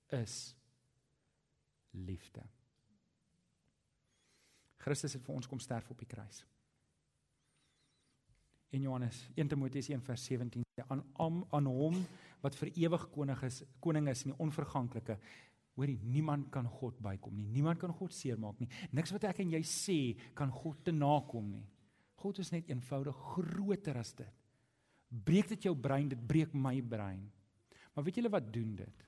is 0.10 0.56
liefde. 1.92 2.44
Christus 4.78 5.14
het 5.14 5.24
vir 5.26 5.36
ons 5.36 5.48
kom 5.48 5.60
sterf 5.60 5.90
op 5.90 5.98
die 5.98 6.10
kruis 6.10 6.46
en 8.72 8.82
Johannes 8.82 9.30
1 9.36 9.48
Timoteus 9.52 9.90
1 9.92 10.02
vers 10.02 10.26
17 10.26 10.64
sê 10.64 10.84
aan 10.88 11.04
aan, 11.20 11.44
aan 11.52 11.68
hom 11.68 11.98
wat 12.42 12.56
vir 12.58 12.72
ewig 12.86 13.04
koning 13.14 13.44
is 13.46 13.62
koning 13.84 14.08
is 14.10 14.24
in 14.26 14.32
die 14.32 14.40
onverganklike. 14.42 15.18
Hoorie 15.76 16.00
niemand 16.04 16.50
kan 16.52 16.68
God 16.68 16.98
bykom 17.00 17.36
nie. 17.36 17.48
Niemand 17.48 17.80
kan 17.80 17.94
God 17.96 18.14
seermaak 18.14 18.60
nie. 18.60 18.70
Niks 18.92 19.14
wat 19.16 19.28
ek 19.30 19.42
en 19.44 19.54
jy 19.56 19.62
sê 19.68 19.98
kan 20.38 20.52
God 20.52 20.82
te 20.88 20.94
nakom 20.96 21.48
nie. 21.52 21.64
God 22.22 22.42
is 22.44 22.52
net 22.54 22.70
eenvoudig 22.70 23.18
groter 23.36 23.98
as 24.02 24.14
dit. 24.18 24.40
Breek 25.12 25.52
dit 25.52 25.68
jou 25.68 25.76
brein 25.76 26.10
dit 26.12 26.28
breek 26.28 26.54
my 26.56 26.78
brein. 26.82 27.24
Maar 27.92 28.06
weet 28.08 28.22
julle 28.22 28.32
wat 28.32 28.52
doen 28.54 28.76
dit? 28.80 29.08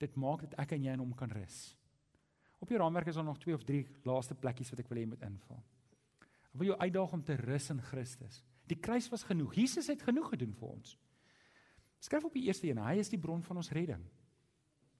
Dit 0.00 0.16
maak 0.20 0.44
dat 0.44 0.58
ek 0.66 0.74
en 0.76 0.84
jy 0.84 0.96
in 0.96 1.04
hom 1.04 1.14
kan 1.16 1.32
rus. 1.32 1.70
Op 2.60 2.72
jou 2.72 2.80
raamwerk 2.80 3.08
is 3.08 3.16
daar 3.16 3.24
nog 3.24 3.40
twee 3.40 3.56
of 3.56 3.64
drie 3.64 3.84
laaste 4.04 4.36
plekkies 4.36 4.72
wat 4.72 4.82
ek 4.84 4.90
wil 4.92 5.00
hê 5.00 5.06
moet 5.08 5.24
invul. 5.28 5.62
Ek 6.52 6.60
wil 6.60 6.72
jou 6.72 6.78
uitdaag 6.80 7.16
om 7.16 7.24
te 7.24 7.36
rus 7.40 7.70
in 7.72 7.80
Christus 7.84 8.42
Die 8.66 8.78
kruis 8.82 9.08
was 9.12 9.24
genoeg. 9.26 9.54
Jesus 9.54 9.86
het 9.92 10.02
genoeg 10.02 10.32
gedoen 10.34 10.54
vir 10.58 10.68
ons. 10.68 10.96
Skryf 12.02 12.24
op 12.28 12.34
die 12.36 12.46
eerste 12.46 12.68
een, 12.68 12.80
hy 12.82 12.98
is 13.00 13.10
die 13.10 13.20
bron 13.20 13.42
van 13.42 13.60
ons 13.62 13.70
redding. 13.74 14.02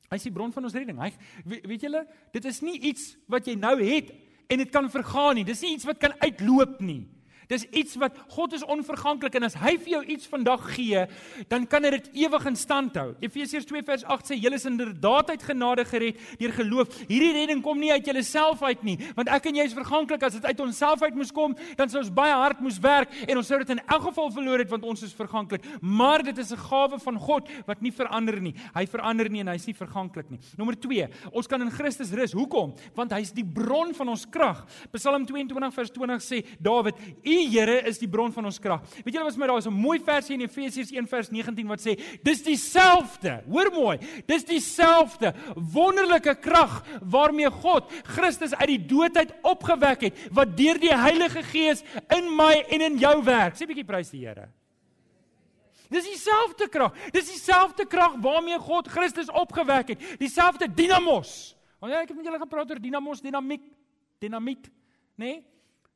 Hy 0.07 0.19
is 0.21 0.27
die 0.29 0.33
bron 0.35 0.53
van 0.55 0.67
ons 0.69 0.75
redding. 0.75 0.99
Hy 1.03 1.11
weet 1.67 1.87
julle, 1.89 2.05
dit 2.35 2.45
is 2.47 2.63
nie 2.63 2.79
iets 2.93 3.11
wat 3.31 3.47
jy 3.49 3.57
nou 3.59 3.75
het 3.83 4.13
en 4.47 4.63
dit 4.63 4.71
kan 4.71 4.89
vergaan 4.91 5.35
nie. 5.39 5.47
Dis 5.47 5.65
nie 5.67 5.75
iets 5.75 5.87
wat 5.89 5.99
kan 6.03 6.15
uitloop 6.23 6.79
nie. 6.85 7.05
Dis 7.51 7.65
iets 7.71 7.95
wat 8.01 8.17
God 8.35 8.57
is 8.57 8.65
onverganklik 8.67 9.37
en 9.39 9.47
as 9.47 9.55
hy 9.61 9.77
vir 9.79 9.93
jou 9.97 10.03
iets 10.17 10.27
vandag 10.31 10.65
gee, 10.75 11.05
dan 11.51 11.67
kan 11.71 11.85
hy 11.87 11.93
dit 11.95 12.09
ewig 12.27 12.47
in 12.51 12.59
stand 12.59 12.97
hou. 12.99 13.13
Efesiërs 13.23 13.69
2 13.69 13.85
vers 13.87 14.05
8 14.17 14.33
sê 14.33 14.39
julle 14.39 14.59
is 14.59 14.67
inderdaad 14.67 15.31
uit 15.31 15.45
genade 15.47 15.85
gered 15.87 16.19
deur 16.41 16.55
geloof. 16.57 16.97
Hierdie 17.07 17.33
redding 17.37 17.63
kom 17.63 17.79
nie 17.79 17.93
uit 17.93 18.07
julleself 18.07 18.65
uit 18.67 18.83
nie, 18.87 18.97
want 19.19 19.31
ek 19.33 19.47
en 19.51 19.61
jy 19.61 19.69
is 19.71 19.77
verganklik. 19.77 20.27
As 20.27 20.39
dit 20.39 20.49
uit 20.49 20.63
onsself 20.65 21.05
uit 21.07 21.15
moes 21.19 21.31
kom, 21.35 21.55
dan 21.79 21.93
sou 21.93 22.03
ons 22.03 22.13
baie 22.15 22.35
hard 22.35 22.63
moes 22.65 22.81
werk 22.83 23.15
en 23.27 23.39
ons 23.39 23.47
sou 23.47 23.61
dit 23.63 23.75
in 23.77 23.83
elk 23.85 24.09
geval 24.09 24.33
verloor 24.35 24.65
het 24.65 24.73
want 24.73 24.87
ons 24.89 25.07
is 25.07 25.15
verganklik. 25.17 25.65
Maar 25.81 26.27
dit 26.27 26.39
is 26.39 26.53
'n 26.53 26.59
gawe 26.67 26.99
van 26.99 27.19
God 27.19 27.49
wat 27.67 27.81
nie 27.81 27.93
verander 27.93 28.41
nie. 28.41 28.55
Hy 28.75 28.87
verander 28.87 29.31
nie 29.31 29.41
en 29.41 29.49
hy's 29.49 29.67
nie 29.67 29.75
verganklik 29.75 30.31
nie. 30.31 30.41
Nommer 30.57 30.75
2, 30.75 31.09
ons 31.33 31.47
kan 31.47 31.63
in 31.63 31.71
Christus 31.71 32.11
rus. 32.11 32.33
Hoekom? 32.33 32.75
Want 32.95 33.13
hy's 33.13 33.33
die 33.33 33.45
bron 33.45 33.95
van 33.95 34.09
ons 34.09 34.27
krag. 34.27 34.67
Psalm 34.93 35.27
22 35.27 35.75
vers 35.75 35.91
20 35.91 36.23
sê 36.23 36.45
Dawid, 36.61 36.95
Here 37.45 37.83
is 37.89 37.99
die 37.99 38.09
bron 38.09 38.33
van 38.33 38.45
ons 38.49 38.59
krag. 38.63 38.83
Weet 39.05 39.15
julle 39.15 39.27
wat 39.27 39.37
vir 39.37 39.43
my 39.43 39.47
daar 39.51 39.59
is 39.59 39.67
'n 39.67 39.73
mooi 39.73 39.99
versie 40.01 40.35
in 40.35 40.41
Efesiërs 40.41 40.93
1 40.93 41.07
vers 41.07 41.31
19 41.31 41.69
wat 41.69 41.81
sê 41.81 41.97
dis 42.23 42.43
dieselfde. 42.43 43.43
Hoor 43.49 43.71
mooi. 43.73 43.99
Dis 44.27 44.45
dieselfde 44.45 45.35
wonderlike 45.55 46.35
krag 46.41 46.85
waarmee 47.03 47.51
God 47.51 47.91
Christus 48.05 48.55
uit 48.55 48.69
die 48.69 48.87
dood 48.87 49.17
uit 49.17 49.33
opgewek 49.43 50.01
het 50.01 50.15
wat 50.33 50.57
deur 50.57 50.79
die 50.79 50.95
Heilige 50.95 51.43
Gees 51.43 51.83
in 52.09 52.37
my 52.37 52.65
en 52.71 52.81
in 52.81 52.99
jou 52.99 53.23
werk. 53.25 53.55
Sê 53.55 53.63
'n 53.63 53.69
bietjie 53.69 53.85
prys 53.85 54.11
die 54.11 54.27
Here. 54.27 54.49
Dis 55.89 56.05
dieselfde 56.05 56.69
krag. 56.69 56.95
Dis 57.13 57.31
dieselfde 57.31 57.87
krag 57.87 58.17
waarmee 58.21 58.59
God 58.59 58.89
Christus 58.89 59.31
opgewek 59.31 59.89
het. 59.89 60.19
Dieselfde 60.19 60.75
dinamos. 60.75 61.57
Want 61.79 61.93
ja, 61.93 62.01
ek 62.01 62.09
het 62.09 62.17
met 62.17 62.27
julle 62.27 62.39
gepraat 62.39 62.71
oor 62.71 62.81
dinamos, 62.81 63.21
dinamiek, 63.21 63.63
dinamiet, 64.19 64.71
nê? 65.17 65.25
Nee? 65.27 65.45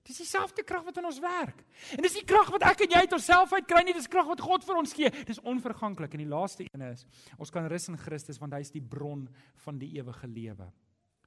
Dis 0.09 0.17
dieselfde 0.23 0.65
krag 0.65 0.85
wat 0.87 0.97
in 0.97 1.05
ons 1.05 1.21
werk. 1.21 1.65
En 1.97 2.03
dis 2.03 2.17
die 2.17 2.25
krag 2.25 2.49
wat 2.55 2.65
ek 2.71 2.87
en 2.87 2.95
jy 2.95 3.03
uit 3.05 3.17
onsself 3.17 3.53
uit 3.53 3.67
kry 3.69 3.83
nie, 3.85 3.95
dis 3.95 4.09
krag 4.09 4.31
wat 4.31 4.41
God 4.41 4.65
vir 4.65 4.79
ons 4.81 4.95
gee. 4.97 5.11
Dis 5.29 5.43
onverganklik 5.45 6.15
en 6.17 6.23
die 6.25 6.31
laaste 6.31 6.65
een 6.65 6.87
is 6.89 7.05
ons 7.39 7.53
kan 7.53 7.69
rus 7.69 7.91
in 7.93 7.99
Christus 8.01 8.41
want 8.41 8.57
hy 8.57 8.63
is 8.65 8.73
die 8.73 8.83
bron 8.83 9.27
van 9.67 9.81
die 9.81 9.93
ewige 9.99 10.31
lewe. 10.31 10.71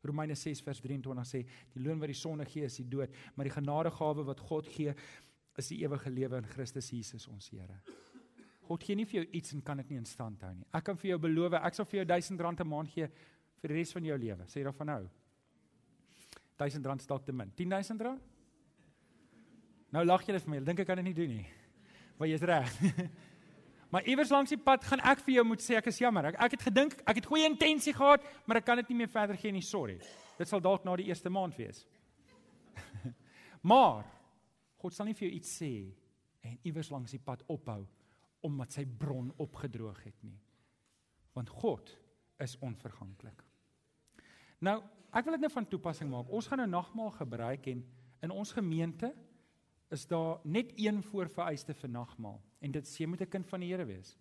Romeine 0.04 0.36
6 0.36 0.64
vers 0.66 0.82
23 0.84 1.30
sê 1.30 1.44
die 1.76 1.84
loon 1.86 2.02
wat 2.02 2.12
die 2.12 2.18
sonde 2.18 2.48
gee 2.50 2.66
is 2.68 2.80
die 2.82 2.90
dood, 2.90 3.14
maar 3.36 3.48
die 3.48 3.56
genadegawe 3.56 4.26
wat 4.28 4.42
God 4.50 4.68
gee 4.68 4.96
is 5.60 5.70
die 5.70 5.80
ewige 5.86 6.12
lewe 6.12 6.42
in 6.42 6.50
Christus 6.50 6.90
Jesus 6.92 7.28
ons 7.30 7.52
Here. 7.54 7.78
God 8.68 8.84
gee 8.84 8.98
nie 8.98 9.06
vir 9.06 9.22
jou 9.22 9.26
iets 9.38 9.54
en 9.54 9.62
kan 9.62 9.80
dit 9.80 9.94
nie 9.94 10.02
in 10.02 10.08
stand 10.08 10.42
hou 10.44 10.52
nie. 10.56 10.66
Ek 10.74 10.86
kan 10.88 10.98
vir 10.98 11.14
jou 11.14 11.22
beloof, 11.28 11.56
ek 11.60 11.78
sal 11.78 11.88
vir 11.88 12.02
jou 12.02 12.06
1000 12.10 12.42
rand 12.42 12.60
'n 12.62 12.68
maand 12.68 12.90
gee 12.90 13.08
vir 13.62 13.70
die 13.70 13.78
res 13.78 13.94
van 13.94 14.06
jou 14.06 14.18
lewe. 14.18 14.44
Sê 14.48 14.60
jy 14.60 14.64
daarvan 14.64 14.88
nou? 14.88 15.10
1000 16.58 16.86
rand 16.86 17.02
stalk 17.02 17.26
te 17.26 17.32
min. 17.32 17.52
10000 17.56 18.02
rand? 18.02 18.33
Nou 19.94 20.02
lag 20.06 20.24
julle 20.26 20.42
vir 20.42 20.50
my. 20.50 20.60
Dink 20.66 20.82
ek 20.82 20.90
kan 20.90 20.98
dit 20.98 21.06
nie 21.12 21.18
doen 21.18 21.36
nie. 21.38 21.46
Maar 22.18 22.30
jy's 22.32 22.46
reg. 22.50 22.78
maar 23.94 24.08
iewers 24.10 24.32
langs 24.34 24.50
die 24.50 24.58
pad 24.58 24.86
gaan 24.90 25.04
ek 25.06 25.22
vir 25.22 25.36
jou 25.36 25.44
moet 25.46 25.62
sê 25.62 25.78
ek 25.78 25.90
is 25.92 26.00
jammer. 26.02 26.32
Ek 26.32 26.40
ek 26.48 26.56
het 26.58 26.64
gedink 26.66 26.96
ek 27.06 27.20
het 27.22 27.28
goeie 27.30 27.46
intensie 27.46 27.94
gehad, 27.94 28.26
maar 28.50 28.58
ek 28.58 28.66
kan 28.66 28.82
dit 28.82 28.90
nie 28.90 29.04
meer 29.04 29.12
verder 29.14 29.38
gee 29.38 29.54
nie. 29.54 29.62
Sorry. 29.62 30.00
Dit 30.40 30.50
sal 30.50 30.64
dalk 30.66 30.88
na 30.88 30.96
die 30.98 31.12
eerste 31.12 31.30
maand 31.30 31.54
wees. 31.62 31.84
maar 33.74 34.02
God 34.82 34.96
sal 34.98 35.06
nie 35.08 35.18
vir 35.18 35.28
jou 35.28 35.36
iets 35.38 35.52
sê 35.62 35.74
en 36.44 36.58
iewers 36.66 36.90
langs 36.92 37.14
die 37.14 37.22
pad 37.22 37.46
ophou 37.54 37.84
omdat 38.44 38.74
sy 38.76 38.84
bron 38.84 39.30
opgedroog 39.40 40.02
het 40.04 40.18
nie. 40.26 40.36
Want 41.38 41.54
God 41.54 41.94
is 42.44 42.58
onverganklik. 42.66 43.46
Nou, 44.64 44.82
ek 45.14 45.24
wil 45.28 45.38
dit 45.38 45.46
nou 45.46 45.52
van 45.54 45.70
toepassing 45.70 46.10
maak. 46.12 46.34
Ons 46.34 46.50
gaan 46.50 46.60
nou 46.60 46.68
nagmaal 46.72 47.14
gebruik 47.16 47.70
en 47.72 47.86
in 48.26 48.34
ons 48.34 48.52
gemeente 48.58 49.14
is 49.94 50.08
daar 50.10 50.40
net 50.44 50.74
een 50.76 51.04
voorvereiste 51.06 51.74
vir 51.78 51.90
nagmaal 51.90 52.40
en 52.66 52.72
dit 52.74 52.88
sê 52.88 53.04
jy 53.04 53.08
moet 53.08 53.22
'n 53.22 53.30
kind 53.30 53.48
van 53.48 53.60
die 53.60 53.70
Here 53.70 53.86
wees. 53.86 54.18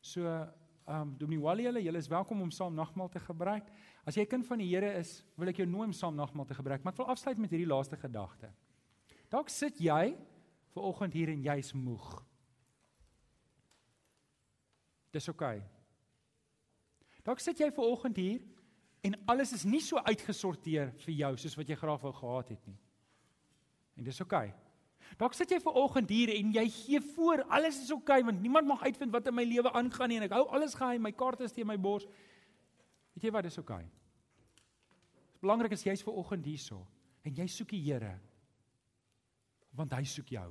So 0.00 0.26
ehm 0.26 1.00
um, 1.00 1.16
Dominee 1.18 1.42
Wally, 1.42 1.62
julle, 1.62 1.82
julle 1.82 1.98
is 1.98 2.08
welkom 2.08 2.40
om 2.42 2.50
saam 2.50 2.74
nagmaal 2.74 3.08
te 3.08 3.20
gebruik. 3.20 3.70
As 4.04 4.14
jy 4.14 4.22
'n 4.22 4.28
kind 4.28 4.46
van 4.46 4.58
die 4.58 4.68
Here 4.68 4.98
is, 4.98 5.24
wil 5.36 5.48
ek 5.48 5.56
jou 5.56 5.66
nooi 5.66 5.86
om 5.86 5.92
saam 5.92 6.14
nagmaal 6.14 6.46
te 6.46 6.54
gebruik, 6.54 6.82
maar 6.82 6.92
ek 6.92 6.98
wil 6.98 7.06
afsluit 7.06 7.38
met 7.38 7.50
hierdie 7.50 7.68
laaste 7.74 7.96
gedagte. 7.96 8.50
Dalk 9.30 9.48
sit 9.48 9.78
jy 9.78 10.16
ver 10.74 10.82
oggend 10.82 11.12
hier 11.12 11.28
en 11.28 11.42
jy's 11.42 11.72
moeg. 11.72 12.24
Dis 15.10 15.28
oukei. 15.28 15.56
Okay. 15.56 15.68
Dalk 17.22 17.40
sit 17.40 17.58
jy 17.58 17.70
ver 17.70 17.84
oggend 17.84 18.16
hier 18.16 18.40
en 19.02 19.14
alles 19.26 19.52
is 19.52 19.64
nie 19.64 19.80
so 19.80 19.96
uitgesorteer 19.96 20.92
vir 21.04 21.14
jou 21.14 21.36
soos 21.36 21.56
wat 21.56 21.68
jy 21.68 21.76
graag 21.76 22.02
wou 22.02 22.12
gehad 22.12 22.48
het 22.48 22.66
nie. 22.66 22.78
En 23.96 24.04
dis 24.04 24.20
oukei. 24.20 24.48
Okay. 24.48 24.61
Dalk 25.20 25.34
sit 25.36 25.50
jy 25.52 25.58
ver 25.60 25.76
oggend 25.78 26.10
hier 26.10 26.32
en 26.34 26.52
jy 26.54 26.64
gee 26.72 27.00
voor 27.12 27.42
alles 27.52 27.82
is 27.82 27.90
oukei 27.92 28.20
okay, 28.20 28.26
want 28.30 28.40
niemand 28.40 28.66
mag 28.66 28.82
uitvind 28.82 29.12
wat 29.12 29.26
in 29.28 29.36
my 29.36 29.44
lewe 29.44 29.72
aangaan 29.72 30.08
nie 30.08 30.20
en 30.20 30.26
ek 30.28 30.36
hou 30.36 30.46
alles 30.56 30.76
geheim, 30.78 31.02
my 31.04 31.12
kaarte 31.12 31.44
is 31.44 31.52
teen 31.52 31.68
my 31.68 31.76
bors. 31.76 32.06
Weet 33.14 33.28
jy 33.28 33.34
wat, 33.34 33.44
dis 33.44 33.58
oukei. 33.60 33.82
Okay. 33.82 33.90
Dit 35.32 35.44
belangrik 35.44 35.76
is 35.76 35.84
jy's 35.84 36.04
ver 36.06 36.16
oggend 36.16 36.46
hierso 36.46 36.82
en 37.26 37.36
jy 37.36 37.48
soek 37.50 37.74
die 37.74 37.82
Here 37.86 38.16
want 39.72 39.92
hy 39.96 40.04
soek 40.04 40.28
jou. 40.34 40.48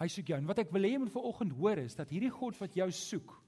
Hy 0.00 0.06
soek 0.08 0.30
jou 0.32 0.38
en 0.40 0.46
wat 0.48 0.62
ek 0.64 0.70
wil 0.72 0.86
hê 0.86 0.94
jy 0.94 1.00
moet 1.02 1.12
ver 1.12 1.26
oggend 1.28 1.52
hoor 1.56 1.82
is 1.84 1.96
dat 1.96 2.12
hierdie 2.12 2.32
God 2.32 2.56
wat 2.60 2.76
jou 2.76 2.90
soek 2.90 3.40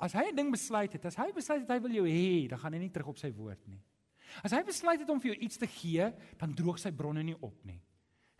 As 0.00 0.16
hy 0.16 0.30
'n 0.30 0.36
ding 0.36 0.50
besluit 0.50 0.92
het, 0.92 1.04
as 1.04 1.16
hy 1.20 1.28
besluit 1.36 1.60
het 1.60 1.70
hy 1.70 1.78
wil 1.84 1.92
jou 1.92 2.06
hê, 2.08 2.48
dan 2.48 2.58
gaan 2.58 2.72
hy 2.72 2.78
nie 2.80 2.92
terug 2.92 3.12
op 3.12 3.18
sy 3.20 3.28
woord 3.36 3.60
nie. 3.68 3.80
As 4.44 4.54
hy 4.54 4.62
besluit 4.66 5.00
het 5.02 5.10
om 5.10 5.20
vir 5.20 5.32
jou 5.32 5.38
iets 5.46 5.60
te 5.60 5.68
gee, 5.70 6.10
dan 6.40 6.54
droog 6.56 6.78
sy 6.78 6.92
bronne 6.94 7.22
nie 7.26 7.36
op 7.40 7.56
nie. 7.68 7.80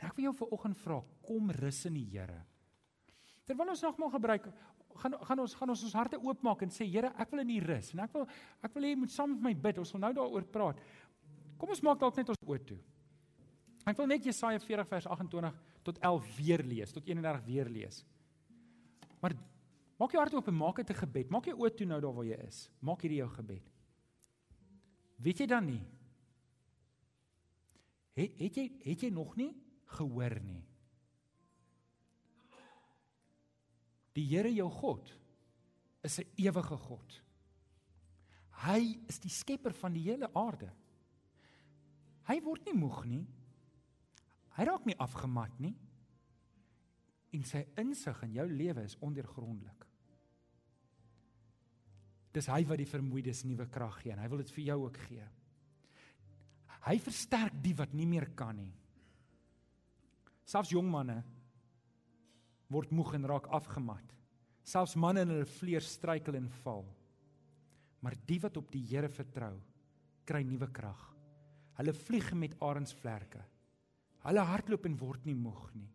En 0.01 0.09
ek 0.09 0.17
wil 0.17 0.31
jou 0.31 0.35
vanoggend 0.45 0.79
vra, 0.81 1.01
kom 1.27 1.51
rus 1.61 1.85
in 1.91 1.99
die 1.99 2.07
Here. 2.13 2.41
Terwyl 3.49 3.73
ons 3.73 3.83
nogmaal 3.85 4.13
gebruik, 4.15 4.47
gaan 5.03 5.17
gaan 5.27 5.43
ons 5.43 5.55
gaan 5.59 5.73
ons 5.73 5.83
ons 5.87 5.97
harte 5.99 6.19
oopmaak 6.19 6.63
en 6.65 6.73
sê 6.73 6.87
Here, 6.89 7.11
ek 7.19 7.33
wil 7.33 7.43
in 7.45 7.53
U 7.57 7.59
rus 7.67 7.93
en 7.95 8.05
ek 8.07 8.15
wil 8.15 8.27
ek 8.63 8.77
wil 8.77 8.87
hê 8.87 8.95
jy 8.95 9.01
moet 9.03 9.15
saam 9.15 9.35
met 9.35 9.49
my 9.49 9.55
bid. 9.69 9.83
Ons 9.83 9.93
wil 9.97 10.05
nou 10.07 10.13
daaroor 10.17 10.47
praat. 10.55 10.81
Kom 11.61 11.75
ons 11.75 11.83
maak 11.85 12.01
dalk 12.01 12.17
net 12.17 12.33
ons 12.33 12.47
oë 12.47 12.63
toe. 12.71 12.79
Ek 13.91 13.99
wil 13.99 14.09
net 14.11 14.25
Jesaja 14.29 14.61
40 14.61 14.89
vers 14.89 15.09
28 15.17 15.61
tot 15.85 15.99
11 16.05 16.33
weer 16.37 16.65
lees, 16.65 16.93
tot 16.93 17.07
31 17.09 17.45
weer 17.47 17.69
lees. 17.73 18.03
Maar 19.21 19.35
maak 20.01 20.15
jou 20.15 20.21
hart 20.21 20.37
oop 20.37 20.49
en 20.49 20.57
maak 20.57 20.81
dit 20.81 20.91
'n 20.91 21.01
gebed. 21.03 21.31
Maak 21.31 21.47
jou 21.47 21.57
oë 21.57 21.77
toe 21.77 21.87
nou 21.87 22.01
daar 22.01 22.15
waar 22.15 22.25
jy 22.25 22.39
is. 22.47 22.71
Maak 22.81 23.03
hierdie 23.03 23.21
jou 23.21 23.29
gebed. 23.29 23.65
Weet 25.21 25.43
jy 25.43 25.47
dan 25.47 25.67
nie? 25.69 25.83
Het 28.17 28.37
het 28.41 28.57
jy 28.57 28.67
het 28.85 29.03
jy 29.05 29.11
nog 29.15 29.37
nie 29.37 29.53
gehoor 29.97 30.37
nie? 30.45 30.63
Die 34.17 34.27
Here 34.27 34.51
jou 34.53 34.69
God 34.71 35.13
is 36.03 36.19
'n 36.19 36.29
ewige 36.37 36.77
God. 36.77 37.23
Hy 38.51 38.99
is 39.09 39.19
die 39.19 39.31
skepper 39.31 39.73
van 39.73 39.93
die 39.93 40.03
hele 40.03 40.29
aarde. 40.35 40.73
Hy 42.29 42.41
word 42.41 42.65
nie 42.65 42.75
moeg 42.75 43.05
nie. 43.05 43.27
Hy 44.57 44.65
raak 44.65 44.85
nie 44.85 44.99
afgemat 44.99 45.61
nie. 45.61 45.77
En 47.33 47.45
sy 47.45 47.67
insig 47.77 48.23
in 48.23 48.33
jou 48.33 48.49
lewe 48.49 48.83
is 48.83 48.99
ondeurgrondelik. 48.99 49.87
Dis 52.35 52.47
hy 52.51 52.63
wat 52.69 52.79
die 52.79 52.89
vermoeides 52.89 53.43
nuwe 53.49 53.67
krag 53.73 54.01
gee 54.03 54.15
en 54.15 54.23
hy 54.23 54.29
wil 54.31 54.43
dit 54.43 54.53
vir 54.55 54.65
jou 54.69 54.79
ook 54.85 54.99
gee. 55.09 55.27
Hy 56.87 56.97
versterk 57.03 57.59
die 57.61 57.75
wat 57.77 57.93
nie 57.97 58.07
meer 58.09 58.31
kan 58.39 58.57
nie. 58.57 58.73
Selfs 60.49 60.73
jong 60.73 60.89
manne 60.91 61.21
word 62.71 62.93
moeg 62.95 63.17
en 63.19 63.27
raak 63.27 63.49
afgemat. 63.55 64.15
Selfs 64.63 64.95
manne 64.95 65.25
in 65.25 65.33
hulle 65.35 65.49
vlees 65.59 65.89
struikel 65.97 66.39
en 66.39 66.47
val. 66.63 66.85
Maar 68.01 68.17
die 68.29 68.39
wat 68.41 68.57
op 68.61 68.71
die 68.73 68.85
Here 68.87 69.11
vertrou, 69.13 69.57
kry 70.25 70.45
nuwe 70.47 70.71
krag. 70.73 71.01
Hulle 71.81 71.95
vlieg 71.97 72.31
met 72.39 72.55
arensvlerke. 72.63 73.43
Hulle 74.23 74.45
hardloop 74.47 74.87
en 74.87 74.99
word 75.01 75.27
nie 75.27 75.37
moeg 75.37 75.67
nie. 75.75 75.91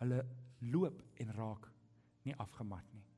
Hulle 0.00 0.24
loop 0.72 1.02
en 1.20 1.32
raak 1.36 1.68
nie 2.24 2.36
afgemat 2.40 2.86
nie. 2.94 3.09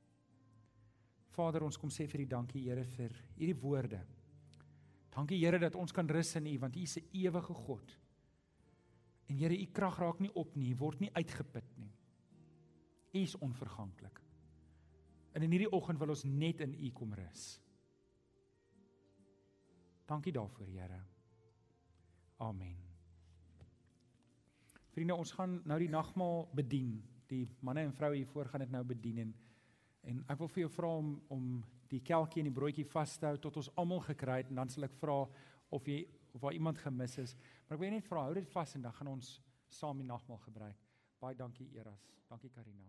Vader, 1.32 1.64
ons 1.64 1.78
kom 1.80 1.90
sê 1.90 2.06
vir 2.10 2.24
U 2.24 2.26
dankie 2.34 2.66
Here 2.66 2.84
vir 2.96 3.14
hierdie 3.38 3.58
woorde. 3.60 4.00
Dankie 5.12 5.38
Here 5.40 5.60
dat 5.60 5.76
ons 5.76 5.92
kan 5.92 6.08
rus 6.08 6.34
in 6.36 6.50
U 6.52 6.58
want 6.58 6.76
U 6.76 6.82
is 6.82 6.98
'n 6.98 7.08
ewige 7.12 7.54
God. 7.54 7.98
En 9.28 9.36
Here, 9.36 9.56
U 9.56 9.66
krag 9.72 9.98
raak 9.98 10.20
nie 10.20 10.32
op 10.34 10.56
nie, 10.56 10.74
word 10.74 11.00
nie 11.00 11.10
uitgeput 11.14 11.78
nie. 11.78 11.92
U 13.14 13.18
is 13.18 13.36
onverganklik. 13.38 14.20
En 15.32 15.42
in 15.42 15.50
hierdie 15.50 15.72
oggend 15.72 15.98
wil 15.98 16.08
ons 16.08 16.24
net 16.24 16.60
in 16.60 16.74
U 16.74 16.90
kom 16.90 17.14
rus. 17.14 17.60
Dankie 20.06 20.32
daarvoor, 20.32 20.66
Here. 20.66 21.00
Amen. 22.36 22.76
Vriende, 24.92 25.14
ons 25.14 25.32
gaan 25.32 25.60
nou 25.64 25.78
die 25.78 25.88
nagmaal 25.88 26.48
bedien. 26.52 27.02
Die 27.30 27.46
manne 27.60 27.80
en 27.80 27.94
vroue 27.96 28.16
hier 28.16 28.28
voor 28.28 28.50
gaan 28.50 28.60
dit 28.60 28.70
nou 28.70 28.84
bedien 28.84 29.18
en 29.18 29.34
En 30.08 30.24
ek 30.28 30.40
wil 30.40 30.50
vir 30.50 30.64
jou 30.64 30.72
vra 30.78 30.90
om 30.98 31.12
om 31.30 31.46
die 31.92 32.00
kelkie 32.00 32.40
en 32.40 32.48
die 32.48 32.56
broodjie 32.56 32.88
vas 32.88 33.18
te 33.20 33.28
hou 33.28 33.36
tot 33.36 33.58
ons 33.60 33.70
almal 33.76 34.00
gekry 34.06 34.38
het 34.40 34.50
en 34.50 34.62
dan 34.62 34.72
sal 34.72 34.88
ek 34.88 34.96
vra 34.96 35.18
of 35.76 35.88
jy 35.88 36.00
of 36.32 36.40
daar 36.40 36.56
iemand 36.56 36.80
gemis 36.80 37.18
is. 37.20 37.36
Maar 37.68 37.76
ek 37.76 37.84
wil 37.84 37.94
net 37.98 38.08
vra 38.08 38.26
hou 38.26 38.34
dit 38.34 38.48
vas 38.54 38.74
en 38.76 38.88
dan 38.88 38.96
gaan 38.96 39.12
ons 39.18 39.34
saam 39.68 40.00
die 40.00 40.08
nagmaal 40.08 40.40
gebruik. 40.48 40.90
Baie 41.20 41.36
dankie 41.36 41.68
Eras. 41.76 42.08
Dankie 42.28 42.50
Karina. 42.50 42.88